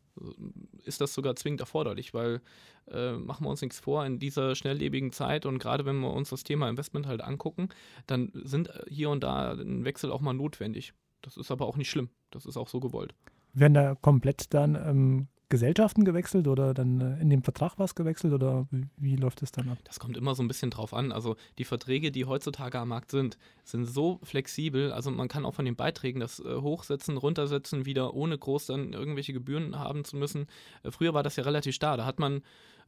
ist 0.84 1.00
das 1.00 1.12
sogar 1.12 1.34
zwingend 1.34 1.60
erforderlich, 1.60 2.14
weil 2.14 2.40
äh, 2.88 3.12
machen 3.12 3.44
wir 3.44 3.50
uns 3.50 3.60
nichts 3.60 3.80
vor, 3.80 4.06
in 4.06 4.20
dieser 4.20 4.54
schnelllebigen 4.54 5.10
Zeit 5.12 5.46
und 5.46 5.58
gerade 5.58 5.84
wenn 5.84 5.98
wir 5.98 6.12
uns 6.12 6.30
das 6.30 6.44
Thema 6.44 6.68
Investment 6.68 7.06
halt 7.06 7.20
angucken, 7.20 7.68
dann 8.06 8.30
sind 8.34 8.70
hier 8.88 9.10
und 9.10 9.24
da 9.24 9.52
ein 9.52 9.84
Wechsel 9.84 10.12
auch 10.12 10.20
mal 10.20 10.32
notwendig. 10.32 10.92
Das 11.22 11.36
ist 11.36 11.50
aber 11.50 11.66
auch 11.66 11.76
nicht 11.76 11.90
schlimm. 11.90 12.10
Das 12.30 12.46
ist 12.46 12.56
auch 12.56 12.68
so 12.68 12.78
gewollt. 12.78 13.14
Werden 13.52 13.74
da 13.74 13.96
komplett 13.96 14.54
dann 14.54 14.76
ähm, 14.76 15.28
Gesellschaften 15.50 16.04
gewechselt 16.04 16.48
oder 16.48 16.72
dann 16.72 17.00
äh, 17.00 17.20
in 17.20 17.28
dem 17.28 17.42
Vertrag 17.42 17.74
was 17.76 17.94
gewechselt 17.94 18.32
oder 18.32 18.66
wie, 18.70 18.86
wie, 18.96 19.16
läuft 19.16 19.42
das 19.42 19.52
dann 19.52 19.68
ab? 19.68 19.78
Das 19.84 19.98
kommt 19.98 20.16
immer 20.16 20.34
so 20.34 20.42
ein 20.42 20.48
bisschen 20.48 20.70
drauf 20.70 20.94
an. 20.94 21.12
Also 21.12 21.36
die 21.58 21.64
Verträge, 21.64 22.10
die 22.10 22.24
heutzutage 22.24 22.78
am 22.78 22.88
Markt 22.88 23.10
sind, 23.10 23.36
sind 23.64 23.84
so 23.84 24.20
flexibel. 24.22 24.92
Also 24.92 25.10
man 25.10 25.28
kann 25.28 25.44
auch 25.44 25.54
von 25.54 25.64
den 25.64 25.76
Beiträgen 25.76 26.20
das 26.20 26.40
äh, 26.40 26.54
hochsetzen, 26.54 27.16
runtersetzen, 27.16 27.84
wieder 27.84 28.14
ohne 28.14 28.38
groß 28.38 28.66
dann 28.66 28.92
irgendwelche 28.92 29.32
Gebühren 29.32 29.78
haben 29.78 30.04
zu 30.04 30.16
müssen. 30.16 30.46
Äh, 30.84 30.92
früher 30.92 31.12
war 31.12 31.24
das 31.24 31.36
ja 31.36 31.42
relativ 31.42 31.74
starr. 31.74 31.96
Da 31.96 32.06
hat 32.06 32.18
man, 32.18 32.42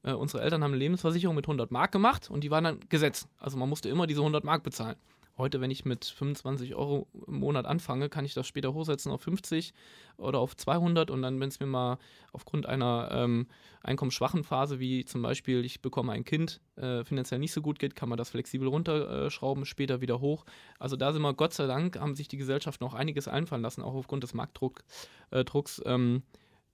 unsere 0.04 0.42
Eltern 0.42 0.64
haben 0.64 0.72
eine 0.72 0.78
Lebensversicherung 0.78 1.36
mit 1.36 1.44
100 1.44 1.70
Mark 1.70 1.92
gemacht 1.92 2.28
und 2.28 2.42
die 2.42 2.50
waren 2.50 2.64
dann 2.64 2.80
gesetzt. 2.88 3.28
Also 3.38 3.56
man 3.56 3.68
musste 3.68 3.88
immer 3.88 4.08
diese 4.08 4.20
100 4.20 4.42
Mark 4.42 4.64
bezahlen. 4.64 4.96
Heute, 5.38 5.62
wenn 5.62 5.70
ich 5.70 5.86
mit 5.86 6.04
25 6.04 6.74
Euro 6.74 7.06
im 7.26 7.38
Monat 7.38 7.64
anfange, 7.64 8.10
kann 8.10 8.26
ich 8.26 8.34
das 8.34 8.46
später 8.46 8.74
hochsetzen 8.74 9.10
auf 9.10 9.22
50 9.22 9.72
oder 10.18 10.38
auf 10.38 10.54
200 10.54 11.10
und 11.10 11.22
dann, 11.22 11.40
wenn 11.40 11.48
es 11.48 11.58
mir 11.58 11.66
mal 11.66 11.98
aufgrund 12.32 12.66
einer 12.66 13.08
ähm, 13.12 13.46
einkommensschwachen 13.82 14.44
Phase, 14.44 14.78
wie 14.78 15.06
zum 15.06 15.22
Beispiel 15.22 15.64
ich 15.64 15.80
bekomme 15.80 16.12
ein 16.12 16.24
Kind, 16.24 16.60
äh, 16.76 17.02
finanziell 17.04 17.40
nicht 17.40 17.52
so 17.52 17.62
gut 17.62 17.78
geht, 17.78 17.96
kann 17.96 18.10
man 18.10 18.18
das 18.18 18.28
flexibel 18.28 18.68
runterschrauben, 18.68 19.64
später 19.64 20.02
wieder 20.02 20.20
hoch. 20.20 20.44
Also 20.78 20.96
da 20.96 21.12
sind 21.14 21.22
wir, 21.22 21.32
Gott 21.32 21.54
sei 21.54 21.66
Dank, 21.66 21.98
haben 21.98 22.14
sich 22.14 22.28
die 22.28 22.36
Gesellschaften 22.36 22.84
auch 22.84 22.94
einiges 22.94 23.26
einfallen 23.26 23.62
lassen, 23.62 23.82
auch 23.82 23.94
aufgrund 23.94 24.24
des 24.24 24.34
Marktdrucks, 24.34 24.82
äh, 25.30 25.44
ähm, 25.86 26.22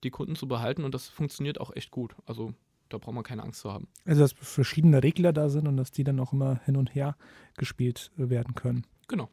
die 0.03 0.11
Kunden 0.11 0.35
zu 0.35 0.49
behalten 0.49 0.83
und 0.83 0.93
das 0.93 1.07
funktioniert 1.07 1.61
auch 1.61 1.73
echt 1.75 1.91
gut. 1.91 2.13
Also 2.25 2.53
da 2.89 2.97
braucht 2.97 3.15
man 3.15 3.23
keine 3.23 3.43
Angst 3.43 3.61
zu 3.61 3.71
haben. 3.71 3.87
Also, 4.05 4.21
dass 4.21 4.33
verschiedene 4.33 5.03
Regler 5.03 5.33
da 5.33 5.49
sind 5.49 5.67
und 5.67 5.77
dass 5.77 5.91
die 5.91 6.03
dann 6.03 6.19
auch 6.19 6.33
immer 6.33 6.59
hin 6.65 6.75
und 6.75 6.93
her 6.93 7.15
gespielt 7.57 8.11
werden 8.15 8.55
können. 8.55 8.85
Genau. 9.07 9.29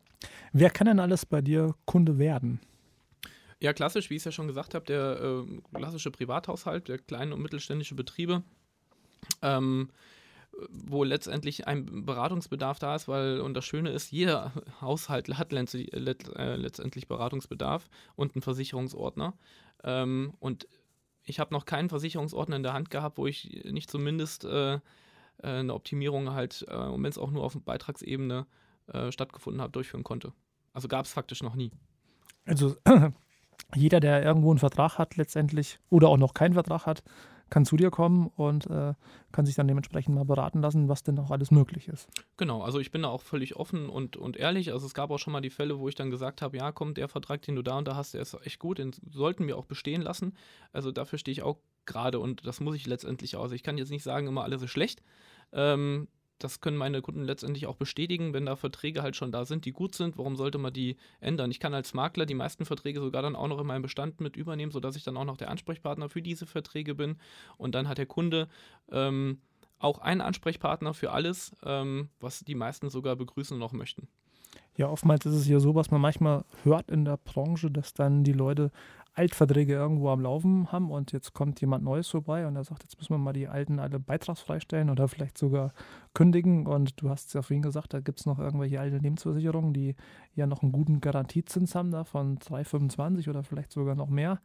Wer 0.52 0.70
kann 0.70 0.86
denn 0.86 1.00
alles 1.00 1.26
bei 1.26 1.40
dir 1.40 1.74
Kunde 1.84 2.18
werden? 2.18 2.60
Ja, 3.60 3.72
klassisch, 3.72 4.10
wie 4.10 4.14
ich 4.14 4.20
es 4.20 4.24
ja 4.24 4.32
schon 4.32 4.48
gesagt 4.48 4.74
habe, 4.74 4.84
der 4.84 5.20
äh, 5.20 5.76
klassische 5.76 6.10
Privathaushalt, 6.10 6.88
der 6.88 6.98
kleine 6.98 7.34
und 7.34 7.42
mittelständische 7.42 7.94
Betriebe, 7.94 8.42
ähm, 9.40 9.88
wo 10.68 11.04
letztendlich 11.04 11.66
ein 11.66 12.04
Beratungsbedarf 12.04 12.78
da 12.78 12.94
ist, 12.94 13.08
weil, 13.08 13.40
und 13.40 13.54
das 13.54 13.64
Schöne 13.64 13.90
ist, 13.90 14.10
jeder 14.12 14.52
Haushalt 14.80 15.28
hat 15.38 15.52
äh, 15.52 16.56
letztendlich 16.56 17.08
Beratungsbedarf 17.08 17.88
und 18.14 18.34
einen 18.34 18.42
Versicherungsordner. 18.42 19.34
Ähm, 19.84 20.34
und 20.38 20.66
ich 21.26 21.40
habe 21.40 21.52
noch 21.52 21.66
keinen 21.66 21.88
Versicherungsordner 21.88 22.56
in 22.56 22.62
der 22.62 22.72
Hand 22.72 22.90
gehabt, 22.90 23.18
wo 23.18 23.26
ich 23.26 23.64
nicht 23.64 23.90
zumindest 23.90 24.44
äh, 24.44 24.74
äh 24.74 24.78
eine 25.42 25.74
Optimierung 25.74 26.32
halt, 26.32 26.64
äh, 26.68 26.74
wenn 26.74 27.04
es 27.04 27.18
auch 27.18 27.30
nur 27.30 27.44
auf 27.44 27.56
Beitragsebene 27.62 28.46
äh, 28.86 29.12
stattgefunden 29.12 29.60
hat, 29.60 29.74
durchführen 29.74 30.04
konnte. 30.04 30.32
Also 30.72 30.88
gab 30.88 31.04
es 31.04 31.12
faktisch 31.12 31.42
noch 31.42 31.54
nie. 31.54 31.72
Also 32.44 32.76
jeder, 33.74 34.00
der 34.00 34.22
irgendwo 34.22 34.50
einen 34.50 34.58
Vertrag 34.58 34.98
hat 34.98 35.16
letztendlich 35.16 35.78
oder 35.90 36.08
auch 36.08 36.16
noch 36.16 36.34
keinen 36.34 36.54
Vertrag 36.54 36.86
hat, 36.86 37.02
kann 37.48 37.64
zu 37.64 37.76
dir 37.76 37.90
kommen 37.90 38.28
und 38.36 38.66
äh, 38.66 38.94
kann 39.32 39.46
sich 39.46 39.54
dann 39.54 39.68
dementsprechend 39.68 40.14
mal 40.14 40.24
beraten 40.24 40.60
lassen, 40.60 40.88
was 40.88 41.02
denn 41.02 41.18
auch 41.18 41.30
alles 41.30 41.50
möglich 41.50 41.88
ist. 41.88 42.08
Genau, 42.36 42.62
also 42.62 42.80
ich 42.80 42.90
bin 42.90 43.02
da 43.02 43.08
auch 43.08 43.22
völlig 43.22 43.56
offen 43.56 43.88
und, 43.88 44.16
und 44.16 44.36
ehrlich. 44.36 44.72
Also 44.72 44.86
es 44.86 44.94
gab 44.94 45.10
auch 45.10 45.18
schon 45.18 45.32
mal 45.32 45.40
die 45.40 45.50
Fälle, 45.50 45.78
wo 45.78 45.88
ich 45.88 45.94
dann 45.94 46.10
gesagt 46.10 46.42
habe, 46.42 46.56
ja, 46.56 46.72
komm, 46.72 46.94
der 46.94 47.08
Vertrag, 47.08 47.42
den 47.42 47.56
du 47.56 47.62
da 47.62 47.78
und 47.78 47.86
da 47.86 47.94
hast, 47.94 48.14
der 48.14 48.22
ist 48.22 48.36
echt 48.44 48.58
gut, 48.58 48.78
den 48.78 48.92
sollten 49.10 49.46
wir 49.46 49.56
auch 49.56 49.66
bestehen 49.66 50.02
lassen. 50.02 50.34
Also 50.72 50.90
dafür 50.90 51.18
stehe 51.18 51.32
ich 51.32 51.42
auch 51.42 51.58
gerade 51.84 52.18
und 52.18 52.44
das 52.46 52.60
muss 52.60 52.74
ich 52.74 52.86
letztendlich 52.86 53.36
auch. 53.36 53.42
Also 53.42 53.54
ich 53.54 53.62
kann 53.62 53.78
jetzt 53.78 53.90
nicht 53.90 54.02
sagen, 54.02 54.26
immer 54.26 54.42
alles 54.42 54.62
ist 54.62 54.70
schlecht. 54.70 55.02
Ähm, 55.52 56.08
das 56.38 56.60
können 56.60 56.76
meine 56.76 57.02
Kunden 57.02 57.24
letztendlich 57.24 57.66
auch 57.66 57.76
bestätigen, 57.76 58.34
wenn 58.34 58.46
da 58.46 58.56
Verträge 58.56 59.02
halt 59.02 59.16
schon 59.16 59.32
da 59.32 59.44
sind, 59.44 59.64
die 59.64 59.72
gut 59.72 59.94
sind. 59.94 60.18
Warum 60.18 60.36
sollte 60.36 60.58
man 60.58 60.72
die 60.72 60.96
ändern? 61.20 61.50
Ich 61.50 61.60
kann 61.60 61.74
als 61.74 61.94
Makler 61.94 62.26
die 62.26 62.34
meisten 62.34 62.64
Verträge 62.66 63.00
sogar 63.00 63.22
dann 63.22 63.36
auch 63.36 63.48
noch 63.48 63.60
in 63.60 63.66
meinem 63.66 63.82
Bestand 63.82 64.20
mit 64.20 64.36
übernehmen, 64.36 64.72
sodass 64.72 64.96
ich 64.96 65.04
dann 65.04 65.16
auch 65.16 65.24
noch 65.24 65.36
der 65.36 65.50
Ansprechpartner 65.50 66.08
für 66.08 66.22
diese 66.22 66.46
Verträge 66.46 66.94
bin. 66.94 67.16
Und 67.56 67.74
dann 67.74 67.88
hat 67.88 67.98
der 67.98 68.06
Kunde 68.06 68.48
ähm, 68.90 69.40
auch 69.78 69.98
einen 69.98 70.20
Ansprechpartner 70.20 70.94
für 70.94 71.12
alles, 71.12 71.54
ähm, 71.64 72.08
was 72.20 72.40
die 72.40 72.54
meisten 72.54 72.90
sogar 72.90 73.16
begrüßen 73.16 73.54
und 73.54 73.60
noch 73.60 73.72
möchten. 73.72 74.08
Ja, 74.76 74.88
oftmals 74.88 75.24
ist 75.24 75.34
es 75.34 75.48
ja 75.48 75.58
so, 75.58 75.74
was 75.74 75.90
man 75.90 76.00
manchmal 76.00 76.44
hört 76.62 76.90
in 76.90 77.04
der 77.04 77.16
Branche, 77.16 77.70
dass 77.70 77.94
dann 77.94 78.24
die 78.24 78.32
Leute 78.32 78.70
Altverträge 79.16 79.72
irgendwo 79.72 80.10
am 80.10 80.20
Laufen 80.20 80.70
haben 80.70 80.90
und 80.90 81.10
jetzt 81.12 81.32
kommt 81.32 81.60
jemand 81.62 81.82
Neues 81.82 82.08
vorbei 82.08 82.46
und 82.46 82.54
er 82.54 82.64
sagt, 82.64 82.82
jetzt 82.82 82.98
müssen 82.98 83.14
wir 83.14 83.18
mal 83.18 83.32
die 83.32 83.48
alten 83.48 83.78
alle 83.78 83.98
beitragsfrei 83.98 84.60
stellen 84.60 84.90
oder 84.90 85.08
vielleicht 85.08 85.38
sogar 85.38 85.72
kündigen. 86.12 86.66
Und 86.66 87.00
du 87.00 87.08
hast 87.08 87.32
ja 87.32 87.40
vorhin 87.40 87.62
gesagt, 87.62 87.94
da 87.94 88.00
gibt 88.00 88.20
es 88.20 88.26
noch 88.26 88.38
irgendwelche 88.38 88.78
alte 88.78 88.98
Lebensversicherungen, 88.98 89.72
die 89.72 89.96
ja 90.34 90.46
noch 90.46 90.62
einen 90.62 90.70
guten 90.70 91.00
Garantiezins 91.00 91.74
haben 91.74 91.90
da 91.90 92.04
von 92.04 92.38
3,25 92.38 93.30
oder 93.30 93.42
vielleicht 93.42 93.72
sogar 93.72 93.94
noch 93.94 94.10
mehr. 94.10 94.38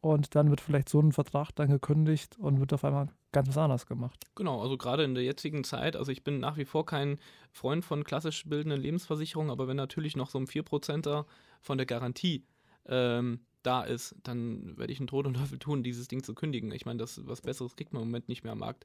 Und 0.00 0.34
dann 0.34 0.50
wird 0.50 0.60
vielleicht 0.60 0.88
so 0.88 0.98
ein 0.98 1.12
Vertrag 1.12 1.52
dann 1.52 1.70
gekündigt 1.70 2.36
und 2.40 2.58
wird 2.58 2.72
auf 2.72 2.84
einmal 2.84 3.06
ganz 3.30 3.46
was 3.46 3.56
anderes 3.56 3.86
gemacht. 3.86 4.18
Genau, 4.34 4.60
also 4.60 4.76
gerade 4.76 5.04
in 5.04 5.14
der 5.14 5.22
jetzigen 5.22 5.62
Zeit, 5.62 5.94
also 5.94 6.10
ich 6.10 6.24
bin 6.24 6.40
nach 6.40 6.56
wie 6.56 6.64
vor 6.64 6.84
kein 6.84 7.18
Freund 7.52 7.84
von 7.84 8.02
klassisch 8.02 8.48
bildenden 8.48 8.80
Lebensversicherungen, 8.80 9.52
aber 9.52 9.68
wenn 9.68 9.76
natürlich 9.76 10.16
noch 10.16 10.28
so 10.28 10.38
ein 10.38 10.48
4%er 10.48 11.24
von 11.60 11.78
der 11.78 11.86
Garantie 11.86 12.44
ähm, 12.86 13.42
da 13.62 13.82
ist, 13.82 14.14
dann 14.22 14.76
werde 14.76 14.92
ich 14.92 15.00
einen 15.00 15.06
Tod 15.06 15.26
und 15.26 15.34
Teufel 15.38 15.58
tun, 15.58 15.82
dieses 15.82 16.08
Ding 16.08 16.22
zu 16.22 16.34
kündigen. 16.34 16.72
Ich 16.72 16.86
meine, 16.86 16.98
das 16.98 17.26
was 17.26 17.40
Besseres 17.40 17.76
kriegt 17.76 17.92
man 17.92 18.02
im 18.02 18.08
Moment 18.08 18.28
nicht 18.28 18.44
mehr 18.44 18.52
am 18.52 18.58
Markt. 18.58 18.84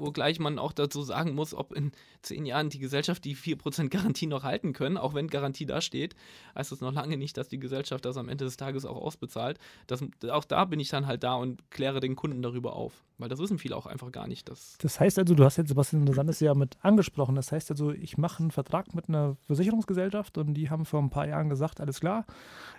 Wogleich 0.00 0.38
man 0.38 0.58
auch 0.58 0.72
dazu 0.72 1.02
sagen 1.02 1.34
muss, 1.34 1.54
ob 1.54 1.72
in 1.72 1.92
zehn 2.22 2.46
Jahren 2.46 2.70
die 2.70 2.78
Gesellschaft 2.78 3.24
die 3.24 3.36
4% 3.36 3.88
Garantie 3.88 4.26
noch 4.26 4.42
halten 4.42 4.72
können, 4.72 4.96
auch 4.96 5.14
wenn 5.14 5.28
Garantie 5.28 5.66
da 5.66 5.80
steht, 5.80 6.14
heißt 6.54 6.72
das 6.72 6.80
noch 6.80 6.92
lange 6.92 7.16
nicht, 7.16 7.36
dass 7.36 7.48
die 7.48 7.58
Gesellschaft 7.58 8.04
das 8.04 8.16
am 8.16 8.28
Ende 8.28 8.44
des 8.44 8.56
Tages 8.56 8.84
auch 8.84 8.96
ausbezahlt. 8.96 9.58
Das, 9.86 10.04
auch 10.30 10.44
da 10.44 10.64
bin 10.64 10.80
ich 10.80 10.88
dann 10.88 11.06
halt 11.06 11.22
da 11.22 11.34
und 11.34 11.70
kläre 11.70 12.00
den 12.00 12.16
Kunden 12.16 12.42
darüber 12.42 12.74
auf, 12.74 13.04
weil 13.18 13.28
das 13.28 13.38
wissen 13.38 13.58
viele 13.58 13.76
auch 13.76 13.86
einfach 13.86 14.12
gar 14.12 14.26
nicht. 14.26 14.48
Dass 14.48 14.76
das 14.78 15.00
heißt 15.00 15.18
also, 15.18 15.34
du 15.34 15.44
hast 15.44 15.56
jetzt 15.56 15.76
was 15.76 15.92
Interessantes 15.92 16.40
ja 16.40 16.54
mit 16.54 16.76
angesprochen, 16.82 17.34
das 17.34 17.52
heißt 17.52 17.70
also, 17.70 17.92
ich 17.92 18.18
mache 18.18 18.40
einen 18.42 18.50
Vertrag 18.50 18.94
mit 18.94 19.08
einer 19.08 19.36
Versicherungsgesellschaft 19.46 20.38
und 20.38 20.54
die 20.54 20.70
haben 20.70 20.84
vor 20.84 21.00
ein 21.00 21.10
paar 21.10 21.28
Jahren 21.28 21.48
gesagt, 21.48 21.80
alles 21.80 22.00
klar, 22.00 22.26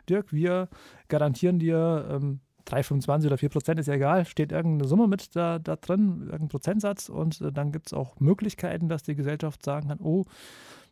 Dirk, 0.09 0.31
wir 0.33 0.69
garantieren 1.07 1.59
dir 1.59 2.07
ähm, 2.09 2.39
3,25 2.67 3.25
oder 3.27 3.37
4 3.37 3.49
Prozent 3.49 3.79
ist 3.79 3.87
ja 3.87 3.95
egal, 3.95 4.25
steht 4.25 4.51
irgendeine 4.51 4.87
Summe 4.87 5.07
mit 5.07 5.35
da, 5.35 5.59
da 5.59 5.75
drin, 5.75 6.23
irgendein 6.23 6.47
Prozentsatz 6.49 7.09
und 7.09 7.41
äh, 7.41 7.51
dann 7.51 7.71
gibt 7.71 7.87
es 7.87 7.93
auch 7.93 8.19
Möglichkeiten, 8.19 8.89
dass 8.89 9.03
die 9.03 9.15
Gesellschaft 9.15 9.63
sagen 9.63 9.89
kann, 9.89 9.99
oh, 9.99 10.25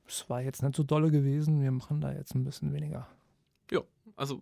es 0.08 0.30
war 0.30 0.42
jetzt 0.42 0.64
nicht 0.64 0.76
so 0.76 0.84
dolle 0.84 1.12
gewesen, 1.12 1.62
wir 1.62 1.72
machen 1.72 2.02
da 2.02 2.12
jetzt 2.12 2.36
ein 2.36 2.44
bisschen 2.44 2.74
weniger. 2.74 3.08
Ja, 3.72 3.82
also 4.16 4.42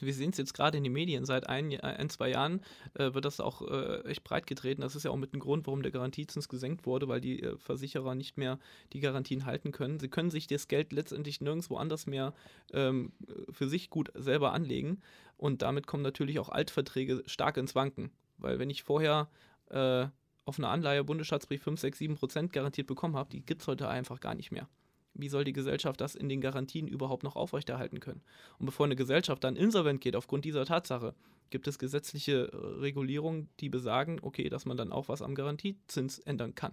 wir 0.00 0.12
sehen 0.12 0.30
es 0.30 0.38
jetzt 0.38 0.52
gerade 0.52 0.76
in 0.76 0.84
den 0.84 0.92
Medien, 0.92 1.24
seit 1.24 1.48
ein, 1.48 1.72
ein 1.80 2.10
zwei 2.10 2.30
Jahren 2.30 2.60
äh, 2.94 3.14
wird 3.14 3.24
das 3.24 3.40
auch 3.40 3.62
äh, 3.62 4.00
echt 4.08 4.24
breit 4.24 4.46
getreten. 4.46 4.82
Das 4.82 4.96
ist 4.96 5.04
ja 5.04 5.10
auch 5.10 5.16
mit 5.16 5.32
dem 5.32 5.40
Grund, 5.40 5.66
warum 5.66 5.82
der 5.82 5.92
Garantiezins 5.92 6.48
gesenkt 6.48 6.84
wurde, 6.84 7.06
weil 7.08 7.20
die 7.20 7.42
äh, 7.42 7.56
Versicherer 7.56 8.14
nicht 8.14 8.36
mehr 8.36 8.58
die 8.92 9.00
Garantien 9.00 9.46
halten 9.46 9.70
können. 9.70 10.00
Sie 10.00 10.08
können 10.08 10.30
sich 10.30 10.46
das 10.46 10.68
Geld 10.68 10.92
letztendlich 10.92 11.40
nirgendwo 11.40 11.76
anders 11.76 12.06
mehr 12.06 12.34
ähm, 12.72 13.12
für 13.50 13.68
sich 13.68 13.90
gut 13.90 14.10
selber 14.14 14.52
anlegen 14.52 15.00
und 15.44 15.62
damit 15.62 15.86
kommen 15.86 16.02
natürlich 16.02 16.38
auch 16.38 16.48
Altverträge 16.48 17.22
stark 17.26 17.58
ins 17.58 17.74
Wanken, 17.74 18.10
weil 18.38 18.58
wenn 18.58 18.70
ich 18.70 18.82
vorher 18.82 19.28
äh, 19.68 20.06
auf 20.46 20.58
eine 20.58 20.68
Anleihe 20.68 21.04
Bundesschatzbrief 21.04 21.62
5, 21.62 21.80
6, 21.80 21.98
7 21.98 22.14
Prozent 22.16 22.52
garantiert 22.52 22.86
bekommen 22.86 23.16
habe, 23.16 23.30
die 23.30 23.44
gibt 23.44 23.62
es 23.62 23.68
heute 23.68 23.88
einfach 23.88 24.20
gar 24.20 24.34
nicht 24.34 24.50
mehr 24.52 24.68
wie 25.14 25.28
soll 25.28 25.44
die 25.44 25.52
Gesellschaft 25.52 26.00
das 26.00 26.14
in 26.14 26.28
den 26.28 26.40
Garantien 26.40 26.88
überhaupt 26.88 27.22
noch 27.22 27.36
aufrechterhalten 27.36 28.00
können? 28.00 28.22
Und 28.58 28.66
bevor 28.66 28.86
eine 28.86 28.96
Gesellschaft 28.96 29.44
dann 29.44 29.56
insolvent 29.56 30.00
geht 30.00 30.16
aufgrund 30.16 30.44
dieser 30.44 30.64
Tatsache, 30.64 31.14
gibt 31.50 31.68
es 31.68 31.78
gesetzliche 31.78 32.50
äh, 32.52 32.56
Regulierungen, 32.80 33.48
die 33.60 33.68
besagen, 33.68 34.18
okay, 34.22 34.48
dass 34.48 34.66
man 34.66 34.76
dann 34.76 34.92
auch 34.92 35.08
was 35.08 35.22
am 35.22 35.34
Garantiezins 35.34 36.18
ändern 36.18 36.54
kann. 36.54 36.72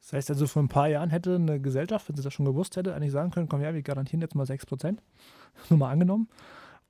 Das 0.00 0.12
heißt 0.12 0.30
also, 0.30 0.46
vor 0.46 0.62
ein 0.62 0.68
paar 0.68 0.88
Jahren 0.88 1.10
hätte 1.10 1.34
eine 1.34 1.60
Gesellschaft, 1.60 2.08
wenn 2.08 2.14
sie 2.14 2.22
das 2.22 2.32
schon 2.32 2.46
gewusst 2.46 2.76
hätte, 2.76 2.94
eigentlich 2.94 3.10
sagen 3.10 3.32
können, 3.32 3.48
komm 3.48 3.60
her, 3.60 3.74
wir 3.74 3.82
garantieren 3.82 4.20
jetzt 4.20 4.36
mal 4.36 4.46
6%, 4.46 4.98
nur 5.70 5.78
mal 5.78 5.90
angenommen. 5.90 6.28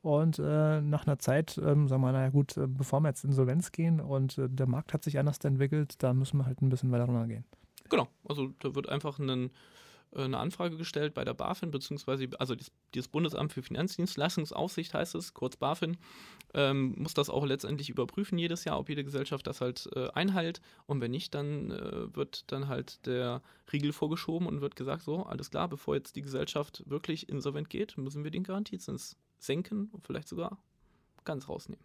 Und 0.01 0.39
äh, 0.39 0.81
nach 0.81 1.07
einer 1.07 1.19
Zeit 1.19 1.59
ähm, 1.59 1.89
sagen 1.89 2.03
wir, 2.03 2.13
naja 2.13 2.31
gut, 2.31 2.57
äh, 2.57 2.67
bevor 2.67 3.01
wir 3.01 3.09
jetzt 3.09 3.25
Insolvenz 3.25 3.73
gehen 3.73 4.01
und 4.01 4.39
äh, 4.39 4.49
der 4.49 4.67
Markt 4.67 4.93
hat 4.93 5.03
sich 5.03 5.19
anders 5.19 5.39
entwickelt, 5.39 6.03
da 6.03 6.15
müssen 6.15 6.39
wir 6.39 6.47
halt 6.47 6.63
ein 6.63 6.69
bisschen 6.69 6.93
weiter 6.93 7.05
runtergehen. 7.05 7.45
Genau, 7.89 8.07
also 8.25 8.53
da 8.61 8.75
wird 8.75 8.89
einfach 8.89 9.19
ein 9.19 9.51
äh, 10.13 10.23
eine 10.23 10.39
Anfrage 10.39 10.77
gestellt 10.77 11.15
bei 11.15 11.25
der 11.25 11.35
BaFin, 11.35 11.71
beziehungsweise 11.71 12.29
also 12.39 12.55
das, 12.93 13.09
Bundesamt 13.09 13.53
für 13.53 13.63
Finanzdienstleistungsaufsicht 13.63 14.95
heißt 14.95 15.15
es, 15.15 15.35
kurz 15.35 15.57
BaFin, 15.57 15.97
ähm, 16.55 16.95
muss 16.97 17.15
das 17.15 17.31
auch 17.31 17.45
letztendlich 17.45 17.91
überprüfen 17.91 18.39
jedes 18.39 18.65
Jahr, 18.65 18.79
ob 18.79 18.89
jede 18.89 19.05
Gesellschaft 19.05 19.47
das 19.47 19.61
halt 19.61 19.89
äh, 19.95 20.09
einhält. 20.11 20.61
Und 20.87 21.01
wenn 21.01 21.11
nicht, 21.11 21.35
dann 21.35 21.71
äh, 21.71 22.17
wird 22.17 22.51
dann 22.53 22.69
halt 22.69 23.05
der 23.07 23.43
Riegel 23.73 23.93
vorgeschoben 23.93 24.49
und 24.49 24.61
wird 24.61 24.77
gesagt, 24.77 25.03
so, 25.03 25.25
alles 25.25 25.51
klar, 25.51 25.69
bevor 25.69 25.95
jetzt 25.95 26.17
die 26.17 26.23
Gesellschaft 26.23 26.83
wirklich 26.87 27.29
insolvent 27.29 27.69
geht, 27.69 27.99
müssen 27.99 28.25
wir 28.25 28.31
den 28.31 28.45
Garantiezins 28.45 29.17
senken 29.39 29.89
und 29.93 30.07
vielleicht 30.07 30.29
sogar 30.29 30.59
ganz 31.25 31.49
rausnehmen. 31.49 31.85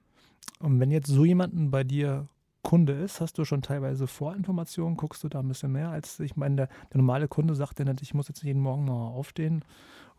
Und 0.59 0.79
wenn 0.79 0.91
jetzt 0.91 1.07
so 1.07 1.25
jemanden 1.25 1.71
bei 1.71 1.83
dir 1.83 2.27
Kunde 2.63 2.93
ist, 2.93 3.19
hast 3.19 3.37
du 3.37 3.43
schon 3.43 3.61
teilweise 3.61 4.07
Vorinformationen, 4.07 4.95
guckst 4.95 5.23
du 5.23 5.29
da 5.29 5.41
ein 5.41 5.47
bisschen 5.49 5.73
mehr 5.73 5.89
als, 5.89 6.19
ich 6.21 6.37
meine, 6.37 6.55
der, 6.55 6.67
der 6.91 6.97
normale 6.97 7.27
Kunde 7.27 7.55
sagt 7.55 7.79
ja 7.79 7.85
nicht, 7.85 8.01
ich 8.01 8.13
muss 8.13 8.29
jetzt 8.29 8.41
jeden 8.41 8.61
Morgen 8.61 8.85
noch 8.85 9.11
aufstehen 9.11 9.65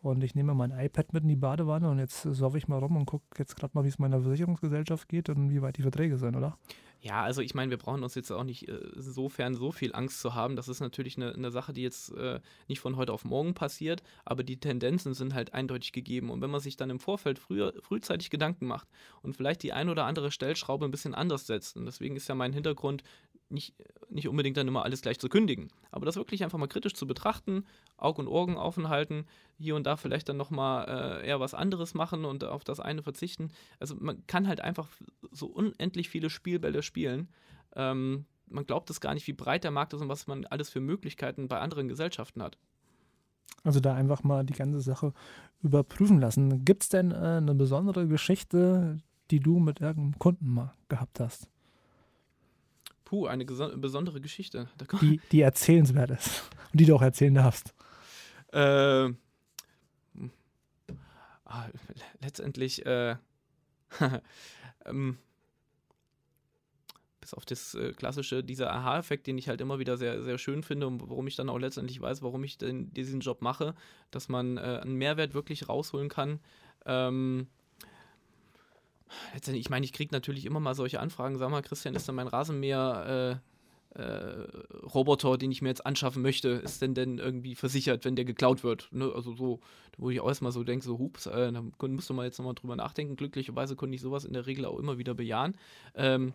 und 0.02 0.22
ich 0.22 0.34
nehme 0.34 0.54
mein 0.54 0.70
iPad 0.70 1.14
mit 1.14 1.22
in 1.22 1.30
die 1.30 1.36
Badewanne 1.36 1.90
und 1.90 1.98
jetzt 1.98 2.22
saufe 2.22 2.58
ich 2.58 2.68
mal 2.68 2.78
rum 2.78 2.96
und 2.96 3.06
gucke 3.06 3.24
jetzt 3.38 3.56
gerade 3.56 3.72
mal, 3.74 3.84
wie 3.84 3.88
es 3.88 3.98
meiner 3.98 4.20
Versicherungsgesellschaft 4.20 5.08
geht 5.08 5.30
und 5.30 5.48
wie 5.50 5.62
weit 5.62 5.78
die 5.78 5.82
Verträge 5.82 6.18
sind, 6.18 6.36
oder? 6.36 6.58
Ja, 7.04 7.22
also 7.22 7.42
ich 7.42 7.54
meine, 7.54 7.68
wir 7.70 7.76
brauchen 7.76 8.02
uns 8.02 8.14
jetzt 8.14 8.30
auch 8.30 8.44
nicht 8.44 8.66
äh, 8.66 8.78
insofern 8.96 9.54
so 9.54 9.72
viel 9.72 9.94
Angst 9.94 10.22
zu 10.22 10.34
haben. 10.34 10.56
Das 10.56 10.68
ist 10.68 10.80
natürlich 10.80 11.18
eine, 11.18 11.34
eine 11.34 11.50
Sache, 11.50 11.74
die 11.74 11.82
jetzt 11.82 12.14
äh, 12.14 12.40
nicht 12.66 12.80
von 12.80 12.96
heute 12.96 13.12
auf 13.12 13.26
morgen 13.26 13.52
passiert, 13.52 14.02
aber 14.24 14.42
die 14.42 14.58
Tendenzen 14.58 15.12
sind 15.12 15.34
halt 15.34 15.52
eindeutig 15.52 15.92
gegeben. 15.92 16.30
Und 16.30 16.40
wenn 16.40 16.48
man 16.48 16.62
sich 16.62 16.78
dann 16.78 16.88
im 16.88 16.98
Vorfeld 16.98 17.38
früher, 17.38 17.74
frühzeitig 17.82 18.30
Gedanken 18.30 18.64
macht 18.66 18.88
und 19.20 19.36
vielleicht 19.36 19.62
die 19.62 19.74
ein 19.74 19.90
oder 19.90 20.06
andere 20.06 20.30
Stellschraube 20.30 20.86
ein 20.86 20.90
bisschen 20.90 21.14
anders 21.14 21.46
setzt, 21.46 21.76
und 21.76 21.84
deswegen 21.84 22.16
ist 22.16 22.26
ja 22.26 22.34
mein 22.34 22.54
Hintergrund, 22.54 23.02
nicht, 23.48 23.74
nicht 24.08 24.28
unbedingt 24.28 24.56
dann 24.56 24.68
immer 24.68 24.84
alles 24.84 25.02
gleich 25.02 25.18
zu 25.18 25.28
kündigen, 25.28 25.68
aber 25.90 26.06
das 26.06 26.16
wirklich 26.16 26.44
einfach 26.44 26.58
mal 26.58 26.66
kritisch 26.66 26.94
zu 26.94 27.06
betrachten, 27.06 27.64
Auge 27.96 28.22
und 28.22 28.28
Ohren 28.28 28.56
offen 28.56 28.88
halten, 28.88 29.26
hier 29.58 29.76
und 29.76 29.86
da 29.86 29.96
vielleicht 29.96 30.28
dann 30.28 30.36
nochmal 30.36 31.20
äh, 31.22 31.26
eher 31.26 31.40
was 31.40 31.54
anderes 31.54 31.94
machen 31.94 32.24
und 32.24 32.44
auf 32.44 32.64
das 32.64 32.80
eine 32.80 33.02
verzichten. 33.02 33.50
Also 33.78 33.96
man 33.98 34.26
kann 34.26 34.48
halt 34.48 34.60
einfach 34.60 34.88
so 35.30 35.46
unendlich 35.46 36.08
viele 36.08 36.30
Spielbälle 36.30 36.82
spielen. 36.82 37.28
Ähm, 37.76 38.26
man 38.46 38.66
glaubt 38.66 38.90
es 38.90 39.00
gar 39.00 39.14
nicht, 39.14 39.26
wie 39.26 39.32
breit 39.32 39.64
der 39.64 39.70
Markt 39.70 39.92
ist 39.94 40.00
und 40.00 40.08
was 40.08 40.26
man 40.26 40.44
alles 40.46 40.70
für 40.70 40.80
Möglichkeiten 40.80 41.48
bei 41.48 41.60
anderen 41.60 41.88
Gesellschaften 41.88 42.42
hat. 42.42 42.58
Also 43.62 43.80
da 43.80 43.94
einfach 43.94 44.22
mal 44.22 44.44
die 44.44 44.52
ganze 44.52 44.80
Sache 44.80 45.12
überprüfen 45.62 46.20
lassen. 46.20 46.64
Gibt 46.64 46.82
es 46.82 46.88
denn 46.90 47.12
äh, 47.12 47.14
eine 47.14 47.54
besondere 47.54 48.06
Geschichte, 48.06 48.98
die 49.30 49.40
du 49.40 49.58
mit 49.58 49.80
irgendeinem 49.80 50.18
Kunden 50.18 50.48
mal 50.52 50.74
gehabt 50.88 51.20
hast? 51.20 51.48
Puh, 53.04 53.26
eine 53.26 53.44
besondere 53.44 54.20
Geschichte. 54.20 54.68
Die, 55.00 55.20
die 55.30 55.40
erzählenswert 55.42 56.10
ist 56.10 56.50
und 56.72 56.80
die 56.80 56.86
du 56.86 56.94
auch 56.94 57.02
erzählen 57.02 57.34
darfst. 57.34 57.74
Äh, 58.52 59.12
ah, 61.44 61.68
letztendlich, 62.20 62.84
äh, 62.86 63.16
ähm, 64.86 65.18
bis 67.20 67.34
auf 67.34 67.44
das 67.44 67.74
äh, 67.74 67.92
klassische, 67.92 68.44
dieser 68.44 68.72
Aha-Effekt, 68.72 69.26
den 69.26 69.38
ich 69.38 69.48
halt 69.48 69.60
immer 69.60 69.78
wieder 69.78 69.96
sehr, 69.96 70.22
sehr 70.22 70.38
schön 70.38 70.62
finde 70.62 70.86
und 70.86 71.00
warum 71.00 71.26
ich 71.26 71.36
dann 71.36 71.48
auch 71.48 71.58
letztendlich 71.58 72.00
weiß, 72.00 72.22
warum 72.22 72.44
ich 72.44 72.58
denn 72.58 72.92
diesen 72.92 73.20
Job 73.20 73.42
mache, 73.42 73.74
dass 74.10 74.28
man 74.28 74.56
äh, 74.56 74.80
einen 74.82 74.94
Mehrwert 74.94 75.34
wirklich 75.34 75.68
rausholen 75.68 76.08
kann. 76.08 76.40
Ähm, 76.86 77.48
ich 79.46 79.70
meine, 79.70 79.84
ich 79.84 79.92
kriege 79.92 80.14
natürlich 80.14 80.46
immer 80.46 80.60
mal 80.60 80.74
solche 80.74 81.00
Anfragen. 81.00 81.38
Sag 81.38 81.50
mal, 81.50 81.62
Christian, 81.62 81.94
ist 81.94 82.08
denn 82.08 82.14
mein 82.14 82.28
Rasenmäher 82.28 83.40
äh, 83.40 84.00
äh, 84.00 84.46
Roboter, 84.92 85.38
den 85.38 85.52
ich 85.52 85.62
mir 85.62 85.68
jetzt 85.68 85.86
anschaffen 85.86 86.22
möchte, 86.22 86.48
ist 86.48 86.82
denn 86.82 86.94
denn 86.94 87.18
irgendwie 87.18 87.54
versichert, 87.54 88.04
wenn 88.04 88.16
der 88.16 88.24
geklaut 88.24 88.64
wird? 88.64 88.88
Ne? 88.90 89.10
Also 89.14 89.34
so, 89.34 89.60
wo 89.98 90.10
ich 90.10 90.20
auch 90.20 90.28
erstmal 90.28 90.52
so 90.52 90.64
denke, 90.64 90.84
so 90.84 90.98
hups, 90.98 91.26
äh, 91.26 91.52
da 91.52 91.62
müsste 91.88 92.12
man 92.12 92.24
jetzt 92.24 92.38
nochmal 92.38 92.54
drüber 92.54 92.76
nachdenken. 92.76 93.16
Glücklicherweise 93.16 93.76
konnte 93.76 93.94
ich 93.94 94.00
sowas 94.00 94.24
in 94.24 94.32
der 94.32 94.46
Regel 94.46 94.64
auch 94.64 94.78
immer 94.78 94.98
wieder 94.98 95.14
bejahen. 95.14 95.56
Ähm, 95.94 96.34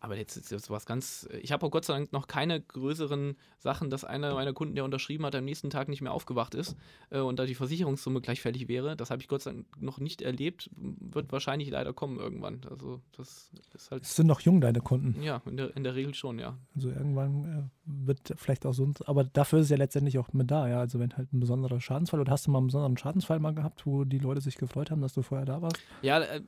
aber 0.00 0.16
jetzt 0.16 0.36
ist 0.36 0.50
jetzt 0.50 0.70
was 0.70 0.86
ganz. 0.86 1.28
Ich 1.42 1.52
habe 1.52 1.64
auch 1.64 1.70
Gott 1.70 1.84
sei 1.84 1.92
Dank 1.92 2.12
noch 2.12 2.26
keine 2.26 2.60
größeren 2.60 3.36
Sachen, 3.58 3.90
dass 3.90 4.04
einer 4.04 4.34
meiner 4.34 4.54
Kunden, 4.54 4.74
der 4.74 4.84
unterschrieben 4.84 5.26
hat, 5.26 5.34
am 5.34 5.44
nächsten 5.44 5.68
Tag 5.68 5.88
nicht 5.88 6.00
mehr 6.00 6.12
aufgewacht 6.12 6.54
ist 6.54 6.74
äh, 7.10 7.20
und 7.20 7.38
da 7.38 7.44
die 7.44 7.54
Versicherungssumme 7.54 8.22
gleich 8.22 8.40
fällig 8.40 8.68
wäre. 8.68 8.96
Das 8.96 9.10
habe 9.10 9.20
ich 9.20 9.28
Gott 9.28 9.42
sei 9.42 9.52
Dank 9.52 9.66
noch 9.80 10.00
nicht 10.00 10.22
erlebt. 10.22 10.70
Wird 10.74 11.30
wahrscheinlich 11.32 11.68
leider 11.70 11.92
kommen 11.92 12.18
irgendwann. 12.18 12.62
Also 12.70 13.00
das 13.12 13.50
ist 13.74 13.90
halt. 13.90 14.06
Sind 14.06 14.26
noch 14.26 14.40
jung 14.40 14.62
deine 14.62 14.80
Kunden? 14.80 15.22
Ja, 15.22 15.42
in 15.44 15.58
der, 15.58 15.76
in 15.76 15.84
der 15.84 15.94
Regel 15.94 16.14
schon, 16.14 16.38
ja. 16.38 16.56
Also 16.74 16.88
irgendwann 16.88 17.44
äh, 17.44 18.06
wird 18.06 18.32
vielleicht 18.36 18.64
auch 18.64 18.72
so. 18.72 18.90
Aber 19.04 19.24
dafür 19.24 19.58
ist 19.58 19.66
es 19.66 19.70
ja 19.70 19.76
letztendlich 19.76 20.18
auch 20.18 20.32
mit 20.32 20.50
da, 20.50 20.66
ja. 20.66 20.80
Also 20.80 20.98
wenn 20.98 21.14
halt 21.14 21.30
ein 21.34 21.40
besonderer 21.40 21.80
Schadensfall 21.80 22.20
oder 22.20 22.32
hast 22.32 22.46
du 22.46 22.50
mal 22.50 22.58
einen 22.58 22.68
besonderen 22.68 22.96
Schadensfall 22.96 23.38
mal 23.38 23.54
gehabt, 23.54 23.84
wo 23.84 24.04
die 24.04 24.18
Leute 24.18 24.40
sich 24.40 24.56
gefreut 24.56 24.90
haben, 24.90 25.02
dass 25.02 25.12
du 25.12 25.20
vorher 25.20 25.44
da 25.44 25.60
warst? 25.60 25.78
Ja, 26.00 26.20
äh, 26.20 26.40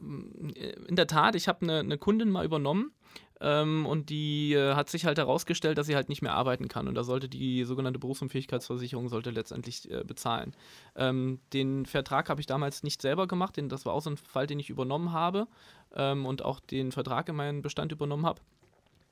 in 0.89 0.97
der 0.97 1.07
Tat. 1.07 1.35
Ich 1.35 1.49
habe 1.49 1.63
eine, 1.63 1.81
eine 1.81 1.99
Kundin 1.99 2.31
mal 2.31 2.47
übernommen 2.47 2.93
ähm, 3.43 3.87
und 3.87 4.09
die 4.09 4.55
äh, 4.55 4.75
hat 4.75 4.89
sich 4.89 5.05
halt 5.05 5.19
herausgestellt, 5.19 5.77
dass 5.77 5.89
sie 5.89 5.97
halt 5.97 6.09
nicht 6.09 6.23
mehr 6.23 6.35
arbeiten 6.35 6.69
kann. 6.69 6.87
Und 6.87 6.95
da 6.95 7.03
sollte 7.03 7.29
die 7.29 7.65
sogenannte 7.65 7.99
Berufsunfähigkeitsversicherung 7.99 9.09
sollte 9.09 9.31
letztendlich 9.31 9.91
äh, 9.91 10.05
bezahlen. 10.05 10.55
Ähm, 10.95 11.41
den 11.53 11.85
Vertrag 11.85 12.29
habe 12.29 12.41
ich 12.41 12.47
damals 12.47 12.85
nicht 12.85 13.03
selber 13.03 13.27
gemacht, 13.27 13.57
denn 13.57 13.69
das 13.69 13.85
war 13.85 13.95
auch 13.95 14.03
so 14.03 14.11
ein 14.11 14.17
Fall, 14.17 14.47
den 14.47 14.61
ich 14.61 14.71
übernommen 14.71 15.13
habe 15.13 15.49
ähm, 15.95 16.25
und 16.25 16.45
auch 16.45 16.61
den 16.61 16.93
Vertrag 16.93 17.29
in 17.29 17.35
meinen 17.35 17.63
Bestand 17.63 17.91
übernommen 17.91 18.27
habe. 18.27 18.41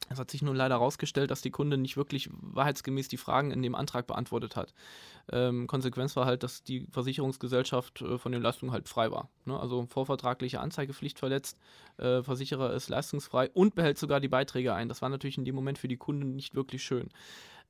Es 0.09 0.19
hat 0.19 0.31
sich 0.31 0.43
nun 0.43 0.57
leider 0.57 0.77
herausgestellt, 0.77 1.31
dass 1.31 1.43
die 1.43 1.51
Kunde 1.51 1.77
nicht 1.77 1.97
wirklich 1.97 2.31
wahrheitsgemäß 2.33 3.09
die 3.09 3.17
Fragen 3.17 3.53
in 3.53 3.63
dem 3.63 3.75
Antrag 3.75 4.07
beantwortet 4.07 4.57
hat. 4.57 4.75
Ähm, 5.31 5.67
Konsequenz 5.67 6.17
war 6.17 6.27
halt, 6.27 6.43
dass 6.43 6.65
die 6.65 6.87
Versicherungsgesellschaft 6.91 8.03
äh, 8.03 8.19
von 8.19 8.33
den 8.33 8.43
Leistungen 8.43 8.73
halt 8.73 8.89
frei 8.89 9.13
war. 9.13 9.29
Ne? 9.45 9.59
Also 9.59 9.87
vorvertragliche 9.87 10.61
Anzeigepflicht 10.61 11.19
verletzt, 11.19 11.59
äh, 11.99 12.23
Versicherer 12.23 12.73
ist 12.73 12.89
leistungsfrei 12.89 13.51
und 13.51 13.75
behält 13.77 13.99
sogar 13.99 14.21
die 14.21 14.29
Beiträge 14.29 14.75
ein. 14.75 14.89
Das 14.89 15.03
war 15.03 15.11
natürlich 15.11 15.39
in 15.39 15.45
dem 15.45 15.55
Moment 15.55 15.79
für 15.79 15.89
die 15.89 15.97
Kunden 15.97 16.35
nicht 16.35 16.57
wirklich 16.57 16.83
schön. 16.83 17.11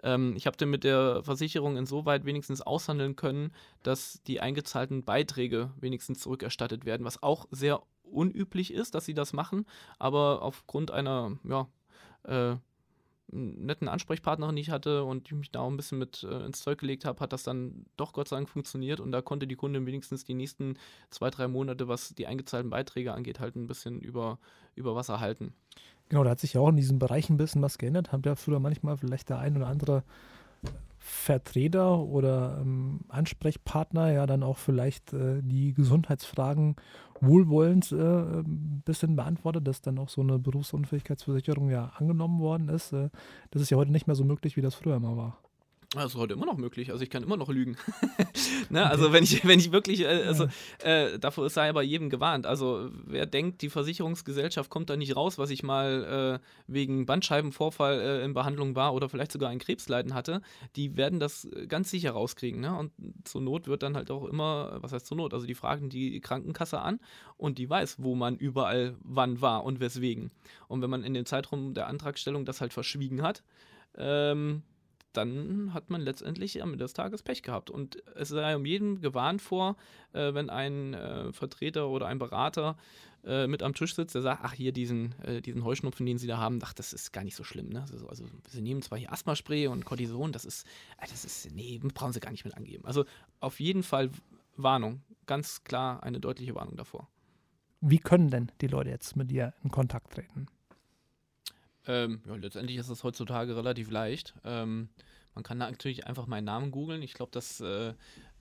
Ähm, 0.03 0.35
ich 0.37 0.47
habe 0.47 0.57
dann 0.57 0.71
mit 0.71 0.85
der 0.85 1.23
Versicherung 1.23 1.77
insoweit 1.77 2.25
wenigstens 2.25 2.63
aushandeln 2.63 3.17
können, 3.17 3.53
dass 3.83 4.23
die 4.27 4.41
eingezahlten 4.41 5.05
Beiträge 5.05 5.73
wenigstens 5.79 6.21
zurückerstattet 6.21 6.85
werden, 6.87 7.05
was 7.05 7.23
auch 7.23 7.47
sehr 7.51 7.83
unüblich 8.03 8.73
ist, 8.73 8.95
dass 8.95 9.05
sie 9.05 9.15
das 9.15 9.33
machen, 9.33 9.67
aber 9.99 10.43
aufgrund 10.43 10.91
einer 10.91 11.39
ja, 11.45 11.69
äh, 12.25 12.57
einen 13.33 13.65
netten 13.67 13.89
Ansprechpartnerin, 13.89 14.57
die 14.57 14.63
ich 14.63 14.71
hatte 14.71 15.05
und 15.05 15.27
ich 15.29 15.33
mich 15.33 15.51
da 15.51 15.61
auch 15.61 15.71
ein 15.71 15.77
bisschen 15.77 15.99
mit 15.99 16.25
äh, 16.25 16.45
ins 16.45 16.63
Zeug 16.63 16.79
gelegt 16.79 17.05
habe, 17.05 17.21
hat 17.21 17.33
das 17.33 17.43
dann 17.43 17.87
doch 17.97 18.13
Gott 18.13 18.29
sei 18.29 18.37
Dank 18.37 18.49
funktioniert 18.49 19.01
und 19.01 19.13
da 19.13 19.23
konnte 19.23 19.47
die 19.47 19.57
Kundin 19.57 19.87
wenigstens 19.87 20.25
die 20.25 20.35
nächsten 20.35 20.77
zwei, 21.11 21.31
drei 21.31 21.49
Monate, 21.49 21.89
was 21.89 22.15
die 22.15 22.27
eingezahlten 22.27 22.71
Beiträge 22.71 23.13
angeht, 23.13 23.41
halt 23.41 23.57
ein 23.57 23.67
bisschen 23.67 24.01
über, 24.01 24.39
über 24.75 24.95
Wasser 24.95 25.21
halten. 25.21 25.55
Genau, 26.09 26.25
da 26.25 26.31
hat 26.31 26.41
sich 26.41 26.55
ja 26.55 26.61
auch 26.61 26.71
in 26.71 26.77
diesem 26.77 26.99
Bereich 26.99 27.31
ein 27.31 27.37
bisschen 27.37 27.63
was 27.63 27.79
geändert. 27.79 28.11
Habt 28.11 28.27
ihr 28.27 28.35
früher 28.35 28.59
manchmal 28.59 28.97
vielleicht 28.97 29.29
der 29.29 29.39
ein 29.39 29.57
oder 29.57 29.69
andere 29.69 30.03
Vertreter 31.03 31.99
oder 31.99 32.59
ähm, 32.61 33.01
Ansprechpartner 33.09 34.13
ja 34.13 34.27
dann 34.27 34.43
auch 34.43 34.59
vielleicht 34.59 35.15
äh, 35.15 35.41
die 35.43 35.73
Gesundheitsfragen 35.73 36.77
wohlwollend 37.21 37.91
äh, 37.93 37.97
ein 37.97 38.83
bisschen 38.85 39.17
beantwortet, 39.17 39.67
dass 39.67 39.81
dann 39.81 39.99
auch 39.99 40.11
so 40.11 40.21
eine 40.21 40.39
Berufsunfähigkeitsversicherung 40.39 41.71
ja 41.71 41.93
angenommen 41.97 42.41
worden 42.41 42.69
ist. 42.69 42.93
Äh, 42.93 43.09
das 43.51 43.63
ist 43.63 43.71
ja 43.71 43.79
heute 43.79 43.93
nicht 43.93 44.07
mehr 44.07 44.17
so 44.17 44.25
möglich, 44.25 44.59
wie 44.59 44.63
das 44.63 44.75
früher 44.75 44.97
immer 44.97 45.17
war. 45.17 45.39
Das 45.93 46.13
ist 46.13 46.17
heute 46.17 46.35
immer 46.35 46.47
noch 46.47 46.57
möglich. 46.57 46.93
Also 46.93 47.03
ich 47.03 47.11
kann 47.11 47.25
immer 47.25 47.37
noch 47.37 47.49
lügen. 47.49 47.77
ne? 48.71 48.89
Also 48.89 49.13
wenn 49.13 49.25
ich, 49.25 49.45
wenn 49.45 49.59
ich 49.59 49.73
wirklich, 49.73 50.03
äh, 50.03 50.23
also 50.25 50.47
äh, 50.85 51.19
davor 51.19 51.47
ist 51.47 51.55
sei 51.55 51.73
bei 51.73 51.83
jedem 51.83 52.11
gewarnt. 52.11 52.47
Also 52.47 52.91
wer 52.93 53.27
denkt, 53.27 53.61
die 53.61 53.71
Versicherungsgesellschaft 53.71 54.71
kommt 54.71 54.89
da 54.89 54.97
nicht 54.97 55.17
raus, 55.17 55.37
was 55.37 55.51
ich 55.51 55.65
mal 55.65 56.39
äh, 56.41 56.47
wegen 56.69 57.07
Bandscheibenvorfall 57.07 58.01
äh, 58.01 58.25
in 58.25 58.35
Behandlung 58.35 58.77
war 58.77 58.95
oder 58.95 59.09
vielleicht 59.09 59.33
sogar 59.33 59.51
ein 59.51 59.59
Krebsleiden 59.59 60.15
hatte, 60.15 60.43
die 60.77 60.97
werden 60.97 61.19
das 61.19 61.49
ganz 61.67 61.91
sicher 61.91 62.13
rauskriegen. 62.13 62.61
Ne? 62.61 62.79
Und 62.79 62.93
zur 63.25 63.41
Not 63.41 63.67
wird 63.67 63.83
dann 63.83 63.97
halt 63.97 64.13
auch 64.13 64.27
immer, 64.27 64.79
was 64.81 64.93
heißt 64.93 65.07
zur 65.07 65.17
Not? 65.17 65.35
Also 65.35 65.47
die 65.47 65.57
fragen 65.57 65.91
die 65.91 66.21
Krankenkasse 66.21 66.81
an 66.81 67.01
und 67.37 67.59
die 67.59 67.69
weiß, 67.69 67.97
wo 67.99 68.15
man 68.15 68.37
überall 68.37 68.95
wann 69.03 69.41
war 69.41 69.65
und 69.65 69.81
weswegen. 69.81 70.31
Und 70.69 70.83
wenn 70.83 70.91
man 70.91 71.03
in 71.03 71.15
dem 71.15 71.27
Zeitraum 71.27 71.75
der 71.75 71.89
Antragstellung 71.89 72.45
das 72.45 72.61
halt 72.61 72.73
verschwiegen 72.73 73.23
hat, 73.23 73.43
ähm, 73.97 74.63
dann 75.13 75.75
hat 75.75 75.91
man 75.91 76.01
letztendlich 76.01 76.63
am 76.63 76.73
Ende 76.73 76.85
des 76.85 76.93
Tages 76.93 77.23
Pech 77.23 77.43
gehabt. 77.43 77.71
Und 77.71 78.03
es 78.15 78.29
sei 78.29 78.57
um 78.57 78.65
jeden 78.65 79.01
gewarnt 79.01 79.43
vor, 79.43 79.77
äh, 80.13 80.35
wenn 80.35 80.51
ein 80.51 80.95
äh, 80.95 81.33
Vertreter 81.33 81.89
oder 81.89 82.07
ein 82.07 82.19
Berater 82.19 82.77
äh, 83.25 83.47
mit 83.47 83.63
am 83.63 83.75
Tisch 83.75 83.95
sitzt, 83.95 84.15
der 84.15 84.23
sagt, 84.23 84.41
ach 84.45 84.55
hier 84.55 84.73
diesen, 84.73 85.15
äh, 85.23 85.43
diesen 85.43 85.65
Heuschnupfen, 85.65 86.07
den 86.07 86.19
Sie 86.19 86.27
da 86.27 86.39
haben, 86.39 86.59
ach, 86.63 86.73
das 86.73 86.93
ist 86.93 87.13
gar 87.13 87.25
nicht 87.25 87.37
so 87.37 87.45
schlimm. 87.45 87.69
Ne? 87.69 87.83
Also, 87.83 88.09
also 88.09 88.25
Sie 88.49 88.63
nehmen 88.63 88.83
zwar 88.83 88.99
hier 88.99 89.13
Asthmaspray 89.13 89.67
und 89.67 89.85
Cortison, 89.85 90.33
das 90.33 90.45
ist, 90.45 90.67
äh, 90.99 91.07
das 91.09 91.25
ist, 91.25 91.53
nee, 91.53 91.79
brauchen 91.83 92.13
Sie 92.13 92.21
gar 92.21 92.31
nicht 92.31 92.45
mit 92.45 92.57
angeben. 92.57 92.85
Also 92.87 93.05
auf 93.41 93.61
jeden 93.61 93.83
Fall 93.83 94.11
Warnung, 94.57 95.03
ganz 95.27 95.65
klar 95.65 96.03
eine 96.03 96.21
deutliche 96.21 96.55
Warnung 96.55 96.77
davor. 96.77 97.09
Wie 97.81 97.99
können 97.99 98.31
denn 98.31 98.53
die 98.61 98.67
Leute 98.67 98.91
jetzt 98.91 99.17
mit 99.17 99.31
dir 99.31 99.55
in 99.63 99.71
Kontakt 99.71 100.13
treten? 100.13 100.47
Ähm, 101.87 102.21
ja, 102.27 102.35
letztendlich 102.37 102.77
ist 102.79 102.89
es 102.89 103.05
heutzutage 103.05 103.57
relativ 103.57 103.91
leicht. 103.91 104.35
Ähm, 104.45 104.89
man 105.35 105.45
kann 105.45 105.59
natürlich 105.59 106.07
einfach 106.07 106.27
meinen 106.27 106.45
Namen 106.45 106.71
googeln. 106.71 107.03
Ich 107.03 107.15
glaube, 107.15 107.31
das 107.33 107.61
äh, 107.61 107.95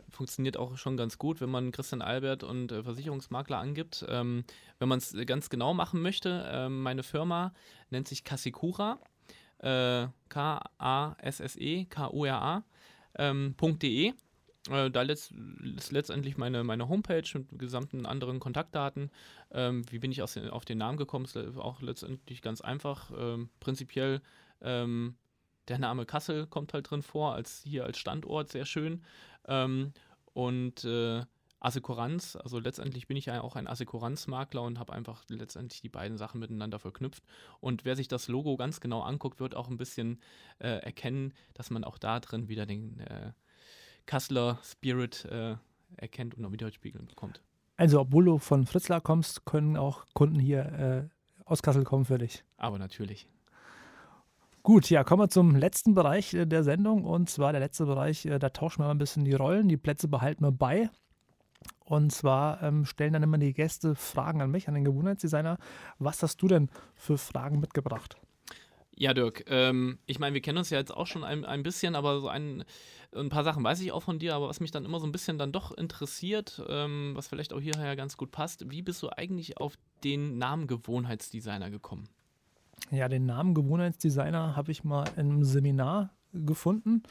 funktioniert 0.09 0.57
auch 0.57 0.77
schon 0.77 0.97
ganz 0.97 1.17
gut, 1.17 1.39
wenn 1.39 1.49
man 1.49 1.71
Christian 1.71 2.01
Albert 2.01 2.43
und 2.43 2.71
äh, 2.71 2.83
Versicherungsmakler 2.83 3.57
angibt. 3.57 4.05
Ähm, 4.09 4.43
wenn 4.79 4.89
man 4.89 4.97
es 4.97 5.15
ganz 5.25 5.49
genau 5.49 5.73
machen 5.73 6.01
möchte, 6.01 6.43
äh, 6.51 6.69
meine 6.69 7.03
Firma 7.03 7.53
nennt 7.89 8.07
sich 8.07 8.23
Kassikura, 8.23 8.99
äh, 9.59 10.07
K-A-S-S-E, 10.29 11.85
K-U-R-A, 11.85 12.63
ähm. 13.17 13.55
Äh, 14.69 14.91
da 14.91 15.01
ist 15.01 15.33
letztendlich 15.91 16.37
meine, 16.37 16.63
meine 16.63 16.89
Homepage 16.89 17.23
mit 17.33 17.59
gesamten 17.59 18.05
anderen 18.05 18.39
Kontaktdaten. 18.39 19.11
Ähm, 19.51 19.83
wie 19.91 19.99
bin 19.99 20.11
ich 20.11 20.21
aus 20.21 20.33
den, 20.33 20.49
auf 20.49 20.65
den 20.65 20.77
Namen 20.77 20.97
gekommen? 20.97 21.25
Ist 21.25 21.37
auch 21.37 21.81
letztendlich 21.81 22.41
ganz 22.41 22.61
einfach. 22.61 23.11
Ähm, 23.17 23.49
prinzipiell 23.59 24.21
ähm, 24.61 25.17
der 25.67 25.79
Name 25.79 26.05
Kassel 26.05 26.47
kommt 26.47 26.73
halt 26.73 26.89
drin 26.89 27.03
vor, 27.03 27.35
als 27.35 27.61
hier 27.63 27.85
als 27.85 27.97
Standort, 27.97 28.49
sehr 28.49 28.65
schön. 28.65 29.03
Ähm, 29.47 29.93
und 30.33 30.83
äh, 30.85 31.23
Assekuranz, 31.61 32.37
also 32.37 32.57
letztendlich 32.59 33.07
bin 33.07 33.17
ich 33.17 33.25
ja 33.25 33.41
auch 33.41 33.55
ein 33.55 33.67
Assekuranzmakler 33.67 34.61
und 34.61 34.79
habe 34.79 34.93
einfach 34.93 35.23
letztendlich 35.27 35.81
die 35.81 35.89
beiden 35.89 36.17
Sachen 36.17 36.39
miteinander 36.39 36.79
verknüpft. 36.79 37.23
Und 37.59 37.83
wer 37.83 37.97
sich 37.97 38.07
das 38.07 38.29
Logo 38.29 38.55
ganz 38.55 38.79
genau 38.79 39.01
anguckt, 39.01 39.41
wird 39.41 39.55
auch 39.55 39.67
ein 39.67 39.77
bisschen 39.77 40.21
äh, 40.59 40.69
erkennen, 40.69 41.33
dass 41.53 41.69
man 41.69 41.83
auch 41.83 41.97
da 41.97 42.19
drin 42.21 42.47
wieder 42.47 42.65
den 42.65 42.99
äh, 43.01 43.33
Kasseler 44.09 44.57
Spirit 44.63 45.25
äh, 45.25 45.55
erkennt 45.97 46.35
und 46.35 46.43
auch 46.43 46.51
wieder 46.51 46.71
spiegeln 46.71 47.05
bekommt. 47.05 47.43
Also, 47.77 47.99
obwohl 47.99 48.25
du 48.25 48.39
von 48.39 48.65
Fritzlar 48.65 49.01
kommst, 49.01 49.45
können 49.45 49.77
auch 49.77 50.03
Kunden 50.15 50.39
hier 50.39 51.09
äh, 51.13 51.43
aus 51.45 51.61
Kassel 51.61 51.83
kommen 51.83 52.05
für 52.05 52.17
dich. 52.17 52.43
Aber 52.57 52.79
natürlich. 52.79 53.29
Gut, 54.63 54.89
ja, 54.89 55.03
kommen 55.03 55.21
wir 55.21 55.29
zum 55.29 55.55
letzten 55.55 55.93
Bereich 55.93 56.33
äh, 56.33 56.47
der 56.47 56.63
Sendung. 56.63 57.03
Und 57.05 57.29
zwar 57.29 57.51
der 57.51 57.61
letzte 57.61 57.85
Bereich, 57.85 58.25
äh, 58.25 58.39
da 58.39 58.49
tauschen 58.49 58.79
wir 58.79 58.85
mal 58.85 58.91
ein 58.91 58.97
bisschen 58.97 59.25
die 59.25 59.35
Rollen. 59.35 59.67
Die 59.67 59.77
Plätze 59.77 60.07
behalten 60.07 60.43
wir 60.43 60.51
bei. 60.51 60.89
Und 61.85 62.11
zwar 62.11 62.63
ähm, 62.63 62.85
stellen 62.85 63.13
dann 63.13 63.21
immer 63.23 63.37
die 63.37 63.53
Gäste 63.53 63.93
Fragen 63.93 64.41
an 64.41 64.49
mich, 64.49 64.67
an 64.67 64.73
den 64.73 64.85
Gewohnheitsdesigner. 64.85 65.59
Was 65.99 66.23
hast 66.23 66.41
du 66.41 66.47
denn 66.47 66.69
für 66.95 67.19
Fragen 67.19 67.59
mitgebracht? 67.59 68.17
Ja, 68.99 69.13
Dirk, 69.13 69.45
ähm, 69.47 69.97
ich 70.07 70.19
meine, 70.19 70.33
wir 70.33 70.41
kennen 70.41 70.57
uns 70.57 70.69
ja 70.71 70.77
jetzt 70.77 70.93
auch 70.93 71.07
schon 71.07 71.23
ein, 71.23 71.45
ein 71.45 71.63
bisschen, 71.63 71.95
aber 71.95 72.19
so 72.19 72.27
ein, 72.27 72.65
ein 73.15 73.29
paar 73.29 73.45
Sachen 73.45 73.63
weiß 73.63 73.79
ich 73.79 73.93
auch 73.93 74.03
von 74.03 74.19
dir, 74.19 74.35
aber 74.35 74.49
was 74.49 74.59
mich 74.59 74.71
dann 74.71 74.83
immer 74.83 74.99
so 74.99 75.07
ein 75.07 75.13
bisschen 75.13 75.37
dann 75.37 75.53
doch 75.53 75.71
interessiert, 75.71 76.61
ähm, 76.67 77.13
was 77.15 77.29
vielleicht 77.29 77.53
auch 77.53 77.61
hierher 77.61 77.95
ganz 77.95 78.17
gut 78.17 78.31
passt, 78.31 78.69
wie 78.69 78.81
bist 78.81 79.01
du 79.01 79.07
eigentlich 79.09 79.57
auf 79.57 79.77
den 80.03 80.37
Namen 80.37 80.67
Gewohnheitsdesigner 80.67 81.69
gekommen? 81.69 82.09
Ja, 82.91 83.07
den 83.07 83.25
Namen 83.25 83.53
Gewohnheitsdesigner 83.53 84.57
habe 84.57 84.73
ich 84.73 84.83
mal 84.83 85.05
im 85.15 85.45
Seminar 85.45 86.09
gefunden. 86.33 87.03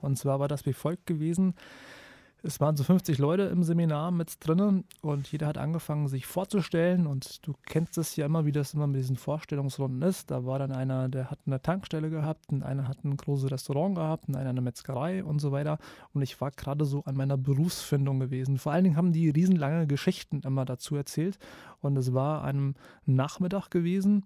Und 0.00 0.16
zwar 0.16 0.40
war 0.40 0.48
das 0.48 0.64
wie 0.64 0.72
folgt 0.72 1.04
gewesen. 1.04 1.54
Es 2.46 2.60
waren 2.60 2.76
so 2.76 2.84
50 2.84 3.16
Leute 3.16 3.44
im 3.44 3.62
Seminar 3.62 4.10
mit 4.10 4.36
drinnen 4.46 4.84
und 5.00 5.32
jeder 5.32 5.46
hat 5.46 5.56
angefangen, 5.56 6.08
sich 6.08 6.26
vorzustellen. 6.26 7.06
Und 7.06 7.46
du 7.46 7.54
kennst 7.64 7.96
es 7.96 8.16
ja 8.16 8.26
immer, 8.26 8.44
wie 8.44 8.52
das 8.52 8.74
immer 8.74 8.86
mit 8.86 9.00
diesen 9.00 9.16
Vorstellungsrunden 9.16 10.02
ist. 10.02 10.30
Da 10.30 10.44
war 10.44 10.58
dann 10.58 10.70
einer, 10.70 11.08
der 11.08 11.30
hat 11.30 11.38
eine 11.46 11.62
Tankstelle 11.62 12.10
gehabt, 12.10 12.52
und 12.52 12.62
einer 12.62 12.86
hat 12.86 13.02
ein 13.02 13.16
großes 13.16 13.50
Restaurant 13.50 13.94
gehabt, 13.94 14.28
und 14.28 14.36
einer 14.36 14.50
eine 14.50 14.60
Metzgerei 14.60 15.24
und 15.24 15.38
so 15.38 15.52
weiter. 15.52 15.78
Und 16.12 16.20
ich 16.20 16.38
war 16.38 16.50
gerade 16.50 16.84
so 16.84 17.02
an 17.04 17.16
meiner 17.16 17.38
Berufsfindung 17.38 18.20
gewesen. 18.20 18.58
Vor 18.58 18.72
allen 18.72 18.84
Dingen 18.84 18.96
haben 18.96 19.14
die 19.14 19.30
riesenlange 19.30 19.86
Geschichten 19.86 20.42
immer 20.44 20.66
dazu 20.66 20.96
erzählt. 20.96 21.38
Und 21.80 21.96
es 21.96 22.12
war 22.12 22.44
einem 22.44 22.74
Nachmittag 23.06 23.70
gewesen 23.70 24.22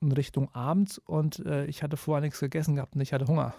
in 0.00 0.10
Richtung 0.12 0.54
Abend 0.54 1.02
und 1.04 1.44
äh, 1.44 1.66
ich 1.66 1.82
hatte 1.82 1.98
vorher 1.98 2.22
nichts 2.22 2.40
gegessen 2.40 2.76
gehabt 2.76 2.94
und 2.94 3.02
ich 3.02 3.12
hatte 3.12 3.26
Hunger. 3.26 3.54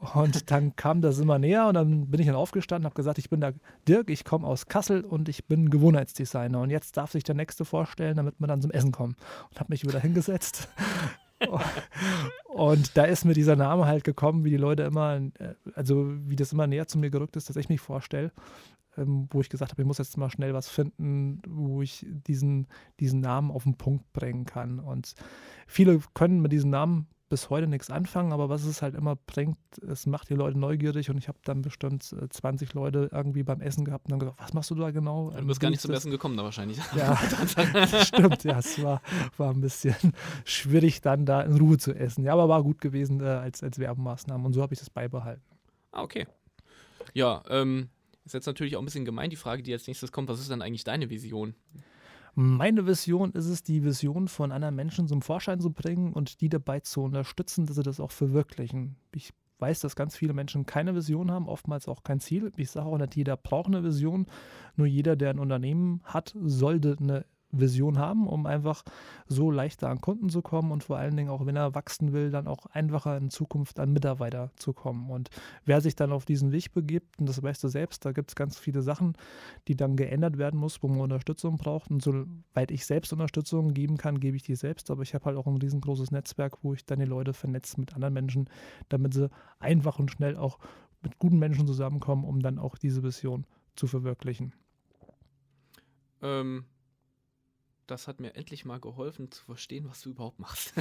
und 0.14 0.50
dann 0.50 0.76
kam 0.76 1.00
das 1.00 1.18
immer 1.18 1.38
näher 1.38 1.68
und 1.68 1.74
dann 1.74 2.10
bin 2.10 2.20
ich 2.20 2.26
dann 2.26 2.36
aufgestanden 2.36 2.84
habe 2.84 2.94
gesagt, 2.94 3.18
ich 3.18 3.30
bin 3.30 3.40
der 3.40 3.54
Dirk, 3.88 4.10
ich 4.10 4.24
komme 4.24 4.46
aus 4.46 4.66
Kassel 4.66 5.02
und 5.02 5.28
ich 5.28 5.46
bin 5.46 5.70
Gewohnheitsdesigner. 5.70 6.60
Und 6.60 6.70
jetzt 6.70 6.96
darf 6.96 7.12
sich 7.12 7.24
der 7.24 7.34
Nächste 7.34 7.64
vorstellen, 7.64 8.16
damit 8.16 8.36
wir 8.38 8.46
dann 8.46 8.62
zum 8.62 8.70
Essen 8.70 8.92
kommen. 8.92 9.16
Und 9.50 9.60
habe 9.60 9.72
mich 9.72 9.84
wieder 9.84 10.00
hingesetzt. 10.00 10.68
und 12.44 12.96
da 12.96 13.04
ist 13.04 13.24
mir 13.24 13.34
dieser 13.34 13.56
Name 13.56 13.86
halt 13.86 14.04
gekommen, 14.04 14.44
wie 14.44 14.50
die 14.50 14.56
Leute 14.56 14.84
immer, 14.84 15.20
also 15.74 16.06
wie 16.26 16.36
das 16.36 16.52
immer 16.52 16.66
näher 16.66 16.86
zu 16.86 16.98
mir 16.98 17.10
gerückt 17.10 17.36
ist, 17.36 17.48
dass 17.48 17.56
ich 17.56 17.68
mich 17.68 17.80
vorstelle 17.80 18.32
ähm, 18.96 19.28
wo 19.30 19.40
ich 19.40 19.48
gesagt 19.48 19.72
habe, 19.72 19.82
ich 19.82 19.86
muss 19.86 19.98
jetzt 19.98 20.16
mal 20.16 20.30
schnell 20.30 20.54
was 20.54 20.68
finden, 20.68 21.40
wo 21.46 21.82
ich 21.82 22.06
diesen, 22.08 22.66
diesen 23.00 23.20
Namen 23.20 23.50
auf 23.50 23.64
den 23.64 23.76
Punkt 23.76 24.12
bringen 24.12 24.44
kann. 24.44 24.78
Und 24.78 25.14
viele 25.66 26.00
können 26.14 26.40
mit 26.40 26.52
diesem 26.52 26.70
Namen 26.70 27.06
bis 27.28 27.50
heute 27.50 27.66
nichts 27.66 27.90
anfangen, 27.90 28.32
aber 28.32 28.48
was 28.48 28.64
es 28.64 28.82
halt 28.82 28.94
immer 28.94 29.16
bringt, 29.16 29.58
es 29.86 30.06
macht 30.06 30.30
die 30.30 30.34
Leute 30.34 30.58
neugierig 30.58 31.10
und 31.10 31.18
ich 31.18 31.26
habe 31.26 31.38
dann 31.44 31.62
bestimmt 31.62 32.04
20 32.04 32.70
äh, 32.70 32.72
Leute 32.74 33.08
irgendwie 33.12 33.42
beim 33.42 33.60
Essen 33.60 33.84
gehabt 33.84 34.06
und 34.06 34.12
dann 34.12 34.18
gesagt, 34.20 34.38
was 34.40 34.52
machst 34.52 34.70
du 34.70 34.76
da 34.76 34.90
genau? 34.90 35.30
Du 35.30 35.46
bist 35.46 35.60
gar 35.60 35.70
nicht 35.70 35.80
zum 35.80 35.90
Essen 35.92 36.10
gekommen 36.10 36.36
da 36.36 36.44
wahrscheinlich. 36.44 36.78
Ja, 36.96 37.16
stimmt, 38.04 38.44
ja, 38.44 38.58
es 38.58 38.82
war, 38.82 39.02
war 39.36 39.52
ein 39.52 39.60
bisschen 39.60 39.96
schwierig 40.44 41.00
dann 41.00 41.26
da 41.26 41.42
in 41.42 41.56
Ruhe 41.56 41.78
zu 41.78 41.92
essen. 41.92 42.24
Ja, 42.24 42.32
aber 42.32 42.48
war 42.48 42.62
gut 42.62 42.80
gewesen 42.80 43.20
äh, 43.20 43.24
als, 43.24 43.62
als 43.62 43.78
Werbemaßnahme 43.78 44.46
und 44.46 44.52
so 44.52 44.62
habe 44.62 44.72
ich 44.72 44.78
das 44.78 44.88
beibehalten. 44.88 45.42
Ah, 45.90 46.02
okay. 46.02 46.26
Ja, 47.12 47.42
ähm, 47.48 47.88
ist 48.24 48.34
jetzt 48.34 48.46
natürlich 48.46 48.76
auch 48.76 48.82
ein 48.82 48.84
bisschen 48.84 49.04
gemein, 49.04 49.30
die 49.30 49.36
Frage, 49.36 49.62
die 49.62 49.72
als 49.72 49.86
nächstes 49.86 50.12
kommt. 50.12 50.28
Was 50.28 50.40
ist 50.40 50.50
dann 50.50 50.62
eigentlich 50.62 50.84
deine 50.84 51.10
Vision? 51.10 51.54
Meine 52.38 52.86
Vision 52.86 53.32
ist 53.32 53.46
es, 53.46 53.62
die 53.62 53.82
Vision 53.82 54.28
von 54.28 54.52
anderen 54.52 54.74
Menschen 54.74 55.08
zum 55.08 55.22
Vorschein 55.22 55.58
zu 55.58 55.72
bringen 55.72 56.12
und 56.12 56.42
die 56.42 56.50
dabei 56.50 56.80
zu 56.80 57.02
unterstützen, 57.02 57.64
dass 57.64 57.76
sie 57.76 57.82
das 57.82 57.98
auch 57.98 58.10
verwirklichen. 58.10 58.96
Ich 59.14 59.32
weiß, 59.58 59.80
dass 59.80 59.96
ganz 59.96 60.16
viele 60.16 60.34
Menschen 60.34 60.66
keine 60.66 60.94
Vision 60.94 61.30
haben, 61.30 61.48
oftmals 61.48 61.88
auch 61.88 62.02
kein 62.02 62.20
Ziel. 62.20 62.52
Ich 62.58 62.70
sage 62.70 62.84
auch 62.88 62.98
nicht, 62.98 63.16
jeder 63.16 63.38
braucht 63.38 63.68
eine 63.68 63.82
Vision. 63.82 64.26
Nur 64.76 64.86
jeder, 64.86 65.16
der 65.16 65.30
ein 65.30 65.38
Unternehmen 65.38 66.02
hat, 66.04 66.34
sollte 66.38 66.98
eine 67.00 67.24
Vision 67.60 67.98
haben, 67.98 68.26
um 68.26 68.46
einfach 68.46 68.82
so 69.26 69.50
leichter 69.50 69.88
an 69.88 70.00
Kunden 70.00 70.28
zu 70.28 70.42
kommen 70.42 70.72
und 70.72 70.84
vor 70.84 70.96
allen 70.96 71.16
Dingen 71.16 71.30
auch, 71.30 71.46
wenn 71.46 71.56
er 71.56 71.74
wachsen 71.74 72.12
will, 72.12 72.30
dann 72.30 72.46
auch 72.46 72.66
einfacher 72.66 73.16
in 73.16 73.30
Zukunft 73.30 73.80
an 73.80 73.92
Mitarbeiter 73.92 74.50
zu 74.56 74.72
kommen. 74.72 75.10
Und 75.10 75.30
wer 75.64 75.80
sich 75.80 75.96
dann 75.96 76.12
auf 76.12 76.24
diesen 76.24 76.52
Weg 76.52 76.72
begibt, 76.72 77.18
und 77.18 77.28
das 77.28 77.42
weißt 77.42 77.62
du 77.62 77.68
selbst, 77.68 78.04
da 78.04 78.12
gibt 78.12 78.30
es 78.30 78.36
ganz 78.36 78.58
viele 78.58 78.82
Sachen, 78.82 79.14
die 79.68 79.76
dann 79.76 79.96
geändert 79.96 80.38
werden 80.38 80.58
muss, 80.58 80.82
wo 80.82 80.88
man 80.88 81.00
Unterstützung 81.00 81.56
braucht. 81.56 81.90
Und 81.90 82.02
soweit 82.02 82.70
ich 82.70 82.86
selbst 82.86 83.12
Unterstützung 83.12 83.74
geben 83.74 83.96
kann, 83.96 84.20
gebe 84.20 84.36
ich 84.36 84.42
die 84.42 84.56
selbst. 84.56 84.90
Aber 84.90 85.02
ich 85.02 85.14
habe 85.14 85.24
halt 85.26 85.36
auch 85.36 85.46
ein 85.46 85.56
riesengroßes 85.56 86.10
Netzwerk, 86.10 86.58
wo 86.62 86.74
ich 86.74 86.84
dann 86.84 87.00
die 87.00 87.06
Leute 87.06 87.32
vernetze 87.32 87.80
mit 87.80 87.94
anderen 87.94 88.14
Menschen, 88.14 88.48
damit 88.88 89.14
sie 89.14 89.30
einfach 89.58 89.98
und 89.98 90.10
schnell 90.10 90.36
auch 90.36 90.58
mit 91.02 91.18
guten 91.18 91.38
Menschen 91.38 91.66
zusammenkommen, 91.66 92.24
um 92.24 92.40
dann 92.40 92.58
auch 92.58 92.76
diese 92.76 93.02
Vision 93.02 93.46
zu 93.76 93.86
verwirklichen. 93.86 94.52
Ähm, 96.22 96.64
das 97.86 98.08
hat 98.08 98.20
mir 98.20 98.34
endlich 98.34 98.64
mal 98.64 98.80
geholfen 98.80 99.30
zu 99.30 99.44
verstehen, 99.44 99.86
was 99.88 100.02
du 100.02 100.10
überhaupt 100.10 100.38
machst. 100.38 100.72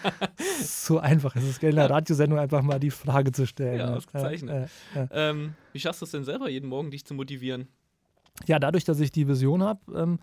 so 0.62 0.98
einfach 0.98 1.34
ist 1.36 1.44
es, 1.44 1.58
in 1.58 1.76
der 1.76 1.88
Radiosendung 1.88 2.38
einfach 2.38 2.62
mal 2.62 2.78
die 2.78 2.90
Frage 2.90 3.32
zu 3.32 3.46
stellen. 3.46 3.78
Ja, 3.78 3.94
ausgezeichnet. 3.94 4.70
Äh, 4.94 4.98
äh, 4.98 5.02
äh. 5.04 5.08
Ähm, 5.10 5.54
wie 5.72 5.80
schaffst 5.80 6.02
du 6.02 6.04
es 6.04 6.10
denn 6.12 6.24
selber 6.24 6.48
jeden 6.48 6.68
Morgen, 6.68 6.90
dich 6.90 7.04
zu 7.04 7.14
motivieren? 7.14 7.68
Ja, 8.46 8.58
dadurch, 8.58 8.84
dass 8.84 9.00
ich 9.00 9.12
die 9.12 9.28
Vision 9.28 9.62
habe, 9.62 9.80
ähm, 9.94 10.18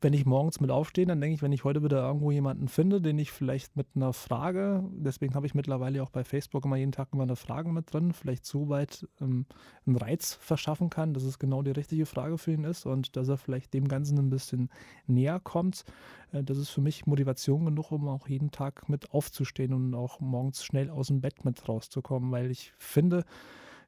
wenn 0.00 0.12
ich 0.12 0.26
morgens 0.26 0.60
mit 0.60 0.70
aufstehe, 0.70 1.06
dann 1.06 1.20
denke 1.20 1.34
ich, 1.34 1.42
wenn 1.42 1.52
ich 1.52 1.64
heute 1.64 1.82
wieder 1.82 2.06
irgendwo 2.06 2.30
jemanden 2.30 2.68
finde, 2.68 3.00
den 3.00 3.18
ich 3.18 3.32
vielleicht 3.32 3.76
mit 3.76 3.88
einer 3.94 4.12
Frage, 4.12 4.84
deswegen 4.92 5.34
habe 5.34 5.46
ich 5.46 5.54
mittlerweile 5.54 6.02
auch 6.02 6.10
bei 6.10 6.22
Facebook 6.22 6.64
immer 6.64 6.76
jeden 6.76 6.92
Tag 6.92 7.08
immer 7.12 7.24
eine 7.24 7.34
Frage 7.34 7.72
mit 7.72 7.92
drin, 7.92 8.12
vielleicht 8.12 8.46
so 8.46 8.68
weit 8.68 9.08
ähm, 9.20 9.46
einen 9.86 9.96
Reiz 9.96 10.34
verschaffen 10.34 10.88
kann, 10.88 11.14
dass 11.14 11.24
es 11.24 11.38
genau 11.40 11.62
die 11.62 11.72
richtige 11.72 12.06
Frage 12.06 12.38
für 12.38 12.52
ihn 12.52 12.64
ist 12.64 12.86
und 12.86 13.16
dass 13.16 13.28
er 13.28 13.38
vielleicht 13.38 13.74
dem 13.74 13.88
Ganzen 13.88 14.18
ein 14.18 14.30
bisschen 14.30 14.70
näher 15.06 15.40
kommt. 15.40 15.84
Äh, 16.32 16.44
das 16.44 16.58
ist 16.58 16.70
für 16.70 16.80
mich 16.80 17.06
Motivation 17.06 17.64
genug, 17.64 17.90
um 17.90 18.06
auch 18.08 18.28
jeden 18.28 18.52
Tag 18.52 18.88
mit 18.88 19.12
aufzustehen 19.12 19.72
und 19.72 19.94
auch 19.94 20.20
morgens 20.20 20.64
schnell 20.64 20.90
aus 20.90 21.08
dem 21.08 21.20
Bett 21.20 21.44
mit 21.44 21.68
rauszukommen, 21.68 22.30
weil 22.30 22.52
ich 22.52 22.72
finde, 22.78 23.24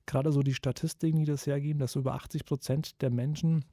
gerade 0.07 0.33
so 0.33 0.43
die 0.43 0.55
Statistiken, 0.55 1.21
die 1.21 1.25
das 1.25 1.47
hergeben, 1.47 1.79
dass 1.79 1.95
über 1.95 2.15
80 2.15 2.45
Prozent 2.45 3.01
der 3.01 3.11
Menschen 3.11 3.65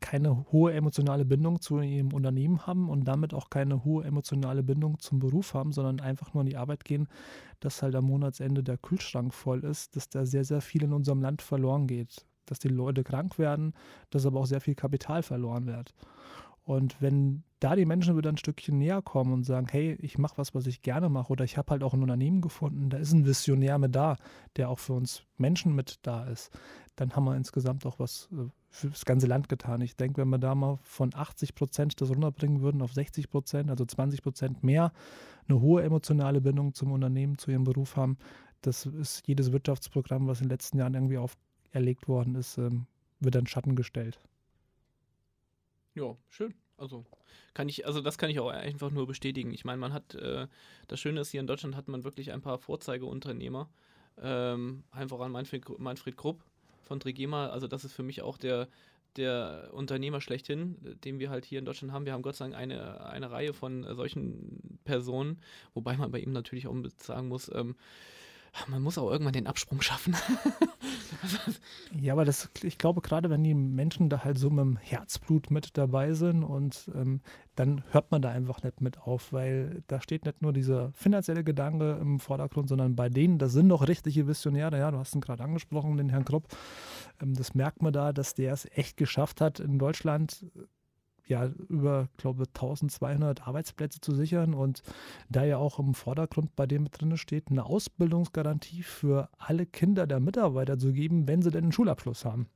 keine 0.00 0.46
hohe 0.52 0.72
emotionale 0.72 1.24
Bindung 1.24 1.60
zu 1.60 1.80
ihrem 1.80 2.12
Unternehmen 2.12 2.66
haben 2.66 2.88
und 2.88 3.04
damit 3.04 3.34
auch 3.34 3.50
keine 3.50 3.84
hohe 3.84 4.04
emotionale 4.04 4.62
Bindung 4.62 4.98
zum 4.98 5.18
Beruf 5.18 5.54
haben, 5.54 5.72
sondern 5.72 6.00
einfach 6.00 6.34
nur 6.34 6.42
an 6.42 6.46
die 6.46 6.56
Arbeit 6.56 6.84
gehen, 6.84 7.08
dass 7.60 7.82
halt 7.82 7.94
am 7.94 8.04
Monatsende 8.04 8.62
der 8.62 8.78
Kühlschrank 8.78 9.34
voll 9.34 9.64
ist, 9.64 9.96
dass 9.96 10.08
da 10.08 10.24
sehr, 10.24 10.44
sehr 10.44 10.60
viel 10.60 10.84
in 10.84 10.92
unserem 10.92 11.22
Land 11.22 11.42
verloren 11.42 11.86
geht. 11.86 12.24
Dass 12.46 12.58
die 12.58 12.68
Leute 12.68 13.04
krank 13.04 13.38
werden, 13.38 13.74
dass 14.10 14.26
aber 14.26 14.40
auch 14.40 14.46
sehr 14.46 14.60
viel 14.60 14.74
Kapital 14.74 15.22
verloren 15.22 15.66
wird. 15.66 15.94
Und 16.64 17.00
wenn 17.00 17.44
da 17.60 17.76
die 17.76 17.84
Menschen 17.84 18.16
wieder 18.16 18.30
ein 18.30 18.38
Stückchen 18.38 18.78
näher 18.78 19.02
kommen 19.02 19.32
und 19.32 19.44
sagen, 19.44 19.68
hey, 19.70 19.96
ich 20.00 20.18
mache 20.18 20.38
was, 20.38 20.54
was 20.54 20.66
ich 20.66 20.82
gerne 20.82 21.08
mache, 21.08 21.30
oder 21.30 21.44
ich 21.44 21.58
habe 21.58 21.70
halt 21.70 21.82
auch 21.82 21.92
ein 21.92 22.02
Unternehmen 22.02 22.40
gefunden, 22.40 22.88
da 22.88 22.96
ist 22.96 23.12
ein 23.12 23.26
Visionär 23.26 23.78
mit 23.78 23.94
da, 23.94 24.16
der 24.56 24.70
auch 24.70 24.78
für 24.78 24.94
uns 24.94 25.22
Menschen 25.36 25.74
mit 25.74 25.98
da 26.02 26.24
ist, 26.24 26.50
dann 26.96 27.14
haben 27.14 27.24
wir 27.24 27.36
insgesamt 27.36 27.84
auch 27.86 27.98
was 27.98 28.28
äh, 28.32 28.48
für 28.70 28.88
das 28.88 29.04
ganze 29.04 29.26
Land 29.26 29.48
getan. 29.48 29.80
Ich 29.82 29.96
denke, 29.96 30.22
wenn 30.22 30.28
wir 30.28 30.38
da 30.38 30.54
mal 30.54 30.78
von 30.82 31.14
80 31.14 31.54
Prozent 31.54 32.00
das 32.00 32.10
runterbringen 32.10 32.62
würden 32.62 32.82
auf 32.82 32.92
60 32.92 33.30
Prozent, 33.30 33.70
also 33.70 33.84
20 33.84 34.22
Prozent 34.22 34.64
mehr, 34.64 34.92
eine 35.48 35.60
hohe 35.60 35.82
emotionale 35.82 36.40
Bindung 36.40 36.74
zum 36.74 36.92
Unternehmen, 36.92 37.36
zu 37.36 37.50
ihrem 37.50 37.64
Beruf 37.64 37.96
haben, 37.96 38.16
das 38.62 38.86
ist 38.86 39.26
jedes 39.26 39.52
Wirtschaftsprogramm, 39.52 40.26
was 40.26 40.40
in 40.40 40.46
den 40.46 40.50
letzten 40.50 40.78
Jahren 40.78 40.94
irgendwie 40.94 41.18
auferlegt 41.18 42.08
worden 42.08 42.34
ist, 42.34 42.58
ähm, 42.58 42.86
wird 43.18 43.34
dann 43.34 43.46
Schatten 43.46 43.76
gestellt. 43.76 44.20
Ja, 45.94 46.16
schön. 46.28 46.54
Also 46.80 47.04
kann 47.52 47.68
ich, 47.68 47.86
also 47.86 48.00
das 48.00 48.16
kann 48.16 48.30
ich 48.30 48.40
auch 48.40 48.48
einfach 48.48 48.90
nur 48.90 49.06
bestätigen. 49.06 49.52
Ich 49.52 49.64
meine, 49.64 49.78
man 49.78 49.92
hat, 49.92 50.14
äh, 50.14 50.46
das 50.88 50.98
Schöne 50.98 51.20
ist, 51.20 51.30
hier 51.30 51.40
in 51.40 51.46
Deutschland 51.46 51.76
hat 51.76 51.88
man 51.88 52.04
wirklich 52.04 52.32
ein 52.32 52.40
paar 52.40 52.58
Vorzeigeunternehmer. 52.58 53.68
Ähm, 54.22 54.82
einfach 54.90 55.20
an 55.20 55.32
Manfred, 55.32 55.78
Manfred 55.78 56.16
Krupp 56.16 56.42
von 56.82 56.98
Trigema. 56.98 57.48
Also 57.48 57.66
das 57.66 57.84
ist 57.84 57.92
für 57.92 58.02
mich 58.02 58.22
auch 58.22 58.38
der, 58.38 58.66
der 59.16 59.70
Unternehmer 59.72 60.20
schlechthin, 60.20 60.76
den 61.04 61.18
wir 61.18 61.28
halt 61.28 61.44
hier 61.44 61.58
in 61.58 61.64
Deutschland 61.66 61.92
haben. 61.92 62.06
Wir 62.06 62.14
haben 62.14 62.22
Gott 62.22 62.36
sei 62.36 62.46
Dank 62.46 62.56
eine, 62.56 63.04
eine 63.04 63.30
Reihe 63.30 63.52
von 63.52 63.84
solchen 63.94 64.78
Personen, 64.84 65.40
wobei 65.74 65.96
man 65.96 66.10
bei 66.10 66.20
ihm 66.20 66.32
natürlich 66.32 66.66
auch 66.66 66.76
sagen 66.96 67.28
muss, 67.28 67.50
ähm, 67.54 67.76
man 68.68 68.82
muss 68.82 68.98
auch 68.98 69.10
irgendwann 69.10 69.32
den 69.32 69.46
Absprung 69.46 69.80
schaffen. 69.80 70.16
ja, 72.00 72.12
aber 72.12 72.24
das, 72.24 72.48
ich 72.62 72.78
glaube, 72.78 73.00
gerade 73.00 73.30
wenn 73.30 73.44
die 73.44 73.54
Menschen 73.54 74.08
da 74.08 74.24
halt 74.24 74.38
so 74.38 74.50
mit 74.50 74.60
dem 74.60 74.76
Herzblut 74.76 75.50
mit 75.50 75.76
dabei 75.76 76.12
sind 76.14 76.42
und 76.42 76.90
ähm, 76.94 77.20
dann 77.56 77.84
hört 77.90 78.10
man 78.10 78.22
da 78.22 78.30
einfach 78.30 78.62
nicht 78.62 78.80
mit 78.80 78.98
auf, 78.98 79.32
weil 79.32 79.82
da 79.86 80.00
steht 80.00 80.24
nicht 80.24 80.42
nur 80.42 80.52
dieser 80.52 80.92
finanzielle 80.92 81.44
Gedanke 81.44 81.98
im 82.00 82.18
Vordergrund, 82.18 82.68
sondern 82.68 82.96
bei 82.96 83.08
denen, 83.08 83.38
das 83.38 83.52
sind 83.52 83.68
doch 83.68 83.86
richtige 83.86 84.26
Visionäre. 84.26 84.78
Ja, 84.78 84.90
du 84.90 84.98
hast 84.98 85.14
ihn 85.14 85.20
gerade 85.20 85.44
angesprochen, 85.44 85.96
den 85.96 86.08
Herrn 86.08 86.24
Krupp. 86.24 86.48
Ähm, 87.20 87.34
das 87.34 87.54
merkt 87.54 87.82
man 87.82 87.92
da, 87.92 88.12
dass 88.12 88.34
der 88.34 88.52
es 88.52 88.68
echt 88.72 88.96
geschafft 88.96 89.40
hat, 89.40 89.60
in 89.60 89.78
Deutschland 89.78 90.46
ja 91.30 91.46
über, 91.68 92.08
glaube 92.16 92.44
1200 92.44 93.46
Arbeitsplätze 93.46 94.00
zu 94.00 94.14
sichern 94.14 94.52
und 94.52 94.82
da 95.28 95.44
ja 95.44 95.56
auch 95.56 95.78
im 95.78 95.94
Vordergrund 95.94 96.54
bei 96.56 96.66
dem 96.66 96.90
drin 96.90 97.16
steht, 97.16 97.50
eine 97.50 97.64
Ausbildungsgarantie 97.64 98.82
für 98.82 99.30
alle 99.38 99.66
Kinder 99.66 100.06
der 100.06 100.20
Mitarbeiter 100.20 100.78
zu 100.78 100.92
geben, 100.92 101.26
wenn 101.26 101.42
sie 101.42 101.50
denn 101.50 101.64
einen 101.64 101.72
Schulabschluss 101.72 102.24
haben. 102.24 102.48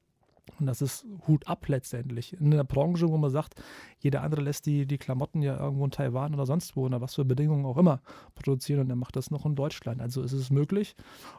Und 0.61 0.67
das 0.67 0.83
ist 0.83 1.07
Hut 1.27 1.49
ab 1.49 1.67
letztendlich. 1.69 2.35
In 2.35 2.53
einer 2.53 2.65
Branche, 2.65 3.09
wo 3.09 3.17
man 3.17 3.31
sagt, 3.31 3.55
jeder 3.99 4.23
andere 4.23 4.43
lässt 4.43 4.67
die, 4.67 4.87
die 4.87 4.99
Klamotten 4.99 5.43
ja 5.43 5.59
irgendwo 5.59 5.85
in 5.85 5.91
Taiwan 5.91 6.35
oder 6.35 6.47
sonst 6.47 6.77
wo, 6.77 6.85
oder 6.85 7.01
was 7.01 7.15
für 7.15 7.25
Bedingungen 7.25 7.65
auch 7.65 7.79
immer 7.79 8.03
produzieren 8.35 8.81
und 8.81 8.91
er 8.91 8.97
macht 8.97 9.17
das 9.17 9.31
noch 9.31 9.47
in 9.47 9.57
Deutschland. 9.57 10.01
Also 10.01 10.23
ist 10.23 10.33
es 10.33 10.51
möglich. 10.51 10.95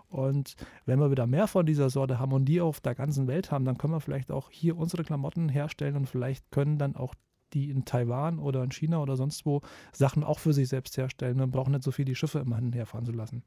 Und 0.09 0.55
wenn 0.85 0.99
wir 0.99 1.11
wieder 1.11 1.27
mehr 1.27 1.47
von 1.47 1.65
dieser 1.65 1.89
Sorte 1.89 2.19
haben 2.19 2.33
und 2.33 2.45
die 2.45 2.61
auf 2.61 2.81
der 2.81 2.95
ganzen 2.95 3.27
Welt 3.27 3.51
haben, 3.51 3.65
dann 3.65 3.77
können 3.77 3.93
wir 3.93 4.01
vielleicht 4.01 4.31
auch 4.31 4.49
hier 4.49 4.75
unsere 4.77 5.03
Klamotten 5.03 5.49
herstellen 5.49 5.95
und 5.95 6.09
vielleicht 6.09 6.49
können 6.51 6.77
dann 6.77 6.95
auch 6.95 7.13
die 7.53 7.69
in 7.69 7.85
Taiwan 7.85 8.39
oder 8.39 8.63
in 8.63 8.71
China 8.71 9.01
oder 9.01 9.15
sonst 9.15 9.45
wo 9.45 9.61
Sachen 9.93 10.23
auch 10.23 10.39
für 10.39 10.53
sich 10.53 10.67
selbst 10.67 10.97
herstellen 10.97 11.41
und 11.41 11.51
brauchen 11.51 11.71
nicht 11.71 11.83
so 11.83 11.91
viel 11.91 12.05
die 12.05 12.15
Schiffe 12.15 12.39
immer 12.39 12.57
hinherfahren 12.57 13.05
zu 13.05 13.11
lassen. 13.11 13.43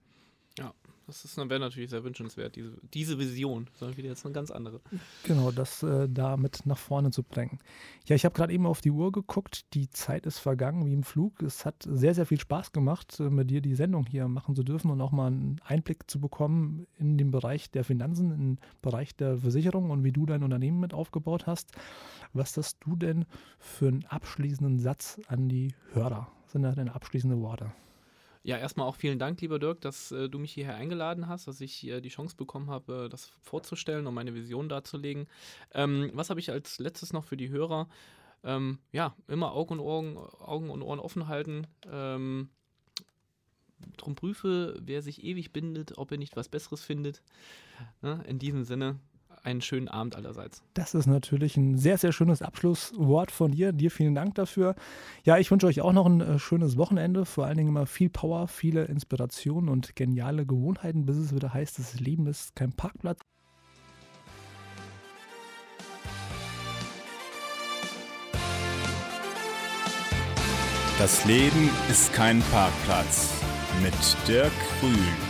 Ja, 0.58 0.72
das 1.08 1.36
wäre 1.36 1.58
natürlich 1.58 1.88
sehr 1.88 2.04
wünschenswert, 2.04 2.54
diese, 2.54 2.76
diese 2.92 3.18
Vision, 3.18 3.66
sondern 3.74 3.96
wieder 3.96 4.10
jetzt 4.10 4.26
eine 4.26 4.34
ganz 4.34 4.50
andere. 4.50 4.80
Genau, 5.24 5.50
das 5.50 5.82
äh, 5.82 6.06
da 6.08 6.36
nach 6.64 6.78
vorne 6.78 7.10
zu 7.10 7.22
bringen. 7.22 7.58
Ja, 8.06 8.14
ich 8.14 8.26
habe 8.26 8.34
gerade 8.34 8.52
eben 8.52 8.66
auf 8.66 8.82
die 8.82 8.90
Uhr 8.90 9.10
geguckt, 9.10 9.74
die 9.74 9.88
Zeit 9.88 10.26
ist 10.26 10.38
vergangen 10.38 10.84
wie 10.86 10.92
im 10.92 11.04
Flug. 11.04 11.42
Es 11.42 11.64
hat 11.64 11.86
sehr, 11.88 12.14
sehr 12.14 12.26
viel 12.26 12.38
Spaß 12.38 12.72
gemacht, 12.72 13.20
äh, 13.20 13.30
mit 13.30 13.50
dir 13.50 13.62
die 13.62 13.74
Sendung 13.74 14.04
hier 14.04 14.28
machen 14.28 14.54
zu 14.54 14.62
dürfen 14.62 14.90
und 14.90 15.00
auch 15.00 15.12
mal 15.12 15.28
einen 15.28 15.60
Einblick 15.64 16.10
zu 16.10 16.20
bekommen 16.20 16.86
in 16.98 17.16
den 17.16 17.30
Bereich 17.30 17.70
der 17.70 17.84
Finanzen, 17.84 18.30
in 18.30 18.38
den 18.38 18.60
Bereich 18.82 19.16
der 19.16 19.38
Versicherung 19.38 19.90
und 19.90 20.04
wie 20.04 20.12
du 20.12 20.26
dein 20.26 20.42
Unternehmen 20.42 20.78
mit 20.78 20.92
aufgebaut 20.92 21.46
hast. 21.46 21.72
Was 22.34 22.56
hast 22.58 22.78
du 22.84 22.96
denn 22.96 23.24
für 23.58 23.88
einen 23.88 24.04
abschließenden 24.04 24.78
Satz 24.78 25.18
an 25.28 25.48
die 25.48 25.74
Hörer? 25.92 26.28
Was 26.42 26.52
sind 26.52 26.62
da 26.62 26.72
deine 26.72 26.94
abschließenden 26.94 27.40
Worte? 27.40 27.72
Ja, 28.42 28.56
erstmal 28.56 28.86
auch 28.86 28.96
vielen 28.96 29.18
Dank, 29.18 29.40
lieber 29.40 29.58
Dirk, 29.58 29.80
dass 29.80 30.12
äh, 30.12 30.28
du 30.28 30.38
mich 30.38 30.52
hierher 30.52 30.76
eingeladen 30.76 31.28
hast, 31.28 31.48
dass 31.48 31.60
ich 31.60 31.86
äh, 31.86 32.00
die 32.00 32.08
Chance 32.08 32.36
bekommen 32.36 32.70
habe, 32.70 33.06
äh, 33.06 33.08
das 33.08 33.26
vorzustellen 33.42 34.06
und 34.06 34.14
meine 34.14 34.34
Vision 34.34 34.68
darzulegen. 34.68 35.26
Ähm, 35.74 36.10
was 36.14 36.30
habe 36.30 36.40
ich 36.40 36.50
als 36.50 36.78
letztes 36.78 37.12
noch 37.12 37.24
für 37.24 37.36
die 37.36 37.48
Hörer? 37.48 37.88
Ähm, 38.44 38.78
ja, 38.92 39.14
immer 39.26 39.52
Augen 39.52 39.74
und 39.74 39.80
Ohren, 39.80 40.16
Augen 40.16 40.70
und 40.70 40.82
Ohren 40.82 41.00
offen 41.00 41.28
halten. 41.28 41.66
Ähm, 41.90 42.48
drum 43.96 44.14
prüfe, 44.14 44.78
wer 44.80 45.02
sich 45.02 45.24
ewig 45.24 45.52
bindet, 45.52 45.98
ob 45.98 46.12
er 46.12 46.18
nicht 46.18 46.36
was 46.36 46.48
Besseres 46.48 46.82
findet. 46.82 47.22
Ne? 48.02 48.22
In 48.26 48.38
diesem 48.38 48.64
Sinne, 48.64 48.98
einen 49.48 49.62
schönen 49.62 49.88
Abend 49.88 50.14
allerseits. 50.14 50.62
Das 50.74 50.94
ist 50.94 51.06
natürlich 51.06 51.56
ein 51.56 51.78
sehr, 51.78 51.98
sehr 51.98 52.12
schönes 52.12 52.42
Abschlusswort 52.42 53.30
von 53.30 53.50
dir. 53.52 53.72
Dir 53.72 53.90
vielen 53.90 54.14
Dank 54.14 54.34
dafür. 54.34 54.74
Ja, 55.24 55.38
ich 55.38 55.50
wünsche 55.50 55.66
euch 55.66 55.80
auch 55.80 55.92
noch 55.92 56.06
ein 56.06 56.20
äh, 56.20 56.38
schönes 56.38 56.76
Wochenende. 56.76 57.24
Vor 57.24 57.46
allen 57.46 57.56
Dingen 57.56 57.70
immer 57.70 57.86
viel 57.86 58.10
Power, 58.10 58.46
viele 58.46 58.84
Inspirationen 58.84 59.70
und 59.70 59.96
geniale 59.96 60.44
Gewohnheiten, 60.44 61.06
bis 61.06 61.16
es 61.16 61.34
wieder 61.34 61.52
heißt, 61.54 61.78
das 61.78 61.98
Leben 61.98 62.26
ist 62.26 62.54
kein 62.54 62.72
Parkplatz. 62.72 63.20
Das 70.98 71.24
Leben 71.24 71.70
ist 71.88 72.12
kein 72.12 72.40
Parkplatz 72.50 73.32
mit 73.82 73.94
Dirk 74.26 74.52
Grün. 74.80 75.27